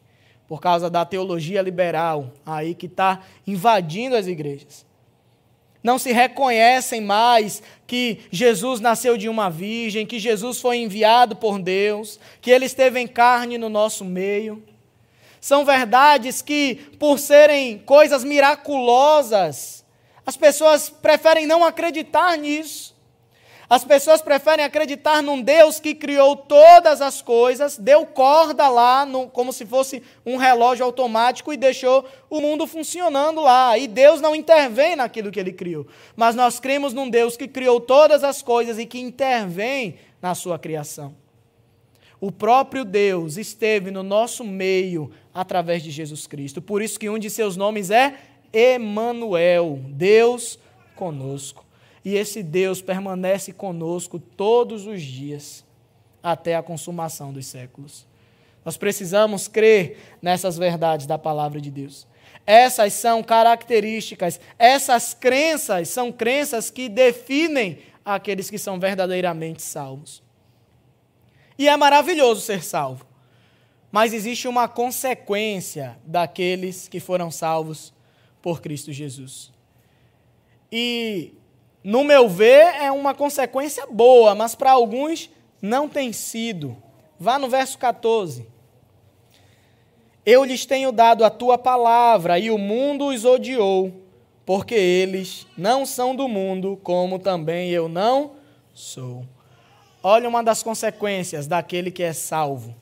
por 0.51 0.61
causa 0.61 0.91
da 0.91 1.05
teologia 1.05 1.63
liberal 1.63 2.33
aí 2.45 2.75
que 2.75 2.87
está 2.87 3.21
invadindo 3.47 4.17
as 4.17 4.27
igrejas. 4.27 4.85
Não 5.81 5.97
se 5.97 6.11
reconhecem 6.11 7.01
mais 7.01 7.63
que 7.87 8.19
Jesus 8.33 8.81
nasceu 8.81 9.17
de 9.17 9.29
uma 9.29 9.49
virgem, 9.49 10.05
que 10.05 10.19
Jesus 10.19 10.61
foi 10.61 10.79
enviado 10.79 11.37
por 11.37 11.57
Deus, 11.61 12.19
que 12.41 12.51
ele 12.51 12.65
esteve 12.65 12.99
em 12.99 13.07
carne 13.07 13.59
no 13.59 13.69
nosso 13.69 14.05
meio. 14.05 14.61
São 15.41 15.65
verdades 15.65 16.43
que, 16.43 16.75
por 16.99 17.21
serem 17.21 17.79
coisas 17.79 18.25
miraculosas, 18.25 19.85
as 20.27 20.37
pessoas 20.37 20.91
preferem 20.91 21.47
não 21.47 21.65
acreditar 21.65 22.37
nisso. 22.37 22.90
As 23.71 23.85
pessoas 23.85 24.21
preferem 24.21 24.65
acreditar 24.65 25.23
num 25.23 25.41
Deus 25.41 25.79
que 25.79 25.95
criou 25.95 26.35
todas 26.35 27.01
as 27.01 27.23
coisas, 27.23 27.79
deu 27.79 28.05
corda 28.05 28.69
lá, 28.69 29.07
no, 29.07 29.29
como 29.29 29.53
se 29.53 29.65
fosse 29.65 30.03
um 30.27 30.37
relógio 30.37 30.85
automático, 30.85 31.53
e 31.53 31.57
deixou 31.57 32.05
o 32.29 32.41
mundo 32.41 32.67
funcionando 32.67 33.41
lá. 33.41 33.79
E 33.79 33.87
Deus 33.87 34.21
não 34.21 34.35
intervém 34.35 34.97
naquilo 34.97 35.31
que 35.31 35.39
ele 35.39 35.53
criou. 35.53 35.87
Mas 36.17 36.35
nós 36.35 36.59
cremos 36.59 36.93
num 36.93 37.09
Deus 37.09 37.37
que 37.37 37.47
criou 37.47 37.81
todas 37.81 38.25
as 38.25 38.43
coisas 38.43 38.77
e 38.77 38.85
que 38.85 38.99
intervém 38.99 39.95
na 40.21 40.35
sua 40.35 40.59
criação. 40.59 41.15
O 42.21 42.33
próprio 42.33 42.85
Deus 42.85 43.37
esteve 43.37 43.93
no 43.93 44.03
nosso 44.03 44.43
meio 44.43 45.13
através 45.33 45.81
de 45.81 45.93
Jesus 45.93 46.27
Cristo. 46.27 46.61
Por 46.61 46.83
isso 46.83 46.99
que 46.99 47.09
um 47.09 47.21
de 47.21 47.31
seus 47.31 47.57
nomes 47.57 47.93
é 47.93 48.19
Emanuel, 48.53 49.79
Deus 49.91 50.59
conosco. 50.97 51.70
E 52.05 52.15
esse 52.15 52.43
Deus 52.43 52.81
permanece 52.81 53.53
conosco 53.53 54.19
todos 54.19 54.87
os 54.87 55.03
dias, 55.03 55.65
até 56.23 56.57
a 56.57 56.63
consumação 56.63 57.33
dos 57.33 57.47
séculos. 57.47 58.07
Nós 58.65 58.77
precisamos 58.77 59.49
crer 59.49 59.99
nessas 60.21 60.57
verdades 60.59 61.07
da 61.07 61.19
palavra 61.19 61.61
de 61.61 61.71
Deus. 61.71 62.07
Essas 62.47 62.95
são 62.95 63.23
características, 63.23 64.41
essas 64.59 65.15
crenças 65.15 65.89
são 65.89 66.11
crenças 66.11 66.71
que 66.71 66.89
definem 66.89 67.79
aqueles 68.05 68.51
que 68.51 68.59
são 68.59 68.79
verdadeiramente 68.79 69.63
salvos. 69.63 70.23
E 71.59 71.69
é 71.69 71.77
maravilhoso 71.77 72.41
ser 72.41 72.65
salvo, 72.65 73.07
mas 73.93 74.13
existe 74.13 74.49
uma 74.49 74.67
consequência 74.67 75.99
daqueles 76.05 76.89
que 76.89 76.99
foram 76.99 77.31
salvos 77.31 77.93
por 78.41 78.61
Cristo 78.61 78.93
Jesus. 78.93 79.53
E 80.73 81.35
no 81.83 82.05
meu 82.05 82.29
ver, 82.29 82.75
é 82.83 82.93
uma 82.93 83.15
consequência 83.15 83.87
boa, 83.87 84.35
mas 84.35 84.55
para 84.55 84.73
alguns 84.73 85.31
não 85.63 85.89
tem 85.89 86.13
sido. 86.13 86.77
Vá 87.19 87.39
no 87.39 87.49
verso 87.49 87.79
14. 87.79 88.47
Eu 90.25 90.45
lhes 90.45 90.67
tenho 90.67 90.93
dado 90.93 91.25
a 91.25 91.31
tua 91.31 91.57
palavra, 91.57 92.39
e 92.39 92.51
o 92.51 92.59
mundo 92.59 93.07
os 93.07 93.25
odiou, 93.25 93.93
porque 94.45 94.75
eles 94.75 95.47
não 95.57 95.87
são 95.87 96.15
do 96.15 96.29
mundo, 96.29 96.79
como 96.83 97.19
também 97.19 97.71
eu 97.71 97.89
não 97.89 98.33
sou. 98.75 99.25
Olha 100.03 100.29
uma 100.29 100.43
das 100.43 100.63
consequências 100.63 101.47
daquele 101.47 101.91
que 101.91 102.03
é 102.03 102.13
salvo. 102.13 102.75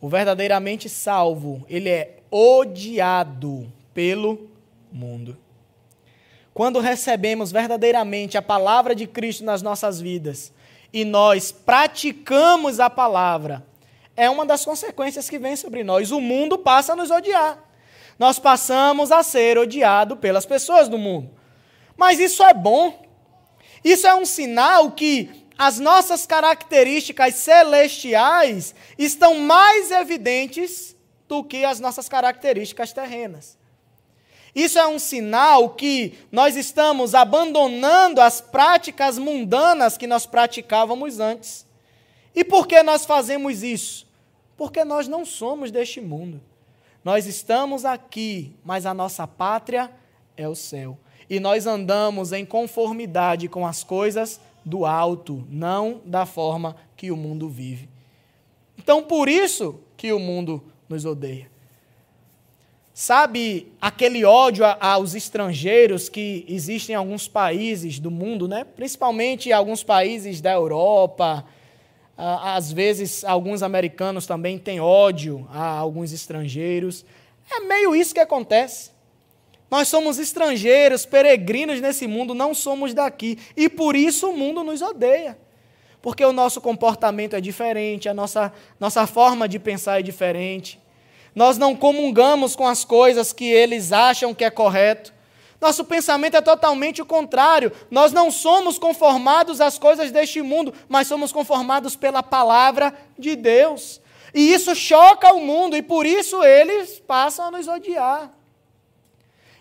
O 0.00 0.08
verdadeiramente 0.08 0.88
salvo, 0.88 1.64
ele 1.68 1.88
é 1.88 2.18
odiado 2.30 3.72
pelo 3.94 4.50
mundo. 4.92 5.36
Quando 6.56 6.80
recebemos 6.80 7.52
verdadeiramente 7.52 8.38
a 8.38 8.40
palavra 8.40 8.94
de 8.94 9.06
Cristo 9.06 9.44
nas 9.44 9.60
nossas 9.60 10.00
vidas 10.00 10.50
e 10.90 11.04
nós 11.04 11.52
praticamos 11.52 12.80
a 12.80 12.88
palavra, 12.88 13.62
é 14.16 14.30
uma 14.30 14.46
das 14.46 14.64
consequências 14.64 15.28
que 15.28 15.38
vem 15.38 15.54
sobre 15.54 15.84
nós. 15.84 16.10
O 16.10 16.18
mundo 16.18 16.56
passa 16.56 16.94
a 16.94 16.96
nos 16.96 17.10
odiar. 17.10 17.62
Nós 18.18 18.38
passamos 18.38 19.12
a 19.12 19.22
ser 19.22 19.58
odiado 19.58 20.16
pelas 20.16 20.46
pessoas 20.46 20.88
do 20.88 20.96
mundo. 20.96 21.30
Mas 21.94 22.18
isso 22.18 22.42
é 22.42 22.54
bom. 22.54 23.06
Isso 23.84 24.06
é 24.06 24.14
um 24.14 24.24
sinal 24.24 24.92
que 24.92 25.28
as 25.58 25.78
nossas 25.78 26.24
características 26.24 27.34
celestiais 27.34 28.74
estão 28.96 29.34
mais 29.34 29.90
evidentes 29.90 30.96
do 31.28 31.44
que 31.44 31.66
as 31.66 31.80
nossas 31.80 32.08
características 32.08 32.94
terrenas. 32.94 33.58
Isso 34.56 34.78
é 34.78 34.88
um 34.88 34.98
sinal 34.98 35.68
que 35.68 36.14
nós 36.32 36.56
estamos 36.56 37.14
abandonando 37.14 38.22
as 38.22 38.40
práticas 38.40 39.18
mundanas 39.18 39.98
que 39.98 40.06
nós 40.06 40.24
praticávamos 40.24 41.20
antes. 41.20 41.66
E 42.34 42.42
por 42.42 42.66
que 42.66 42.82
nós 42.82 43.04
fazemos 43.04 43.62
isso? 43.62 44.06
Porque 44.56 44.82
nós 44.82 45.06
não 45.06 45.26
somos 45.26 45.70
deste 45.70 46.00
mundo. 46.00 46.40
Nós 47.04 47.26
estamos 47.26 47.84
aqui, 47.84 48.56
mas 48.64 48.86
a 48.86 48.94
nossa 48.94 49.26
pátria 49.26 49.92
é 50.38 50.48
o 50.48 50.54
céu. 50.54 50.96
E 51.28 51.38
nós 51.38 51.66
andamos 51.66 52.32
em 52.32 52.46
conformidade 52.46 53.48
com 53.48 53.66
as 53.66 53.84
coisas 53.84 54.40
do 54.64 54.86
alto, 54.86 55.46
não 55.50 56.00
da 56.02 56.24
forma 56.24 56.76
que 56.96 57.10
o 57.10 57.16
mundo 57.16 57.46
vive. 57.46 57.90
Então, 58.78 59.02
por 59.02 59.28
isso 59.28 59.80
que 59.98 60.14
o 60.14 60.18
mundo 60.18 60.64
nos 60.88 61.04
odeia. 61.04 61.54
Sabe 62.98 63.70
aquele 63.78 64.24
ódio 64.24 64.64
aos 64.80 65.14
estrangeiros 65.14 66.08
que 66.08 66.46
existe 66.48 66.92
em 66.92 66.94
alguns 66.94 67.28
países 67.28 67.98
do 67.98 68.10
mundo, 68.10 68.48
né? 68.48 68.64
principalmente 68.64 69.50
em 69.50 69.52
alguns 69.52 69.82
países 69.82 70.40
da 70.40 70.52
Europa. 70.52 71.44
Às 72.16 72.72
vezes, 72.72 73.22
alguns 73.22 73.62
americanos 73.62 74.24
também 74.24 74.58
têm 74.58 74.80
ódio 74.80 75.46
a 75.52 75.76
alguns 75.76 76.10
estrangeiros. 76.10 77.04
É 77.50 77.60
meio 77.60 77.94
isso 77.94 78.14
que 78.14 78.20
acontece. 78.20 78.92
Nós 79.70 79.88
somos 79.88 80.18
estrangeiros, 80.18 81.04
peregrinos 81.04 81.82
nesse 81.82 82.06
mundo, 82.06 82.32
não 82.32 82.54
somos 82.54 82.94
daqui. 82.94 83.38
E 83.54 83.68
por 83.68 83.94
isso 83.94 84.30
o 84.30 84.34
mundo 84.34 84.64
nos 84.64 84.80
odeia. 84.80 85.36
Porque 86.00 86.24
o 86.24 86.32
nosso 86.32 86.62
comportamento 86.62 87.36
é 87.36 87.42
diferente, 87.42 88.08
a 88.08 88.14
nossa, 88.14 88.50
nossa 88.80 89.06
forma 89.06 89.46
de 89.46 89.58
pensar 89.58 90.00
é 90.00 90.02
diferente 90.02 90.80
nós 91.36 91.58
não 91.58 91.76
comungamos 91.76 92.56
com 92.56 92.66
as 92.66 92.82
coisas 92.82 93.30
que 93.30 93.44
eles 93.44 93.92
acham 93.92 94.34
que 94.34 94.42
é 94.42 94.48
correto. 94.48 95.12
Nosso 95.60 95.84
pensamento 95.84 96.34
é 96.34 96.40
totalmente 96.40 97.02
o 97.02 97.06
contrário. 97.06 97.70
Nós 97.90 98.10
não 98.10 98.30
somos 98.30 98.78
conformados 98.78 99.60
às 99.60 99.78
coisas 99.78 100.10
deste 100.10 100.40
mundo, 100.40 100.72
mas 100.88 101.06
somos 101.06 101.32
conformados 101.32 101.94
pela 101.94 102.22
palavra 102.22 102.94
de 103.18 103.36
Deus. 103.36 104.00
E 104.32 104.50
isso 104.50 104.74
choca 104.74 105.34
o 105.34 105.42
mundo 105.42 105.76
e 105.76 105.82
por 105.82 106.06
isso 106.06 106.42
eles 106.42 106.98
passam 107.00 107.44
a 107.44 107.50
nos 107.50 107.68
odiar. 107.68 108.32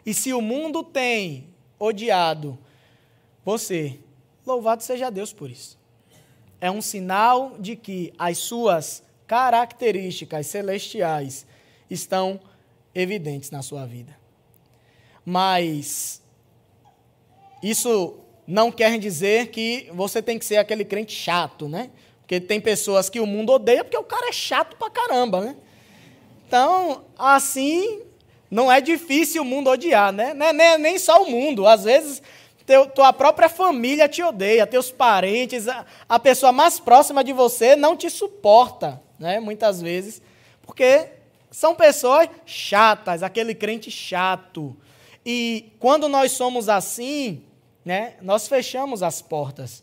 E 0.05 0.13
se 0.13 0.33
o 0.33 0.39
mundo 0.39 0.81
tem 0.81 1.53
odiado 1.77 2.57
você, 3.43 3.99
louvado 4.45 4.81
seja 4.81 5.09
Deus 5.11 5.33
por 5.33 5.49
isso. 5.49 5.77
É 6.61 6.71
um 6.71 6.81
sinal 6.81 7.57
de 7.59 7.75
que 7.75 8.13
as 8.17 8.37
suas 8.37 9.03
características 9.27 10.47
celestiais 10.47 11.45
estão 11.89 12.39
evidentes 12.93 13.51
na 13.51 13.61
sua 13.61 13.85
vida. 13.85 14.15
Mas 15.25 16.21
isso 17.61 18.19
não 18.47 18.71
quer 18.71 18.97
dizer 18.99 19.47
que 19.47 19.89
você 19.93 20.21
tem 20.21 20.37
que 20.37 20.45
ser 20.45 20.57
aquele 20.57 20.85
crente 20.85 21.13
chato, 21.13 21.67
né? 21.67 21.89
Porque 22.21 22.39
tem 22.39 22.61
pessoas 22.61 23.09
que 23.09 23.19
o 23.19 23.25
mundo 23.25 23.51
odeia 23.51 23.83
porque 23.83 23.97
o 23.97 24.03
cara 24.03 24.29
é 24.29 24.31
chato 24.31 24.75
pra 24.77 24.89
caramba, 24.89 25.41
né? 25.41 25.55
Então, 26.47 27.05
assim, 27.17 28.01
não 28.49 28.71
é 28.71 28.79
difícil 28.79 29.41
o 29.41 29.45
mundo 29.45 29.69
odiar, 29.69 30.13
né? 30.13 30.33
Nem, 30.33 30.53
nem, 30.53 30.77
nem 30.77 30.99
só 30.99 31.23
o 31.23 31.29
mundo. 31.29 31.65
Às 31.65 31.83
vezes, 31.83 32.21
teu, 32.65 32.87
tua 32.87 33.11
própria 33.11 33.49
família 33.49 34.07
te 34.07 34.23
odeia, 34.23 34.65
teus 34.67 34.91
parentes, 34.91 35.67
a, 35.67 35.85
a 36.07 36.19
pessoa 36.19 36.51
mais 36.51 36.79
próxima 36.79 37.23
de 37.23 37.33
você 37.33 37.75
não 37.75 37.97
te 37.97 38.09
suporta, 38.09 39.01
né? 39.19 39.39
Muitas 39.39 39.81
vezes, 39.81 40.21
porque 40.61 41.09
são 41.55 41.73
pessoas 41.73 42.27
chatas, 42.45 43.23
aquele 43.23 43.55
crente 43.55 43.89
chato. 43.89 44.75
E 45.25 45.71
quando 45.79 46.09
nós 46.09 46.33
somos 46.33 46.67
assim, 46.67 47.43
né, 47.85 48.15
nós 48.21 48.45
fechamos 48.45 49.01
as 49.01 49.21
portas 49.21 49.81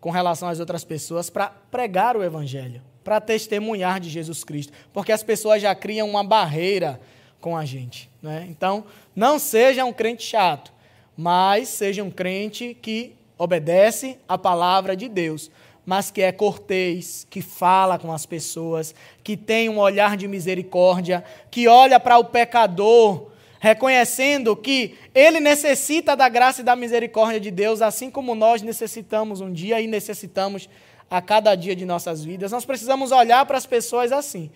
com 0.00 0.10
relação 0.10 0.48
às 0.48 0.60
outras 0.60 0.84
pessoas 0.84 1.28
para 1.28 1.48
pregar 1.48 2.16
o 2.16 2.22
Evangelho, 2.22 2.80
para 3.02 3.20
testemunhar 3.20 3.98
de 3.98 4.08
Jesus 4.08 4.44
Cristo, 4.44 4.72
porque 4.92 5.10
as 5.10 5.24
pessoas 5.24 5.60
já 5.60 5.74
criam 5.74 6.08
uma 6.08 6.22
barreira 6.22 7.00
com 7.40 7.56
a 7.56 7.64
gente. 7.64 8.08
Né? 8.22 8.46
Então, 8.48 8.84
não 9.12 9.40
seja 9.40 9.84
um 9.84 9.92
crente 9.92 10.22
chato, 10.22 10.72
mas 11.16 11.68
seja 11.68 12.04
um 12.04 12.12
crente 12.12 12.78
que 12.80 13.16
obedece 13.36 14.20
a 14.28 14.38
palavra 14.38 14.96
de 14.96 15.08
Deus, 15.08 15.50
mas 15.86 16.10
que 16.10 16.20
é 16.20 16.32
cortês, 16.32 17.26
que 17.30 17.40
fala 17.40 17.98
com 17.98 18.12
as 18.12 18.26
pessoas, 18.26 18.94
que 19.22 19.36
tem 19.36 19.68
um 19.68 19.78
olhar 19.78 20.16
de 20.16 20.26
misericórdia, 20.26 21.24
que 21.50 21.68
olha 21.68 22.00
para 22.00 22.18
o 22.18 22.24
pecador 22.24 23.30
reconhecendo 23.58 24.54
que 24.54 24.96
ele 25.14 25.40
necessita 25.40 26.14
da 26.14 26.28
graça 26.28 26.60
e 26.60 26.64
da 26.64 26.76
misericórdia 26.76 27.40
de 27.40 27.50
Deus, 27.50 27.80
assim 27.82 28.10
como 28.10 28.34
nós 28.34 28.62
necessitamos 28.62 29.40
um 29.40 29.52
dia 29.52 29.80
e 29.80 29.86
necessitamos 29.86 30.68
a 31.10 31.22
cada 31.22 31.54
dia 31.54 31.74
de 31.74 31.84
nossas 31.84 32.24
vidas. 32.24 32.52
Nós 32.52 32.64
precisamos 32.64 33.12
olhar 33.12 33.46
para 33.46 33.56
as 33.56 33.66
pessoas 33.66 34.12
assim, 34.12 34.50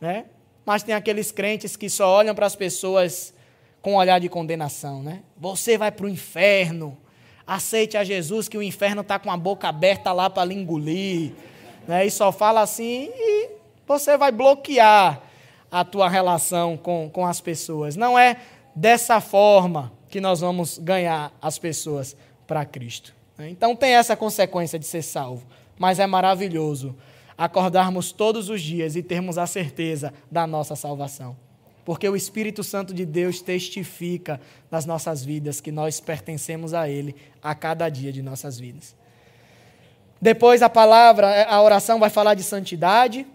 né? 0.00 0.26
Mas 0.64 0.82
tem 0.82 0.94
aqueles 0.94 1.30
crentes 1.30 1.76
que 1.76 1.90
só 1.90 2.08
olham 2.08 2.34
para 2.34 2.46
as 2.46 2.56
pessoas 2.56 3.34
com 3.82 3.92
um 3.92 3.96
olhar 3.96 4.18
de 4.18 4.28
condenação, 4.28 5.02
né? 5.02 5.22
Você 5.36 5.76
vai 5.76 5.90
para 5.90 6.06
o 6.06 6.08
inferno. 6.08 6.96
Aceite 7.46 7.96
a 7.96 8.04
Jesus 8.04 8.48
que 8.48 8.56
o 8.56 8.62
inferno 8.62 9.02
está 9.02 9.18
com 9.18 9.30
a 9.30 9.36
boca 9.36 9.68
aberta 9.68 10.12
lá 10.12 10.30
para 10.30 10.44
lhe 10.44 10.54
engolir. 10.54 11.32
Né? 11.86 12.06
E 12.06 12.10
só 12.10 12.32
fala 12.32 12.62
assim 12.62 13.10
e 13.14 13.50
você 13.86 14.16
vai 14.16 14.32
bloquear 14.32 15.20
a 15.70 15.84
tua 15.84 16.08
relação 16.08 16.76
com, 16.76 17.10
com 17.10 17.26
as 17.26 17.40
pessoas. 17.40 17.96
Não 17.96 18.18
é 18.18 18.36
dessa 18.74 19.20
forma 19.20 19.92
que 20.08 20.20
nós 20.20 20.40
vamos 20.40 20.78
ganhar 20.78 21.32
as 21.42 21.58
pessoas 21.58 22.16
para 22.46 22.64
Cristo. 22.64 23.14
Né? 23.36 23.50
Então 23.50 23.74
tem 23.76 23.94
essa 23.94 24.16
consequência 24.16 24.78
de 24.78 24.86
ser 24.86 25.02
salvo, 25.02 25.46
mas 25.78 25.98
é 25.98 26.06
maravilhoso 26.06 26.96
acordarmos 27.36 28.12
todos 28.12 28.48
os 28.48 28.62
dias 28.62 28.96
e 28.96 29.02
termos 29.02 29.38
a 29.38 29.46
certeza 29.46 30.14
da 30.30 30.46
nossa 30.46 30.76
salvação. 30.76 31.36
Porque 31.84 32.08
o 32.08 32.16
Espírito 32.16 32.64
Santo 32.64 32.94
de 32.94 33.04
Deus 33.04 33.40
testifica 33.40 34.40
nas 34.70 34.86
nossas 34.86 35.24
vidas 35.24 35.60
que 35.60 35.70
nós 35.70 36.00
pertencemos 36.00 36.72
a 36.72 36.88
Ele 36.88 37.14
a 37.42 37.54
cada 37.54 37.88
dia 37.88 38.12
de 38.12 38.22
nossas 38.22 38.58
vidas. 38.58 38.96
Depois 40.20 40.62
a 40.62 40.70
palavra, 40.70 41.44
a 41.44 41.60
oração 41.60 42.00
vai 42.00 42.08
falar 42.08 42.34
de 42.34 42.42
santidade, 42.42 43.26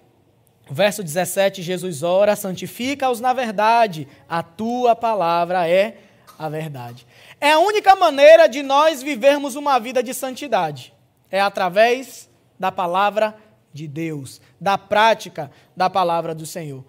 Verso 0.72 1.04
17, 1.04 1.64
Jesus 1.64 2.04
ora: 2.04 2.36
santifica-os 2.36 3.20
na 3.20 3.34
verdade, 3.34 4.08
a 4.28 4.44
tua 4.44 4.96
palavra 4.96 5.68
é 5.68 5.98
a 6.38 6.48
verdade. 6.48 7.08
É 7.42 7.52
a 7.52 7.60
única 7.60 7.96
maneira 7.96 8.48
de 8.48 8.62
nós 8.62 9.02
vivermos 9.02 9.56
uma 9.56 9.80
vida 9.80 10.04
de 10.04 10.14
santidade. 10.14 10.94
É 11.32 11.42
através 11.42 12.30
da 12.60 12.72
palavra 12.72 13.36
de 13.74 13.88
Deus, 13.88 14.40
da 14.62 14.78
prática 14.78 15.52
da 15.76 15.90
palavra 15.90 16.36
do 16.36 16.46
Senhor. 16.46 16.86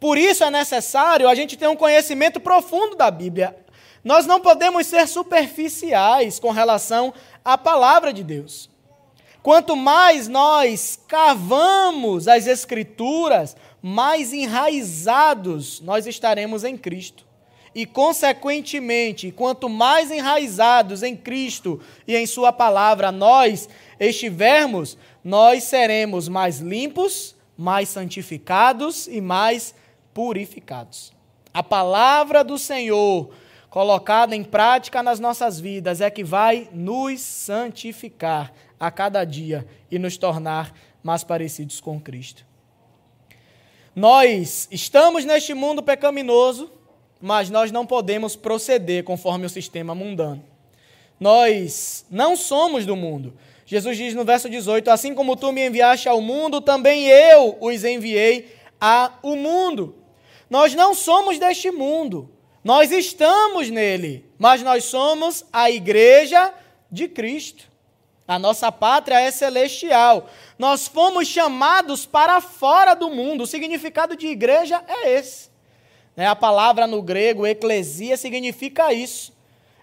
Por 0.00 0.16
isso 0.16 0.42
é 0.42 0.50
necessário 0.50 1.28
a 1.28 1.34
gente 1.34 1.58
ter 1.58 1.68
um 1.68 1.76
conhecimento 1.76 2.40
profundo 2.40 2.96
da 2.96 3.10
Bíblia. 3.10 3.54
Nós 4.02 4.24
não 4.26 4.40
podemos 4.40 4.86
ser 4.86 5.06
superficiais 5.06 6.40
com 6.40 6.50
relação 6.50 7.12
à 7.44 7.58
palavra 7.58 8.10
de 8.10 8.24
Deus. 8.24 8.70
Quanto 9.42 9.76
mais 9.76 10.26
nós 10.26 10.98
cavamos 11.06 12.28
as 12.28 12.46
Escrituras, 12.46 13.54
mais 13.82 14.32
enraizados 14.32 15.80
nós 15.80 16.06
estaremos 16.06 16.64
em 16.64 16.78
Cristo. 16.78 17.26
E, 17.74 17.86
consequentemente, 17.86 19.30
quanto 19.30 19.68
mais 19.68 20.10
enraizados 20.10 21.02
em 21.02 21.14
Cristo 21.14 21.80
e 22.06 22.16
em 22.16 22.26
Sua 22.26 22.52
palavra 22.52 23.12
nós 23.12 23.68
estivermos, 23.98 24.98
nós 25.22 25.64
seremos 25.64 26.26
mais 26.26 26.58
limpos, 26.58 27.36
mais 27.56 27.88
santificados 27.90 29.06
e 29.06 29.20
mais 29.20 29.74
purificados. 30.12 31.12
A 31.52 31.62
palavra 31.62 32.44
do 32.44 32.58
Senhor 32.58 33.30
colocada 33.68 34.34
em 34.34 34.42
prática 34.42 35.02
nas 35.02 35.20
nossas 35.20 35.60
vidas 35.60 36.00
é 36.00 36.10
que 36.10 36.24
vai 36.24 36.68
nos 36.72 37.20
santificar 37.20 38.52
a 38.78 38.90
cada 38.90 39.24
dia 39.24 39.66
e 39.90 39.98
nos 39.98 40.16
tornar 40.16 40.74
mais 41.02 41.22
parecidos 41.22 41.80
com 41.80 42.00
Cristo. 42.00 42.44
Nós 43.94 44.68
estamos 44.70 45.24
neste 45.24 45.54
mundo 45.54 45.82
pecaminoso, 45.82 46.70
mas 47.20 47.50
nós 47.50 47.70
não 47.70 47.86
podemos 47.86 48.34
proceder 48.34 49.04
conforme 49.04 49.46
o 49.46 49.50
sistema 49.50 49.94
mundano. 49.94 50.42
Nós 51.18 52.06
não 52.10 52.34
somos 52.34 52.86
do 52.86 52.96
mundo. 52.96 53.34
Jesus 53.66 53.96
diz 53.96 54.14
no 54.14 54.24
verso 54.24 54.48
18: 54.48 54.90
Assim 54.90 55.14
como 55.14 55.36
tu 55.36 55.52
me 55.52 55.66
enviaste 55.66 56.08
ao 56.08 56.20
mundo, 56.20 56.60
também 56.60 57.06
eu 57.06 57.56
os 57.60 57.84
enviei 57.84 58.56
ao 58.80 59.36
mundo. 59.36 59.94
Nós 60.50 60.74
não 60.74 60.92
somos 60.92 61.38
deste 61.38 61.70
mundo. 61.70 62.28
Nós 62.62 62.90
estamos 62.90 63.70
nele, 63.70 64.26
mas 64.36 64.62
nós 64.62 64.84
somos 64.84 65.46
a 65.52 65.70
igreja 65.70 66.52
de 66.90 67.08
Cristo. 67.08 67.70
A 68.26 68.38
nossa 68.38 68.70
pátria 68.70 69.20
é 69.20 69.30
celestial. 69.30 70.28
Nós 70.58 70.86
fomos 70.86 71.26
chamados 71.26 72.04
para 72.04 72.40
fora 72.40 72.94
do 72.94 73.10
mundo. 73.10 73.44
O 73.44 73.46
significado 73.46 74.14
de 74.14 74.26
igreja 74.26 74.84
é 74.86 75.14
esse. 75.14 75.50
É 76.16 76.26
a 76.26 76.36
palavra 76.36 76.86
no 76.86 77.00
grego, 77.00 77.46
eclesia, 77.46 78.16
significa 78.16 78.92
isso. 78.92 79.32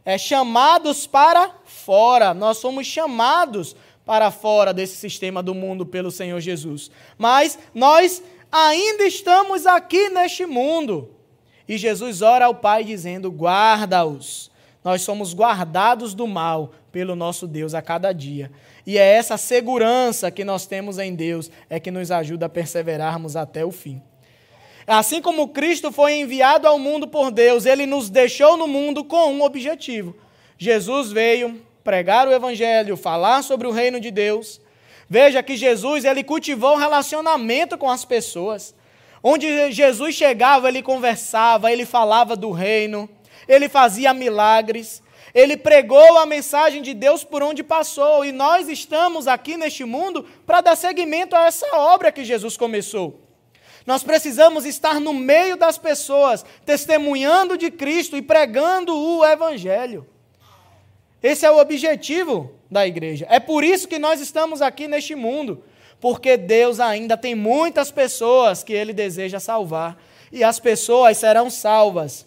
É 0.05 0.17
chamados 0.17 1.07
para 1.07 1.51
fora. 1.65 2.33
Nós 2.33 2.59
somos 2.59 2.85
chamados 2.85 3.75
para 4.05 4.31
fora 4.31 4.73
desse 4.73 4.95
sistema 4.95 5.43
do 5.43 5.53
mundo 5.53 5.85
pelo 5.85 6.09
Senhor 6.09 6.39
Jesus. 6.39 6.89
Mas 7.17 7.59
nós 7.75 8.23
ainda 8.65 9.05
estamos 9.05 9.65
aqui 9.65 10.09
neste 10.09 10.45
mundo. 10.45 11.11
E 11.67 11.77
Jesus 11.77 12.21
ora 12.21 12.45
ao 12.45 12.55
Pai 12.55 12.83
dizendo: 12.83 13.31
guarda-os. 13.31 14.49
Nós 14.83 15.01
somos 15.01 15.33
guardados 15.33 16.13
do 16.13 16.25
mal 16.25 16.71
pelo 16.91 17.15
nosso 17.15 17.45
Deus 17.45 17.73
a 17.73 17.81
cada 17.81 18.13
dia. 18.13 18.49
E 18.85 18.97
é 18.97 19.05
essa 19.05 19.37
segurança 19.37 20.31
que 20.31 20.45
nós 20.45 20.65
temos 20.65 20.97
em 20.97 21.13
Deus 21.13 21.51
é 21.69 21.79
que 21.79 21.91
nos 21.91 22.09
ajuda 22.09 22.45
a 22.45 22.49
perseverarmos 22.49 23.35
até 23.35 23.65
o 23.65 23.71
fim. 23.71 24.01
Assim 24.87 25.21
como 25.21 25.49
Cristo 25.49 25.91
foi 25.91 26.13
enviado 26.13 26.65
ao 26.65 26.79
mundo 26.79 27.05
por 27.05 27.29
Deus, 27.29 27.65
ele 27.65 27.85
nos 27.85 28.09
deixou 28.09 28.55
no 28.55 28.65
mundo 28.65 29.03
com 29.03 29.33
um 29.33 29.43
objetivo. 29.43 30.15
Jesus 30.57 31.11
veio 31.11 31.61
pregar 31.83 32.25
o 32.25 32.31
evangelho, 32.31 32.95
falar 32.95 33.43
sobre 33.43 33.67
o 33.67 33.71
reino 33.71 33.99
de 33.99 34.09
Deus. 34.09 34.61
Veja 35.09 35.41
que 35.41 35.55
Jesus, 35.55 36.03
ele 36.03 36.23
cultivou 36.23 36.73
um 36.73 36.77
relacionamento 36.77 37.77
com 37.77 37.89
as 37.89 38.03
pessoas. 38.03 38.75
Onde 39.23 39.71
Jesus 39.71 40.15
chegava, 40.15 40.67
ele 40.67 40.81
conversava, 40.81 41.71
ele 41.71 41.85
falava 41.85 42.35
do 42.35 42.51
reino, 42.51 43.09
ele 43.47 43.69
fazia 43.69 44.13
milagres, 44.13 45.01
ele 45.33 45.55
pregou 45.55 46.17
a 46.17 46.25
mensagem 46.25 46.81
de 46.81 46.93
Deus 46.93 47.23
por 47.23 47.41
onde 47.41 47.63
passou, 47.63 48.25
e 48.25 48.31
nós 48.31 48.67
estamos 48.67 49.27
aqui 49.27 49.55
neste 49.55 49.85
mundo 49.85 50.25
para 50.45 50.61
dar 50.61 50.75
seguimento 50.75 51.35
a 51.35 51.45
essa 51.45 51.67
obra 51.75 52.11
que 52.11 52.25
Jesus 52.25 52.57
começou. 52.57 53.21
Nós 53.85 54.03
precisamos 54.03 54.65
estar 54.65 54.99
no 54.99 55.13
meio 55.13 55.55
das 55.55 55.77
pessoas, 55.77 56.43
testemunhando 56.65 57.57
de 57.57 57.71
Cristo 57.71 58.17
e 58.17 58.21
pregando 58.21 58.93
o 58.93 59.25
Evangelho. 59.25 60.05
Esse 61.23 61.45
é 61.45 61.51
o 61.51 61.57
objetivo 61.57 62.56
da 62.69 62.85
igreja. 62.85 63.25
É 63.29 63.39
por 63.39 63.63
isso 63.63 63.87
que 63.87 63.99
nós 63.99 64.19
estamos 64.19 64.61
aqui 64.61 64.87
neste 64.87 65.15
mundo 65.15 65.63
porque 65.99 66.37
Deus 66.37 66.79
ainda 66.79 67.17
tem 67.17 67.33
muitas 67.35 67.91
pessoas 67.91 68.63
que 68.63 68.73
Ele 68.73 68.93
deseja 68.93 69.39
salvar. 69.39 69.97
E 70.31 70.43
as 70.43 70.59
pessoas 70.59 71.17
serão 71.17 71.49
salvas 71.49 72.25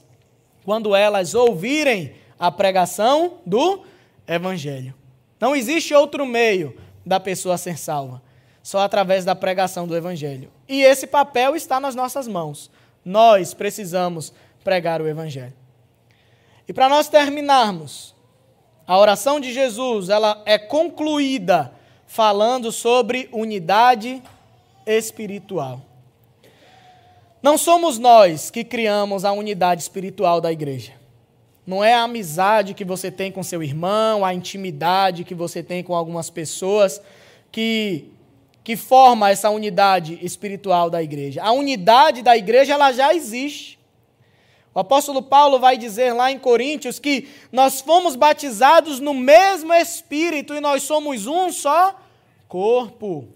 quando 0.64 0.94
elas 0.94 1.34
ouvirem 1.34 2.14
a 2.38 2.50
pregação 2.50 3.38
do 3.44 3.84
Evangelho. 4.26 4.94
Não 5.38 5.54
existe 5.54 5.94
outro 5.94 6.26
meio 6.26 6.76
da 7.04 7.20
pessoa 7.20 7.56
ser 7.56 7.78
salva, 7.78 8.22
só 8.62 8.80
através 8.80 9.24
da 9.24 9.34
pregação 9.34 9.86
do 9.86 9.96
Evangelho. 9.96 10.50
E 10.68 10.82
esse 10.82 11.06
papel 11.06 11.54
está 11.54 11.78
nas 11.78 11.94
nossas 11.94 12.26
mãos. 12.26 12.70
Nós 13.04 13.54
precisamos 13.54 14.32
pregar 14.64 15.00
o 15.00 15.08
Evangelho. 15.08 15.54
E 16.66 16.72
para 16.72 16.88
nós 16.88 17.08
terminarmos, 17.08 18.14
a 18.90 18.98
oração 18.98 19.38
de 19.38 19.52
Jesus 19.52 20.08
ela 20.08 20.42
é 20.44 20.58
concluída 20.58 21.72
falando 22.08 22.72
sobre 22.72 23.28
unidade 23.30 24.20
espiritual. 24.84 25.80
Não 27.40 27.56
somos 27.56 28.00
nós 28.00 28.50
que 28.50 28.64
criamos 28.64 29.24
a 29.24 29.30
unidade 29.30 29.80
espiritual 29.80 30.40
da 30.40 30.50
igreja. 30.50 30.94
Não 31.64 31.84
é 31.84 31.94
a 31.94 32.02
amizade 32.02 32.74
que 32.74 32.84
você 32.84 33.12
tem 33.12 33.30
com 33.30 33.44
seu 33.44 33.62
irmão, 33.62 34.24
a 34.24 34.34
intimidade 34.34 35.22
que 35.22 35.36
você 35.36 35.62
tem 35.62 35.84
com 35.84 35.94
algumas 35.94 36.28
pessoas 36.28 37.00
que 37.52 38.10
que 38.64 38.76
forma 38.76 39.30
essa 39.30 39.50
unidade 39.50 40.18
espiritual 40.20 40.90
da 40.90 41.00
igreja. 41.00 41.44
A 41.44 41.52
unidade 41.52 42.22
da 42.22 42.36
igreja 42.36 42.74
ela 42.74 42.90
já 42.90 43.14
existe. 43.14 43.78
O 44.72 44.78
apóstolo 44.78 45.20
Paulo 45.20 45.58
vai 45.58 45.76
dizer 45.76 46.12
lá 46.12 46.30
em 46.30 46.38
Coríntios 46.38 46.98
que 46.98 47.28
nós 47.50 47.80
fomos 47.80 48.14
batizados 48.14 49.00
no 49.00 49.12
mesmo 49.12 49.72
espírito 49.72 50.54
e 50.54 50.60
nós 50.60 50.84
somos 50.84 51.26
um 51.26 51.50
só 51.50 51.98
corpo. 52.46 53.28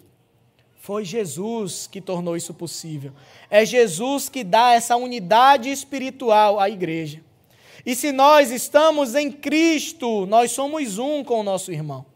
Foi 0.79 1.05
Jesus 1.05 1.89
que 1.91 2.01
tornou 2.01 2.37
isso 2.37 2.55
possível. 2.55 3.13
É 3.51 3.65
Jesus 3.65 4.29
que 4.29 4.45
dá 4.45 4.75
essa 4.75 4.97
unidade 4.97 5.71
espiritual 5.71 6.61
à 6.61 6.71
igreja. 6.71 7.21
E 7.85 7.95
se 7.97 8.13
nós 8.13 8.51
estamos 8.51 9.15
em 9.15 9.31
Cristo, 9.31 10.27
nós 10.27 10.53
somos 10.53 10.99
um 10.99 11.25
com 11.25 11.41
o 11.41 11.43
nosso 11.43 11.73
irmão. 11.73 12.07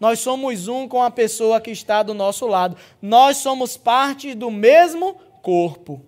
Nós 0.00 0.18
somos 0.18 0.66
um 0.66 0.88
com 0.88 1.02
a 1.02 1.10
pessoa 1.10 1.60
que 1.60 1.70
está 1.70 2.02
do 2.02 2.14
nosso 2.14 2.46
lado. 2.46 2.76
Nós 3.00 3.36
somos 3.36 3.76
parte 3.76 4.34
do 4.34 4.50
mesmo 4.50 5.14
corpo. 5.42 6.02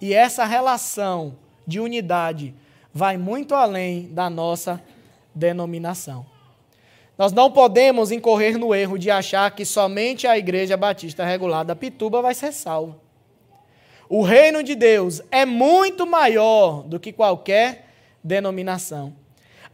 E 0.00 0.14
essa 0.14 0.44
relação 0.44 1.36
de 1.68 1.78
unidade 1.78 2.54
vai 2.94 3.18
muito 3.18 3.54
além 3.54 4.08
da 4.10 4.30
nossa 4.30 4.82
denominação. 5.34 6.24
Nós 7.18 7.30
não 7.30 7.50
podemos 7.50 8.10
incorrer 8.10 8.56
no 8.56 8.74
erro 8.74 8.96
de 8.96 9.10
achar 9.10 9.50
que 9.50 9.66
somente 9.66 10.26
a 10.26 10.38
Igreja 10.38 10.78
Batista 10.78 11.26
Regular 11.26 11.66
da 11.66 11.76
Pituba 11.76 12.22
vai 12.22 12.32
ser 12.32 12.52
salva. 12.52 12.96
O 14.08 14.22
reino 14.22 14.62
de 14.62 14.74
Deus 14.74 15.20
é 15.30 15.44
muito 15.44 16.06
maior 16.06 16.82
do 16.84 16.98
que 16.98 17.12
qualquer 17.12 17.90
denominação. 18.24 19.12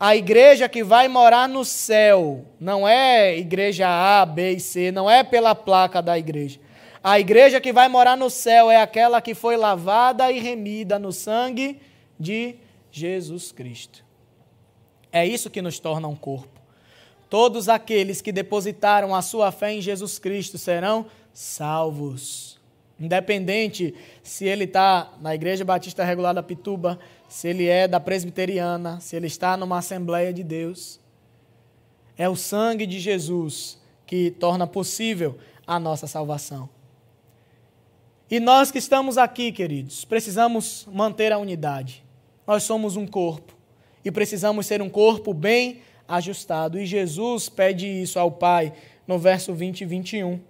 A 0.01 0.17
igreja 0.17 0.69
que 0.69 0.83
vai 0.83 1.07
morar 1.07 1.49
no 1.49 1.65
céu 1.65 2.45
não 2.59 2.89
é 2.89 3.39
igreja 3.39 3.87
A, 3.89 4.27
B 4.27 4.55
e 4.55 4.61
C, 4.61 4.91
não 4.91 5.09
é 5.09 5.23
pela 5.23 5.55
placa 5.55 6.03
da 6.03 6.19
igreja. 6.19 6.59
A 7.07 7.21
igreja 7.21 7.61
que 7.61 7.71
vai 7.71 7.87
morar 7.87 8.17
no 8.17 8.31
céu 8.31 8.71
é 8.71 8.81
aquela 8.81 9.21
que 9.21 9.35
foi 9.35 9.59
lavada 9.59 10.33
e 10.33 10.41
remida 10.41 10.99
no 10.99 11.13
sangue 11.13 11.79
de 12.19 12.57
Jesus 12.91 13.53
Cristo. 13.53 14.03
É 15.13 15.27
isso 15.27 15.51
que 15.51 15.61
nos 15.61 15.79
torna 15.79 16.09
um 16.09 16.17
corpo. 16.17 16.59
Todos 17.29 17.69
aqueles 17.69 18.23
que 18.23 18.33
depositaram 18.33 19.15
a 19.15 19.21
sua 19.21 19.53
fé 19.53 19.75
em 19.75 19.83
Jesus 19.83 20.19
Cristo 20.19 20.57
serão 20.57 21.05
salvos. 21.31 22.59
Independente 22.99 23.95
se 24.23 24.47
ele 24.47 24.65
está 24.65 25.13
na 25.21 25.35
Igreja 25.35 25.63
Batista 25.63 26.05
Regular 26.05 26.33
da 26.33 26.43
Pituba, 26.43 26.99
se 27.29 27.49
ele 27.49 27.67
é 27.67 27.87
da 27.87 28.01
presbiteriana, 28.01 28.99
se 29.01 29.15
ele 29.15 29.27
está 29.27 29.59
numa 29.59 29.77
Assembleia 29.77 30.33
de 30.33 30.43
Deus. 30.43 30.99
É 32.17 32.31
o 32.31 32.35
sangue 32.35 32.87
de 32.87 32.99
Jesus 32.99 33.79
que 34.07 34.31
torna 34.31 34.67
possível 34.67 35.37
a 35.67 35.79
nossa 35.79 36.07
salvação. 36.07 36.71
E 38.31 38.41
nós 38.41 38.71
que 38.71 38.79
estamos 38.79 39.19
aqui, 39.19 39.53
queridos, 39.53 40.05
precisamos 40.05 40.87
manter 40.91 41.31
a 41.33 41.39
unidade. 41.39 42.03
Nós 42.47 42.63
somos 42.63 42.97
um 42.97 43.07
corpo 43.07 43.55
e 44.05 44.11
precisamos 44.11 44.67
ser 44.67 44.81
um 44.81 44.89
corpo 44.89 45.35
bem 45.35 45.81
ajustado. 46.09 46.79
E 46.79 46.87
Jesus 46.87 47.49
pede 47.49 47.87
isso 47.87 48.19
ao 48.19 48.31
Pai 48.31 48.73
no 49.07 49.19
verso 49.19 49.53
20 49.53 49.83
e 49.83 49.85
21. 49.85 50.41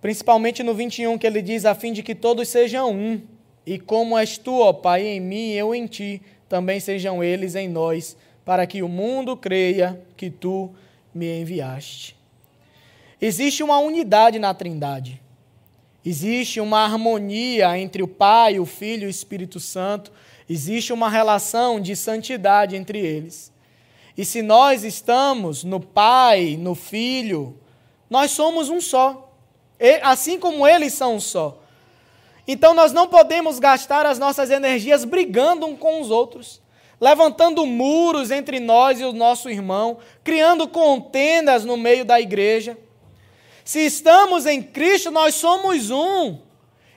Principalmente 0.00 0.62
no 0.62 0.74
21, 0.74 1.16
que 1.16 1.26
ele 1.26 1.40
diz: 1.40 1.64
a 1.64 1.74
fim 1.74 1.92
de 1.92 2.02
que 2.02 2.14
todos 2.14 2.48
sejam 2.48 2.92
um, 2.92 3.20
e 3.66 3.78
como 3.78 4.16
és 4.16 4.38
tu, 4.38 4.60
ó 4.60 4.72
Pai, 4.72 5.06
em 5.06 5.20
mim 5.20 5.52
e 5.52 5.56
eu 5.56 5.74
em 5.74 5.86
ti, 5.86 6.22
também 6.48 6.80
sejam 6.80 7.24
eles 7.24 7.54
em 7.54 7.66
nós, 7.66 8.16
para 8.44 8.66
que 8.66 8.82
o 8.82 8.88
mundo 8.88 9.36
creia 9.36 10.00
que 10.16 10.30
tu 10.30 10.70
me 11.14 11.40
enviaste. 11.40 12.16
Existe 13.20 13.62
uma 13.62 13.78
unidade 13.78 14.38
na 14.38 14.54
Trindade. 14.54 15.20
Existe 16.04 16.60
uma 16.60 16.80
harmonia 16.80 17.78
entre 17.78 18.02
o 18.02 18.08
Pai, 18.08 18.58
o 18.58 18.66
Filho 18.66 19.04
e 19.04 19.06
o 19.06 19.10
Espírito 19.10 19.60
Santo. 19.60 20.12
Existe 20.48 20.92
uma 20.92 21.10
relação 21.10 21.80
de 21.80 21.94
santidade 21.94 22.76
entre 22.76 22.98
eles. 22.98 23.52
E 24.16 24.24
se 24.24 24.42
nós 24.42 24.84
estamos 24.84 25.64
no 25.64 25.80
Pai, 25.80 26.56
no 26.58 26.74
Filho, 26.74 27.58
nós 28.08 28.30
somos 28.30 28.68
um 28.68 28.80
só 28.80 29.28
assim 30.02 30.38
como 30.38 30.66
eles 30.66 30.92
são 30.92 31.16
um 31.16 31.20
só. 31.20 31.62
Então 32.46 32.74
nós 32.74 32.92
não 32.92 33.06
podemos 33.06 33.58
gastar 33.58 34.06
as 34.06 34.18
nossas 34.18 34.50
energias 34.50 35.04
brigando 35.04 35.66
um 35.66 35.76
com 35.76 36.00
os 36.00 36.10
outros, 36.10 36.60
levantando 37.00 37.64
muros 37.66 38.30
entre 38.30 38.58
nós 38.58 39.00
e 39.00 39.04
o 39.04 39.12
nosso 39.12 39.48
irmão, 39.48 39.98
criando 40.24 40.66
contendas 40.66 41.64
no 41.64 41.76
meio 41.76 42.04
da 42.04 42.20
igreja. 42.20 42.76
Se 43.68 43.80
estamos 43.80 44.46
em 44.46 44.62
Cristo, 44.62 45.10
nós 45.10 45.34
somos 45.34 45.90
um. 45.90 46.38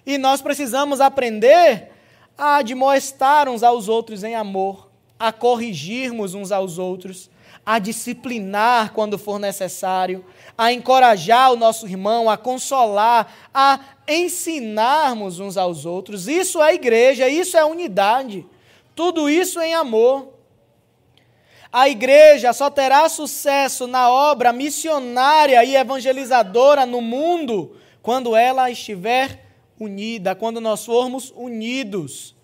E 0.05 0.17
nós 0.17 0.41
precisamos 0.41 1.01
aprender 1.01 1.91
a 2.37 2.59
admoestar 2.59 3.49
uns 3.49 3.61
aos 3.61 3.89
outros 3.89 4.23
em 4.23 4.35
amor, 4.35 4.89
a 5.19 5.33
corrigirmos 5.33 6.33
uns 6.33 6.49
aos 6.49 6.77
outros, 6.77 7.29
a 7.65 7.77
disciplinar 7.77 8.93
quando 8.93 9.17
for 9.17 9.37
necessário, 9.37 10.23
a 10.57 10.71
encorajar 10.71 11.51
o 11.51 11.57
nosso 11.57 11.85
irmão, 11.85 12.29
a 12.29 12.37
consolar, 12.37 13.49
a 13.53 13.81
ensinarmos 14.07 15.41
uns 15.41 15.57
aos 15.57 15.85
outros. 15.85 16.29
Isso 16.29 16.63
é 16.63 16.73
igreja, 16.73 17.27
isso 17.27 17.57
é 17.57 17.65
unidade. 17.65 18.45
Tudo 18.95 19.29
isso 19.29 19.59
em 19.59 19.73
amor. 19.73 20.40
A 21.71 21.87
igreja 21.87 22.51
só 22.51 22.69
terá 22.69 23.07
sucesso 23.07 23.87
na 23.87 24.09
obra 24.09 24.51
missionária 24.51 25.63
e 25.63 25.75
evangelizadora 25.75 26.85
no 26.85 26.99
mundo 26.99 27.77
quando 28.01 28.35
ela 28.35 28.69
estiver 28.69 29.45
unida, 29.79 30.35
quando 30.35 30.59
nós 30.59 30.85
formos 30.85 31.31
unidos. 31.33 32.35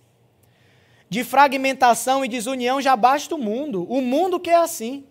De 1.10 1.26
fragmentação 1.26 2.24
e 2.24 2.30
desunião 2.30 2.82
já 2.82 2.96
basta 2.96 3.36
o 3.36 3.38
mundo. 3.38 3.86
O 3.90 4.02
mundo 4.02 4.40
que 4.40 4.50
é 4.50 4.56
assim. 4.56 5.06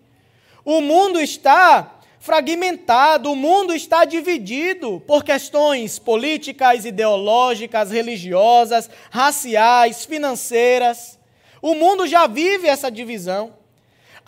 O 0.65 0.81
mundo 0.81 1.19
está 1.19 1.99
fragmentado, 2.19 3.31
o 3.31 3.35
mundo 3.35 3.73
está 3.73 4.03
dividido 4.03 5.01
por 5.05 5.23
questões 5.23 5.99
políticas, 5.99 6.85
ideológicas, 6.85 7.91
religiosas, 7.91 8.89
raciais, 9.11 10.05
financeiras. 10.05 11.19
O 11.61 11.75
mundo 11.75 12.07
já 12.07 12.25
vive 12.25 12.67
essa 12.67 12.89
divisão. 12.89 13.53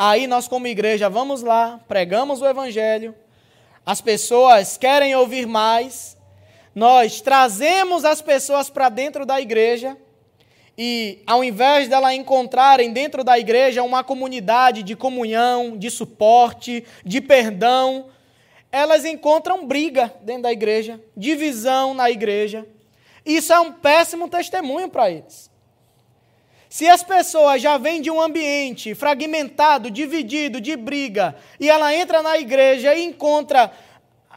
Aí 0.02 0.28
nós, 0.28 0.48
como 0.48 0.66
igreja, 0.66 1.10
vamos 1.10 1.42
lá, 1.42 1.78
pregamos 1.86 2.42
o 2.42 2.48
Evangelho, 2.48 3.14
as 3.86 4.00
pessoas 4.00 4.78
querem 4.78 5.14
ouvir 5.14 5.46
mais, 5.46 6.16
nós 6.74 7.20
trazemos 7.20 8.06
as 8.06 8.22
pessoas 8.22 8.70
para 8.70 8.88
dentro 8.88 9.26
da 9.26 9.42
igreja 9.42 9.98
e 10.78 11.22
ao 11.28 11.44
invés 11.44 11.90
dela 11.90 12.16
encontrarem 12.16 12.94
dentro 12.94 13.26
da 13.26 13.38
igreja 13.38 13.84
uma 13.84 14.02
comunidade 14.02 14.84
de 14.84 14.96
comunhão, 14.96 15.78
de 15.78 15.90
suporte, 15.90 16.86
de 17.04 17.20
perdão, 17.20 18.06
elas 18.72 19.04
encontram 19.04 19.68
briga 19.68 20.14
dentro 20.22 20.44
da 20.44 20.54
igreja, 20.54 20.98
divisão 21.14 21.94
na 21.94 22.10
igreja. 22.10 22.66
Isso 23.26 23.52
é 23.52 23.60
um 23.60 23.74
péssimo 23.74 24.30
testemunho 24.30 24.88
para 24.88 25.12
eles. 25.12 25.49
Se 26.70 26.88
as 26.88 27.04
pessoas 27.04 27.62
já 27.62 27.78
vêm 27.78 28.02
de 28.02 28.12
um 28.12 28.22
ambiente 28.22 28.94
fragmentado, 28.94 29.90
dividido, 29.90 30.62
de 30.62 30.78
briga, 30.78 31.36
e 31.60 31.70
ela 31.70 31.94
entra 31.94 32.22
na 32.22 32.38
igreja 32.38 32.94
e 32.94 33.04
encontra 33.04 33.72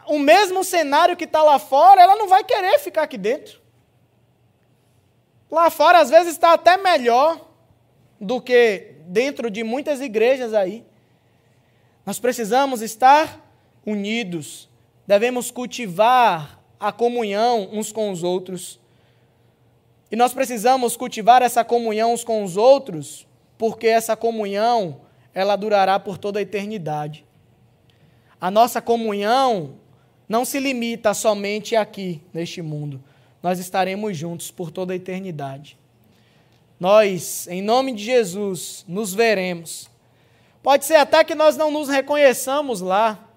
o 0.07 0.17
mesmo 0.17 0.63
cenário 0.63 1.15
que 1.15 1.25
está 1.25 1.43
lá 1.43 1.59
fora, 1.59 2.01
ela 2.01 2.15
não 2.15 2.27
vai 2.27 2.43
querer 2.43 2.79
ficar 2.79 3.03
aqui 3.03 3.17
dentro. 3.17 3.61
Lá 5.49 5.69
fora, 5.69 5.99
às 5.99 6.09
vezes, 6.09 6.33
está 6.33 6.53
até 6.53 6.75
melhor 6.75 7.39
do 8.19 8.41
que 8.41 8.95
dentro 9.05 9.51
de 9.51 9.63
muitas 9.63 10.01
igrejas 10.01 10.53
aí. 10.53 10.83
Nós 12.03 12.19
precisamos 12.19 12.81
estar 12.81 13.39
unidos 13.85 14.67
devemos 15.05 15.51
cultivar 15.51 16.59
a 16.79 16.91
comunhão 16.91 17.69
uns 17.71 17.91
com 17.91 18.11
os 18.11 18.23
outros. 18.23 18.79
E 20.13 20.15
nós 20.15 20.31
precisamos 20.31 20.95
cultivar 20.95 21.41
essa 21.41 21.65
comunhão 21.65 22.13
uns 22.13 22.23
com 22.23 22.43
os 22.43 22.55
outros, 22.55 23.25
porque 23.57 23.87
essa 23.87 24.15
comunhão, 24.15 25.01
ela 25.33 25.55
durará 25.55 25.99
por 25.99 26.19
toda 26.19 26.37
a 26.37 26.41
eternidade. 26.43 27.25
A 28.39 28.51
nossa 28.51 28.79
comunhão 28.79 29.73
não 30.29 30.45
se 30.45 30.59
limita 30.59 31.15
somente 31.15 31.75
aqui, 31.75 32.21
neste 32.31 32.61
mundo. 32.61 33.03
Nós 33.41 33.57
estaremos 33.57 34.15
juntos 34.15 34.51
por 34.51 34.69
toda 34.69 34.93
a 34.93 34.95
eternidade. 34.95 35.79
Nós, 36.79 37.47
em 37.47 37.63
nome 37.63 37.91
de 37.93 38.03
Jesus, 38.03 38.85
nos 38.87 39.15
veremos. 39.15 39.89
Pode 40.61 40.85
ser 40.85 40.97
até 40.97 41.23
que 41.23 41.33
nós 41.33 41.57
não 41.57 41.71
nos 41.71 41.89
reconheçamos 41.89 42.81
lá, 42.81 43.31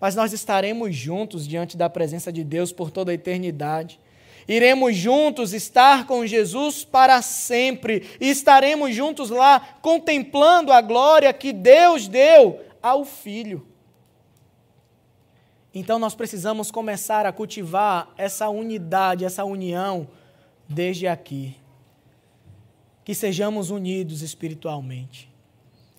mas 0.00 0.16
nós 0.16 0.32
estaremos 0.32 0.92
juntos 0.92 1.46
diante 1.46 1.76
da 1.76 1.88
presença 1.88 2.32
de 2.32 2.42
Deus 2.42 2.72
por 2.72 2.90
toda 2.90 3.12
a 3.12 3.14
eternidade. 3.14 4.00
Iremos 4.48 4.96
juntos 4.96 5.52
estar 5.52 6.06
com 6.06 6.26
Jesus 6.26 6.84
para 6.84 7.22
sempre 7.22 8.08
e 8.20 8.28
estaremos 8.28 8.94
juntos 8.94 9.30
lá 9.30 9.60
contemplando 9.80 10.72
a 10.72 10.80
glória 10.80 11.32
que 11.32 11.52
Deus 11.52 12.08
deu 12.08 12.60
ao 12.82 13.04
Filho. 13.04 13.66
Então 15.74 15.98
nós 15.98 16.14
precisamos 16.14 16.70
começar 16.70 17.26
a 17.26 17.32
cultivar 17.32 18.12
essa 18.16 18.48
unidade, 18.48 19.24
essa 19.24 19.44
união 19.44 20.08
desde 20.68 21.06
aqui. 21.06 21.56
Que 23.04 23.14
sejamos 23.14 23.70
unidos 23.70 24.20
espiritualmente. 24.22 25.30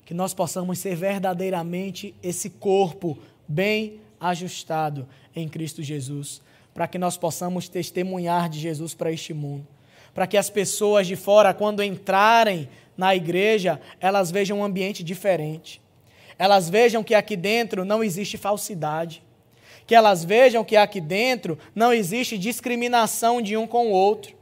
Que 0.05 0.13
nós 0.13 0.33
possamos 0.33 0.79
ser 0.79 0.95
verdadeiramente 0.95 2.13
esse 2.21 2.49
corpo 2.49 3.17
bem 3.47 4.01
ajustado 4.19 5.07
em 5.35 5.47
Cristo 5.47 5.81
Jesus, 5.81 6.41
para 6.73 6.87
que 6.87 6.97
nós 6.97 7.17
possamos 7.17 7.67
testemunhar 7.67 8.49
de 8.49 8.59
Jesus 8.59 8.93
para 8.93 9.11
este 9.11 9.33
mundo, 9.33 9.67
para 10.13 10.27
que 10.27 10.37
as 10.37 10.49
pessoas 10.49 11.07
de 11.07 11.15
fora, 11.15 11.53
quando 11.53 11.83
entrarem 11.83 12.69
na 12.97 13.15
igreja, 13.15 13.79
elas 13.99 14.31
vejam 14.31 14.59
um 14.59 14.63
ambiente 14.63 15.03
diferente, 15.03 15.81
elas 16.37 16.69
vejam 16.69 17.03
que 17.03 17.13
aqui 17.13 17.35
dentro 17.35 17.85
não 17.85 18.03
existe 18.03 18.37
falsidade, 18.37 19.23
que 19.85 19.95
elas 19.95 20.23
vejam 20.23 20.63
que 20.63 20.75
aqui 20.77 21.01
dentro 21.01 21.57
não 21.75 21.91
existe 21.91 22.37
discriminação 22.37 23.41
de 23.41 23.57
um 23.57 23.67
com 23.67 23.87
o 23.87 23.91
outro, 23.91 24.35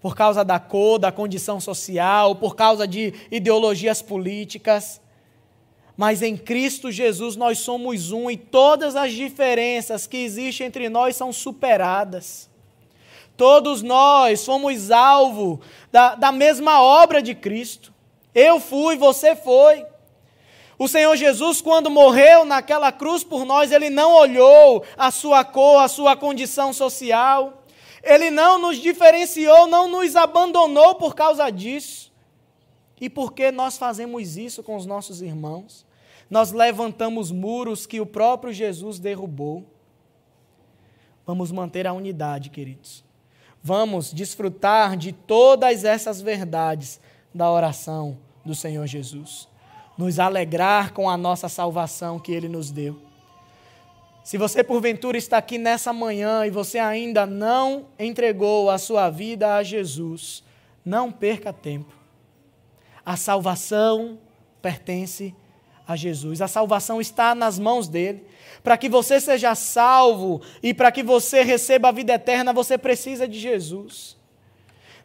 por 0.00 0.14
causa 0.14 0.44
da 0.44 0.58
cor, 0.58 0.98
da 0.98 1.10
condição 1.10 1.60
social, 1.60 2.36
por 2.36 2.54
causa 2.54 2.86
de 2.86 3.14
ideologias 3.30 4.02
políticas 4.02 5.00
mas 5.96 6.22
em 6.22 6.36
Cristo 6.36 6.90
Jesus 6.90 7.36
nós 7.36 7.58
somos 7.58 8.10
um 8.10 8.30
e 8.30 8.36
todas 8.36 8.96
as 8.96 9.12
diferenças 9.12 10.06
que 10.06 10.16
existem 10.16 10.66
entre 10.66 10.88
nós 10.88 11.16
são 11.16 11.32
superadas. 11.32 12.50
Todos 13.36 13.82
nós 13.82 14.44
fomos 14.44 14.90
alvo 14.90 15.60
da, 15.90 16.14
da 16.14 16.32
mesma 16.32 16.82
obra 16.82 17.20
de 17.20 17.34
Cristo. 17.34 17.92
Eu 18.34 18.60
fui, 18.60 18.96
você 18.96 19.34
foi. 19.34 19.84
O 20.78 20.88
Senhor 20.88 21.14
Jesus, 21.16 21.60
quando 21.60 21.90
morreu 21.90 22.44
naquela 22.44 22.90
cruz 22.90 23.22
por 23.22 23.44
nós, 23.44 23.70
ele 23.70 23.90
não 23.90 24.12
olhou 24.14 24.84
a 24.96 25.10
sua 25.10 25.44
cor, 25.44 25.80
a 25.80 25.88
sua 25.88 26.16
condição 26.16 26.72
social. 26.72 27.64
Ele 28.02 28.30
não 28.30 28.58
nos 28.58 28.78
diferenciou, 28.78 29.66
não 29.66 29.88
nos 29.88 30.16
abandonou 30.16 30.96
por 30.96 31.14
causa 31.14 31.48
disso. 31.50 32.12
E 33.00 33.10
por 33.10 33.32
que 33.32 33.50
nós 33.50 33.76
fazemos 33.76 34.36
isso 34.36 34.62
com 34.62 34.76
os 34.76 34.86
nossos 34.86 35.20
irmãos? 35.20 35.84
Nós 36.30 36.52
levantamos 36.52 37.30
muros 37.30 37.86
que 37.86 38.00
o 38.00 38.06
próprio 38.06 38.52
Jesus 38.52 38.98
derrubou. 38.98 39.64
Vamos 41.26 41.50
manter 41.50 41.86
a 41.86 41.92
unidade, 41.92 42.50
queridos. 42.50 43.04
Vamos 43.62 44.12
desfrutar 44.12 44.96
de 44.96 45.12
todas 45.12 45.84
essas 45.84 46.20
verdades 46.20 47.00
da 47.32 47.50
oração 47.50 48.18
do 48.44 48.54
Senhor 48.54 48.86
Jesus. 48.86 49.48
Nos 49.96 50.18
alegrar 50.18 50.92
com 50.92 51.08
a 51.08 51.16
nossa 51.16 51.48
salvação 51.48 52.18
que 52.18 52.32
Ele 52.32 52.48
nos 52.48 52.70
deu. 52.70 52.98
Se 54.22 54.38
você 54.38 54.64
porventura 54.64 55.18
está 55.18 55.36
aqui 55.36 55.58
nessa 55.58 55.92
manhã 55.92 56.46
e 56.46 56.50
você 56.50 56.78
ainda 56.78 57.26
não 57.26 57.86
entregou 57.98 58.70
a 58.70 58.78
sua 58.78 59.10
vida 59.10 59.56
a 59.56 59.62
Jesus, 59.62 60.42
não 60.84 61.12
perca 61.12 61.52
tempo. 61.52 62.03
A 63.04 63.16
salvação 63.16 64.18
pertence 64.62 65.34
a 65.86 65.94
Jesus. 65.94 66.40
A 66.40 66.48
salvação 66.48 67.00
está 67.00 67.34
nas 67.34 67.58
mãos 67.58 67.88
dele. 67.88 68.26
Para 68.62 68.78
que 68.78 68.88
você 68.88 69.20
seja 69.20 69.54
salvo 69.54 70.40
e 70.62 70.72
para 70.72 70.90
que 70.90 71.02
você 71.02 71.42
receba 71.42 71.88
a 71.88 71.92
vida 71.92 72.14
eterna, 72.14 72.52
você 72.52 72.78
precisa 72.78 73.28
de 73.28 73.38
Jesus. 73.38 74.16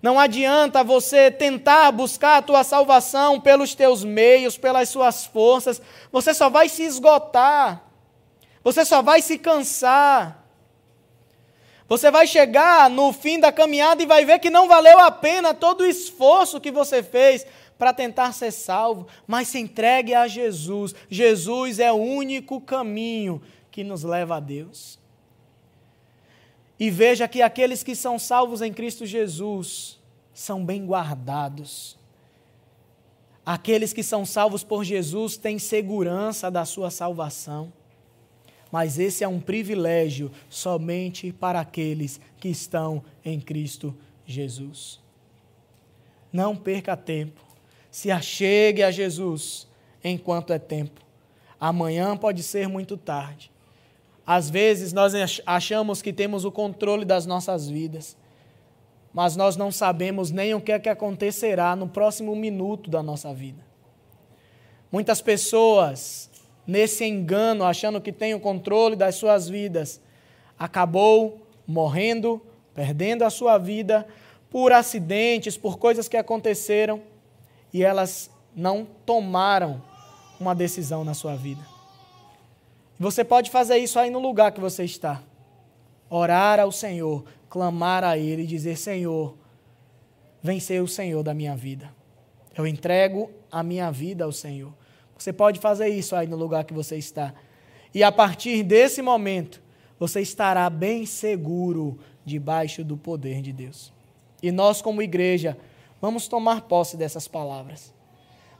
Não 0.01 0.17
adianta 0.17 0.81
você 0.81 1.29
tentar 1.29 1.91
buscar 1.91 2.37
a 2.37 2.41
tua 2.41 2.63
salvação 2.63 3.39
pelos 3.39 3.75
teus 3.75 4.03
meios, 4.03 4.57
pelas 4.57 4.87
suas 4.87 5.25
forças. 5.25 5.81
Você 6.09 6.33
só 6.33 6.49
vai 6.49 6.69
se 6.69 6.83
esgotar. 6.83 7.83
Você 8.63 8.85
só 8.85 9.01
vai 9.01 9.21
se 9.21 9.37
cansar. 9.37 10.45
Você 11.89 12.09
vai 12.11 12.27
chegar 12.27 12.89
no 12.89 13.11
fim 13.11 13.39
da 13.39 13.51
caminhada 13.51 14.01
e 14.01 14.05
vai 14.05 14.23
ver 14.23 14.39
que 14.39 14.49
não 14.49 14.67
valeu 14.67 14.99
a 14.99 15.11
pena 15.11 15.53
todo 15.53 15.81
o 15.81 15.85
esforço 15.87 16.61
que 16.61 16.71
você 16.71 17.03
fez 17.03 17.45
para 17.79 17.93
tentar 17.93 18.33
ser 18.33 18.51
salvo, 18.51 19.07
mas 19.25 19.47
se 19.47 19.57
entregue 19.57 20.13
a 20.13 20.27
Jesus. 20.27 20.93
Jesus 21.09 21.79
é 21.79 21.89
o 21.89 21.95
único 21.95 22.59
caminho 22.59 23.41
que 23.71 23.85
nos 23.85 24.03
leva 24.03 24.35
a 24.35 24.39
Deus. 24.41 24.99
E 26.77 26.91
veja 26.91 27.25
que 27.25 27.41
aqueles 27.41 27.81
que 27.81 27.95
são 27.95 28.19
salvos 28.19 28.61
em 28.61 28.73
Cristo 28.73 29.05
Jesus 29.05 29.97
são 30.33 30.65
bem 30.65 30.85
guardados. 30.85 31.97
Aqueles 33.45 33.93
que 33.93 34.03
são 34.03 34.25
salvos 34.25 34.61
por 34.61 34.83
Jesus 34.83 35.37
têm 35.37 35.57
segurança 35.57 36.51
da 36.51 36.65
sua 36.65 36.91
salvação. 36.91 37.71
Mas 38.69 38.99
esse 38.99 39.23
é 39.23 39.27
um 39.27 39.39
privilégio 39.39 40.31
somente 40.49 41.31
para 41.31 41.61
aqueles 41.61 42.19
que 42.39 42.49
estão 42.49 43.03
em 43.23 43.39
Cristo 43.39 43.95
Jesus. 44.25 44.99
Não 46.31 46.55
perca 46.55 46.95
tempo. 46.95 47.48
Se 47.91 48.11
achegue 48.11 48.83
a 48.83 48.91
Jesus 48.91 49.67
enquanto 50.03 50.53
é 50.53 50.59
tempo. 50.59 51.01
Amanhã 51.59 52.15
pode 52.15 52.43
ser 52.43 52.67
muito 52.67 52.95
tarde. 52.95 53.51
Às 54.25 54.49
vezes 54.49 54.93
nós 54.93 55.13
achamos 55.45 56.01
que 56.01 56.13
temos 56.13 56.45
o 56.45 56.51
controle 56.51 57.03
das 57.03 57.25
nossas 57.25 57.67
vidas, 57.67 58.15
mas 59.11 59.35
nós 59.35 59.57
não 59.57 59.71
sabemos 59.71 60.29
nem 60.29 60.53
o 60.53 60.61
que 60.61 60.71
é 60.71 60.79
que 60.79 60.87
acontecerá 60.87 61.75
no 61.75 61.87
próximo 61.87 62.35
minuto 62.35 62.89
da 62.89 63.01
nossa 63.01 63.33
vida. 63.33 63.63
Muitas 64.91 65.19
pessoas, 65.19 66.29
nesse 66.65 67.05
engano, 67.05 67.63
achando 67.63 67.99
que 67.99 68.11
têm 68.11 68.35
o 68.35 68.39
controle 68.39 68.95
das 68.95 69.15
suas 69.15 69.49
vidas, 69.49 69.99
acabou 70.57 71.41
morrendo, 71.65 72.41
perdendo 72.73 73.23
a 73.23 73.29
sua 73.29 73.57
vida 73.57 74.07
por 74.49 74.71
acidentes, 74.71 75.57
por 75.57 75.77
coisas 75.77 76.07
que 76.07 76.17
aconteceram 76.17 77.01
e 77.73 77.83
elas 77.83 78.29
não 78.55 78.85
tomaram 79.05 79.81
uma 80.39 80.55
decisão 80.55 81.03
na 81.03 81.13
sua 81.13 81.35
vida. 81.35 81.61
Você 82.99 83.23
pode 83.23 83.49
fazer 83.49 83.77
isso 83.77 83.97
aí 83.97 84.09
no 84.09 84.19
lugar 84.19 84.51
que 84.51 84.59
você 84.59 84.83
está. 84.83 85.21
Orar 86.09 86.59
ao 86.59 86.71
Senhor, 86.71 87.23
clamar 87.49 88.03
a 88.03 88.17
Ele 88.17 88.43
e 88.43 88.47
dizer: 88.47 88.77
Senhor, 88.77 89.37
vem 90.41 90.59
ser 90.59 90.81
o 90.81 90.87
Senhor 90.87 91.23
da 91.23 91.33
minha 91.33 91.55
vida. 91.55 91.93
Eu 92.57 92.67
entrego 92.67 93.31
a 93.51 93.63
minha 93.63 93.89
vida 93.91 94.25
ao 94.25 94.31
Senhor. 94.31 94.73
Você 95.17 95.31
pode 95.31 95.59
fazer 95.59 95.87
isso 95.89 96.15
aí 96.15 96.27
no 96.27 96.35
lugar 96.35 96.63
que 96.63 96.73
você 96.73 96.97
está. 96.97 97.33
E 97.93 98.03
a 98.03 98.11
partir 98.11 98.63
desse 98.63 99.01
momento, 99.01 99.61
você 99.99 100.21
estará 100.21 100.69
bem 100.69 101.05
seguro 101.05 101.99
debaixo 102.25 102.83
do 102.83 102.95
poder 102.95 103.41
de 103.41 103.51
Deus. 103.51 103.91
E 104.41 104.51
nós, 104.51 104.81
como 104.81 105.01
igreja, 105.01 105.57
Vamos 106.01 106.27
tomar 106.27 106.61
posse 106.61 106.95
dessas 106.95 107.27
palavras. 107.27 107.93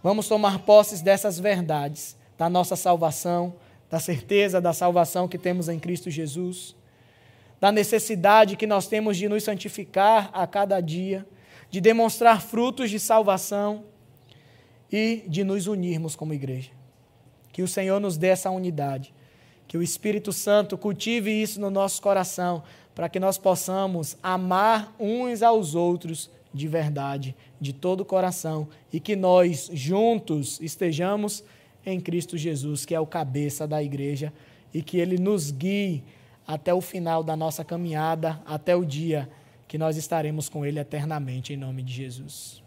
Vamos 0.04 0.28
tomar 0.28 0.60
posse 0.60 1.04
dessas 1.04 1.40
verdades, 1.40 2.16
da 2.38 2.50
nossa 2.50 2.76
salvação, 2.76 3.54
da 3.90 4.00
certeza 4.00 4.62
da 4.62 4.72
salvação 4.72 5.28
que 5.28 5.38
temos 5.38 5.68
em 5.68 5.80
Cristo 5.80 6.10
Jesus, 6.10 6.76
da 7.60 7.72
necessidade 7.72 8.56
que 8.56 8.68
nós 8.68 8.88
temos 8.88 9.18
de 9.18 9.28
nos 9.28 9.44
santificar 9.44 10.30
a 10.32 10.46
cada 10.48 10.80
dia, 10.80 11.26
de 11.70 11.82
demonstrar 11.82 12.42
frutos 12.42 12.90
de 12.90 13.00
salvação 13.00 13.84
e 14.92 15.24
de 15.28 15.44
nos 15.44 15.68
unirmos 15.68 16.16
como 16.16 16.34
igreja. 16.34 16.72
Que 17.52 17.62
o 17.62 17.68
Senhor 17.68 18.00
nos 18.00 18.18
dê 18.18 18.28
essa 18.28 18.50
unidade, 18.50 19.14
que 19.68 19.78
o 19.78 19.84
Espírito 19.84 20.32
Santo 20.32 20.78
cultive 20.78 21.32
isso 21.32 21.60
no 21.60 21.70
nosso 21.70 22.02
coração, 22.02 22.64
para 22.96 23.10
que 23.10 23.20
nós 23.20 23.38
possamos 23.38 24.18
amar 24.24 24.96
uns 25.00 25.42
aos 25.42 25.76
outros 25.76 26.30
de 26.54 26.68
verdade, 26.68 27.36
de 27.60 27.74
todo 27.74 28.02
o 28.02 28.06
coração, 28.06 28.68
e 28.91 29.00
que 29.00 29.16
nós 29.16 29.70
juntos 29.74 30.60
estejamos 30.62 31.43
em 31.86 32.00
Cristo 32.00 32.38
Jesus, 32.38 32.86
que 32.86 32.95
é 32.95 33.00
o 33.00 33.06
cabeça 33.06 33.68
da 33.68 33.82
igreja, 33.82 34.34
e 34.74 34.82
que 34.82 34.97
Ele 34.97 35.18
nos 35.18 35.52
guie 35.52 36.04
até 36.45 36.74
o 36.74 36.82
final 36.82 37.24
da 37.24 37.36
nossa 37.36 37.64
caminhada, 37.64 38.41
até 38.45 38.76
o 38.76 38.84
dia 38.84 39.30
que 39.68 39.78
nós 39.78 39.97
estaremos 39.97 40.50
com 40.50 40.66
Ele 40.66 40.80
eternamente, 40.80 41.54
em 41.54 41.58
nome 41.58 41.84
de 41.84 41.93
Jesus. 41.93 42.64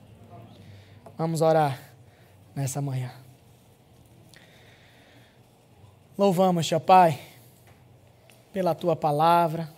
Vamos 1.18 1.40
orar 1.40 1.92
nessa 2.54 2.80
manhã. 2.80 3.10
Louvamos-te, 6.16 6.78
Pai, 6.78 7.18
pela 8.52 8.74
tua 8.74 8.94
palavra. 8.94 9.68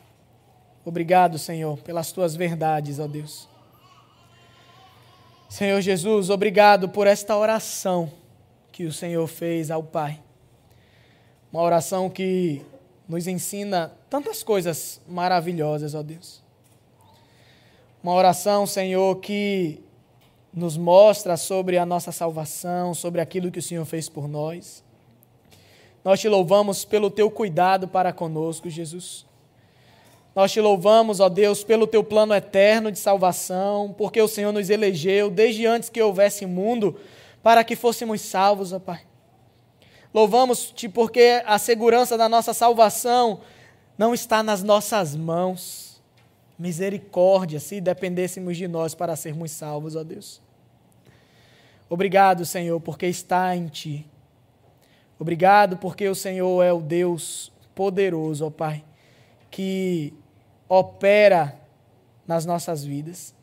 Obrigado, 0.85 1.39
Senhor, 1.39 1.79
pelas 1.79 2.13
tuas 2.13 2.37
verdades, 2.37 2.99
ó 2.99 3.07
Deus. 3.07 3.49
Senhor 5.49 5.81
Jesus, 5.81 6.31
obrigado 6.31 6.89
por 6.89 7.07
esta 7.07 7.37
oração 7.37 8.11
que 8.73 8.85
o 8.85 8.93
Senhor 8.93 9.27
fez 9.27 9.71
ao 9.71 9.83
Pai. 9.83 10.21
Uma 11.53 11.63
oração 11.63 12.11
que 12.11 12.63
nos 13.09 13.27
ensina 13.27 13.93
tantas 14.11 14.43
coisas 14.43 15.01
maravilhosas, 15.09 15.95
ó 15.95 16.03
Deus. 16.03 16.43
Uma 18.03 18.13
oração, 18.15 18.67
Senhor, 18.67 19.21
que 19.21 19.81
nos 20.53 20.77
mostra 20.77 21.37
sobre 21.37 21.79
a 21.79 21.87
nossa 21.87 22.13
salvação, 22.13 22.93
sobre 22.95 23.21
aquilo 23.21 23.51
que 23.51 23.59
o 23.59 23.63
Senhor 23.63 23.85
fez 23.85 24.09
por 24.09 24.29
nós. 24.29 24.83
Nós 26.05 26.21
te 26.21 26.29
louvamos 26.29 26.85
pelo 26.85 27.11
teu 27.11 27.31
cuidado 27.31 27.89
para 27.89 28.13
conosco, 28.13 28.69
Jesus. 28.69 29.25
Nós 30.35 30.51
te 30.51 30.61
louvamos, 30.61 31.21
ó 31.21 31.29
Deus, 31.29 31.63
pelo 31.63 31.87
teu 31.87 32.03
plano 32.03 32.35
eterno 32.35 32.91
de 32.91 32.99
salvação, 32.99 33.95
porque 33.97 34.21
o 34.21 34.27
Senhor 34.27 34.53
nos 34.53 34.69
elegeu 34.69 35.31
desde 35.31 35.65
antes 35.65 35.89
que 35.89 36.03
houvesse 36.03 36.45
mundo 36.45 36.97
para 37.43 37.63
que 37.63 37.77
fôssemos 37.77 38.21
salvos, 38.21 38.73
ó 38.73 38.81
Pai. 38.81 39.03
Louvamos-te 40.13 40.89
porque 40.89 41.43
a 41.45 41.59
segurança 41.59 42.17
da 42.17 42.29
nossa 42.29 42.55
salvação 42.55 43.41
não 43.99 44.15
está 44.15 44.43
nas 44.43 44.63
nossas 44.63 45.15
mãos. 45.15 46.03
Misericórdia, 46.59 47.59
se 47.59 47.81
dependêssemos 47.81 48.57
de 48.57 48.69
nós 48.69 48.95
para 48.95 49.17
sermos 49.17 49.51
salvos, 49.51 49.97
ó 49.97 50.05
Deus. 50.05 50.41
Obrigado, 51.89 52.45
Senhor, 52.45 52.81
porque 52.81 53.07
está 53.07 53.55
em 53.55 53.67
Ti. 53.67 54.07
Obrigado 55.19 55.77
porque 55.77 56.09
o 56.09 56.15
Senhor 56.15 56.63
é 56.63 56.73
o 56.73 56.81
Deus 56.81 57.53
poderoso, 57.75 58.47
ó 58.47 58.51
Pai, 58.51 58.85
que 59.51 60.15
opera 60.75 61.61
nas 62.27 62.45
nossas 62.45 62.85
vidas. 62.85 63.35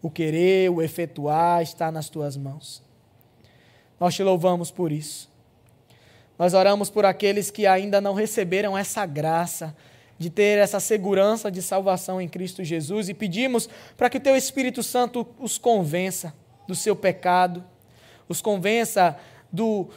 O 0.00 0.10
querer, 0.10 0.70
o 0.70 0.80
efetuar 0.80 1.62
está 1.62 1.90
nas 1.90 2.08
tuas 2.08 2.36
mãos. 2.36 2.82
Nós 3.98 4.14
te 4.14 4.22
louvamos 4.22 4.70
por 4.70 4.92
isso. 4.92 5.30
Nós 6.38 6.54
oramos 6.54 6.90
por 6.90 7.04
aqueles 7.04 7.50
que 7.50 7.66
ainda 7.66 8.00
não 8.00 8.14
receberam 8.14 8.76
essa 8.76 9.04
graça 9.06 9.74
de 10.18 10.30
ter 10.30 10.58
essa 10.58 10.80
segurança 10.80 11.50
de 11.50 11.60
salvação 11.60 12.20
em 12.20 12.28
Cristo 12.28 12.64
Jesus 12.64 13.08
e 13.08 13.14
pedimos 13.14 13.68
para 13.96 14.08
que 14.08 14.18
o 14.18 14.20
teu 14.20 14.36
Espírito 14.36 14.82
Santo 14.82 15.26
os 15.38 15.58
convença 15.58 16.34
do 16.66 16.74
seu 16.74 16.96
pecado, 16.96 17.64
os 18.28 18.40
convença 18.40 19.16
do, 19.52 19.88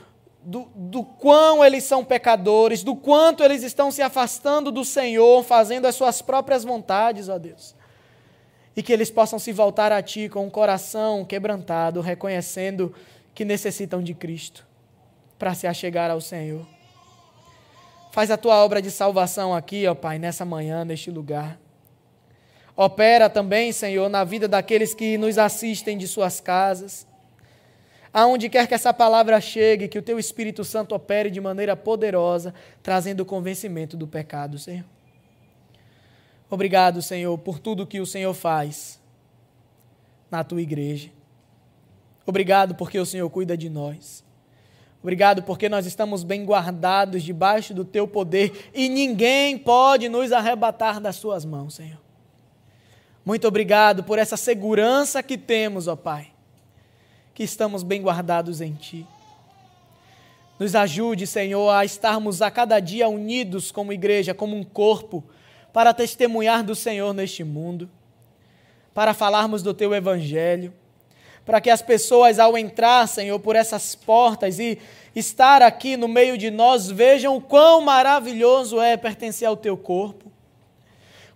do, 0.49 0.67
do 0.73 1.03
quão 1.03 1.63
eles 1.63 1.83
são 1.83 2.03
pecadores, 2.03 2.81
do 2.81 2.95
quanto 2.95 3.43
eles 3.43 3.61
estão 3.61 3.91
se 3.91 4.01
afastando 4.01 4.71
do 4.71 4.83
Senhor, 4.83 5.43
fazendo 5.43 5.85
as 5.85 5.93
suas 5.93 6.23
próprias 6.23 6.63
vontades, 6.63 7.29
ó 7.29 7.37
Deus. 7.37 7.75
E 8.75 8.81
que 8.81 8.91
eles 8.91 9.11
possam 9.11 9.37
se 9.37 9.51
voltar 9.51 9.91
a 9.91 10.01
Ti 10.01 10.27
com 10.27 10.39
o 10.39 10.47
um 10.47 10.49
coração 10.49 11.23
quebrantado, 11.23 12.01
reconhecendo 12.01 12.95
que 13.35 13.45
necessitam 13.45 14.01
de 14.01 14.15
Cristo 14.15 14.65
para 15.37 15.53
se 15.53 15.67
achegar 15.67 16.09
ao 16.09 16.19
Senhor. 16.19 16.65
Faz 18.11 18.31
a 18.31 18.37
tua 18.37 18.55
obra 18.65 18.81
de 18.81 18.89
salvação 18.89 19.53
aqui, 19.53 19.85
ó 19.85 19.93
Pai, 19.93 20.17
nessa 20.17 20.43
manhã, 20.45 20.83
neste 20.83 21.11
lugar. 21.11 21.59
Opera 22.75 23.29
também, 23.29 23.71
Senhor, 23.71 24.09
na 24.09 24.23
vida 24.23 24.47
daqueles 24.47 24.95
que 24.95 25.15
nos 25.15 25.37
assistem 25.37 25.95
de 25.95 26.07
suas 26.07 26.41
casas 26.41 27.07
aonde 28.13 28.49
quer 28.49 28.67
que 28.67 28.73
essa 28.73 28.93
palavra 28.93 29.39
chegue, 29.39 29.87
que 29.87 29.99
o 29.99 30.01
teu 30.01 30.19
Espírito 30.19 30.63
Santo 30.63 30.95
opere 30.95 31.29
de 31.29 31.39
maneira 31.39 31.75
poderosa, 31.75 32.53
trazendo 32.81 33.21
o 33.21 33.25
convencimento 33.25 33.95
do 33.95 34.07
pecado, 34.07 34.57
Senhor. 34.57 34.85
Obrigado, 36.49 37.01
Senhor, 37.01 37.37
por 37.37 37.59
tudo 37.59 37.85
que 37.85 37.99
o 37.99 38.05
Senhor 38.05 38.33
faz 38.33 38.99
na 40.31 40.43
tua 40.43 40.61
igreja. 40.61 41.09
Obrigado 42.25 42.75
porque 42.75 42.99
o 42.99 43.05
Senhor 43.05 43.29
cuida 43.29 43.55
de 43.55 43.69
nós. 43.69 44.23
Obrigado 45.01 45.43
porque 45.43 45.69
nós 45.69 45.85
estamos 45.85 46.23
bem 46.23 46.43
guardados 46.43 47.23
debaixo 47.23 47.73
do 47.73 47.85
teu 47.85 48.07
poder 48.07 48.69
e 48.73 48.89
ninguém 48.89 49.57
pode 49.57 50.09
nos 50.09 50.31
arrebatar 50.31 50.99
das 50.99 51.15
suas 51.15 51.45
mãos, 51.45 51.75
Senhor. 51.75 51.99
Muito 53.23 53.47
obrigado 53.47 54.03
por 54.03 54.17
essa 54.17 54.35
segurança 54.35 55.21
que 55.21 55.37
temos, 55.37 55.87
ó 55.87 55.95
Pai 55.95 56.38
que 57.39 57.43
estamos 57.45 57.83
bem 57.83 58.01
guardados 58.01 58.59
em 58.59 58.73
Ti. 58.73 59.07
Nos 60.59 60.75
ajude, 60.75 61.25
Senhor, 61.25 61.69
a 61.69 61.85
estarmos 61.85 62.41
a 62.41 62.51
cada 62.51 62.81
dia 62.81 63.07
unidos 63.07 63.71
como 63.71 63.93
igreja, 63.93 64.33
como 64.33 64.57
um 64.57 64.63
corpo, 64.65 65.23
para 65.71 65.93
testemunhar 65.93 66.65
do 66.65 66.75
Senhor 66.75 67.13
neste 67.13 67.45
mundo, 67.45 67.89
para 68.93 69.13
falarmos 69.13 69.63
do 69.63 69.73
Teu 69.73 69.95
Evangelho, 69.95 70.73
para 71.45 71.61
que 71.61 71.69
as 71.69 71.81
pessoas, 71.81 72.39
ao 72.39 72.57
entrar, 72.57 73.07
Senhor, 73.07 73.39
por 73.39 73.55
essas 73.55 73.95
portas 73.95 74.59
e 74.59 74.77
estar 75.15 75.61
aqui 75.61 75.95
no 75.95 76.09
meio 76.09 76.37
de 76.37 76.51
nós, 76.51 76.91
vejam 76.91 77.37
o 77.37 77.41
quão 77.41 77.79
maravilhoso 77.79 78.81
é 78.81 78.97
pertencer 78.97 79.47
ao 79.47 79.55
Teu 79.55 79.77
corpo. 79.77 80.29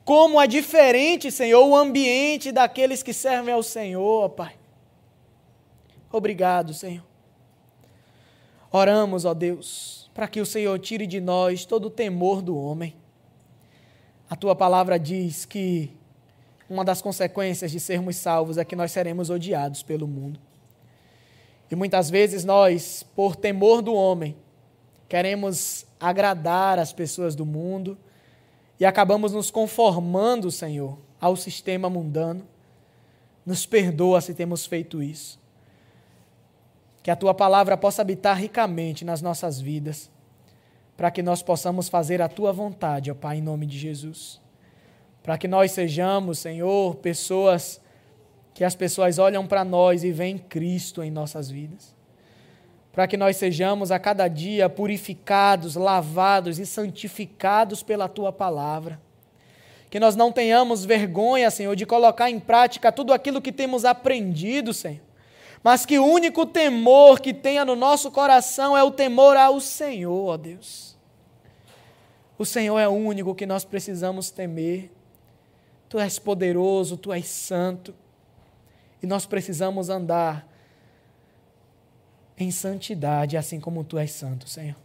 Como 0.03 0.41
é 0.41 0.47
diferente, 0.47 1.31
Senhor, 1.31 1.65
o 1.65 1.77
ambiente 1.77 2.51
daqueles 2.51 3.01
que 3.01 3.13
servem 3.13 3.53
ao 3.53 3.63
Senhor, 3.63 4.29
Pai. 4.31 4.62
Obrigado, 6.13 6.75
Senhor. 6.75 7.03
Oramos, 8.71 9.25
ó 9.25 9.33
Deus, 9.33 10.11
para 10.13 10.27
que 10.27 10.39
o 10.39 10.45
Senhor 10.45 10.77
tire 10.77 11.07
de 11.07 11.19
nós 11.19 11.65
todo 11.65 11.85
o 11.85 11.89
temor 11.89 12.39
do 12.39 12.55
homem. 12.55 12.95
A 14.29 14.35
tua 14.35 14.55
palavra 14.55 14.99
diz 14.99 15.43
que 15.43 15.91
uma 16.69 16.85
das 16.85 17.01
consequências 17.01 17.71
de 17.71 17.79
sermos 17.79 18.15
salvos 18.15 18.59
é 18.59 18.63
que 18.63 18.75
nós 18.75 18.91
seremos 18.91 19.31
odiados 19.31 19.81
pelo 19.81 20.07
mundo. 20.07 20.39
E 21.69 21.75
muitas 21.75 22.11
vezes 22.11 22.45
nós, 22.45 23.01
por 23.15 23.35
temor 23.35 23.81
do 23.81 23.95
homem, 23.95 24.37
queremos 25.09 25.83
agradar 25.99 26.77
as 26.77 26.93
pessoas 26.93 27.33
do 27.33 27.43
mundo 27.43 27.97
e 28.79 28.85
acabamos 28.85 29.33
nos 29.33 29.49
conformando, 29.49 30.51
Senhor, 30.51 30.95
ao 31.19 31.35
sistema 31.35 31.89
mundano. 31.89 32.47
Nos 33.43 33.65
perdoa 33.65 34.21
se 34.21 34.35
temos 34.35 34.67
feito 34.67 35.01
isso. 35.01 35.41
Que 37.03 37.11
a 37.11 37.15
tua 37.17 37.33
palavra 37.33 37.75
possa 37.75 38.01
habitar 38.01 38.37
ricamente 38.37 39.03
nas 39.03 39.21
nossas 39.21 39.59
vidas, 39.59 40.09
para 40.95 41.11
que 41.11 41.21
nós 41.21 41.43
possamos 41.43 41.89
fazer 41.89 42.21
a 42.21 42.29
tua 42.29 42.53
vontade, 42.53 43.11
ó 43.11 43.13
Pai, 43.13 43.39
em 43.39 43.41
nome 43.41 43.65
de 43.65 43.77
Jesus. 43.77 44.39
Para 45.21 45.37
que 45.37 45.45
nós 45.47 45.73
sejamos, 45.73 46.39
Senhor, 46.39 46.95
pessoas 46.95 47.81
que 48.53 48.63
as 48.63 48.75
pessoas 48.75 49.19
olham 49.19 49.45
para 49.45 49.65
nós 49.65 50.03
e 50.03 50.11
veem 50.11 50.37
Cristo 50.37 51.03
em 51.03 51.11
nossas 51.11 51.49
vidas. 51.49 51.93
Para 52.91 53.07
que 53.07 53.17
nós 53.17 53.35
sejamos 53.35 53.91
a 53.91 53.99
cada 53.99 54.27
dia 54.27 54.69
purificados, 54.69 55.75
lavados 55.75 56.57
e 56.57 56.65
santificados 56.65 57.83
pela 57.83 58.07
tua 58.07 58.31
palavra. 58.31 59.01
Que 59.89 59.99
nós 59.99 60.15
não 60.15 60.31
tenhamos 60.31 60.85
vergonha, 60.85 61.49
Senhor, 61.51 61.75
de 61.75 61.85
colocar 61.85 62.29
em 62.29 62.39
prática 62.39 62.91
tudo 62.91 63.11
aquilo 63.11 63.41
que 63.41 63.51
temos 63.51 63.83
aprendido, 63.83 64.71
Senhor 64.73 65.12
mas 65.63 65.85
que 65.85 65.97
o 65.97 66.05
único 66.05 66.45
temor 66.45 67.21
que 67.21 67.33
tenha 67.33 67.63
no 67.63 67.75
nosso 67.75 68.11
coração 68.11 68.77
é 68.77 68.83
o 68.83 68.91
temor 68.91 69.37
ao 69.37 69.61
Senhor, 69.61 70.27
ó 70.27 70.35
Deus. 70.35 70.97
O 72.37 72.43
Senhor 72.43 72.77
é 72.77 72.87
o 72.87 72.91
único 72.91 73.33
que 73.33 73.45
nós 73.45 73.63
precisamos 73.63 74.29
temer. 74.29 74.91
Tu 75.87 75.97
és 75.97 76.19
poderoso, 76.19 76.97
tu 76.97 77.13
és 77.13 77.27
santo, 77.27 77.95
e 79.01 79.07
nós 79.07 79.25
precisamos 79.25 79.89
andar 79.89 80.45
em 82.37 82.49
santidade, 82.51 83.37
assim 83.37 83.59
como 83.59 83.83
tu 83.83 83.97
és 83.97 84.11
santo, 84.11 84.49
Senhor. 84.49 84.75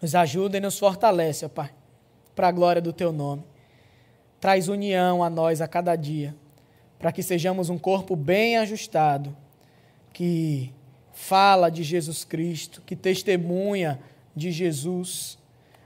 Nos 0.00 0.14
ajuda 0.14 0.56
e 0.56 0.60
nos 0.60 0.78
fortalece, 0.78 1.44
ó 1.44 1.48
Pai, 1.48 1.70
para 2.34 2.48
a 2.48 2.52
glória 2.52 2.82
do 2.82 2.92
teu 2.92 3.12
nome. 3.12 3.44
Traz 4.40 4.68
união 4.68 5.22
a 5.22 5.30
nós 5.30 5.60
a 5.60 5.68
cada 5.68 5.94
dia, 5.94 6.34
para 6.98 7.12
que 7.12 7.22
sejamos 7.22 7.68
um 7.68 7.78
corpo 7.78 8.16
bem 8.16 8.56
ajustado 8.56 9.43
que 10.14 10.72
fala 11.12 11.68
de 11.68 11.82
Jesus 11.82 12.24
Cristo, 12.24 12.80
que 12.86 12.96
testemunha 12.96 14.00
de 14.34 14.50
Jesus 14.50 15.36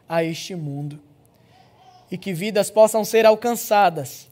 a 0.08 0.22
este 0.22 0.54
mundo. 0.54 1.00
E 2.10 2.16
que 2.16 2.32
vidas 2.32 2.70
possam 2.70 3.04
ser 3.04 3.26
alcançadas 3.26 4.28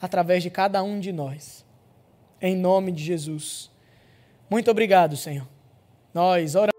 através 0.00 0.42
de 0.42 0.50
cada 0.50 0.82
um 0.82 0.98
de 0.98 1.12
nós. 1.12 1.64
Em 2.40 2.56
nome 2.56 2.90
de 2.90 3.04
Jesus. 3.04 3.70
Muito 4.50 4.70
obrigado, 4.70 5.16
Senhor. 5.16 5.46
Nós 6.12 6.54
oramos. 6.54 6.77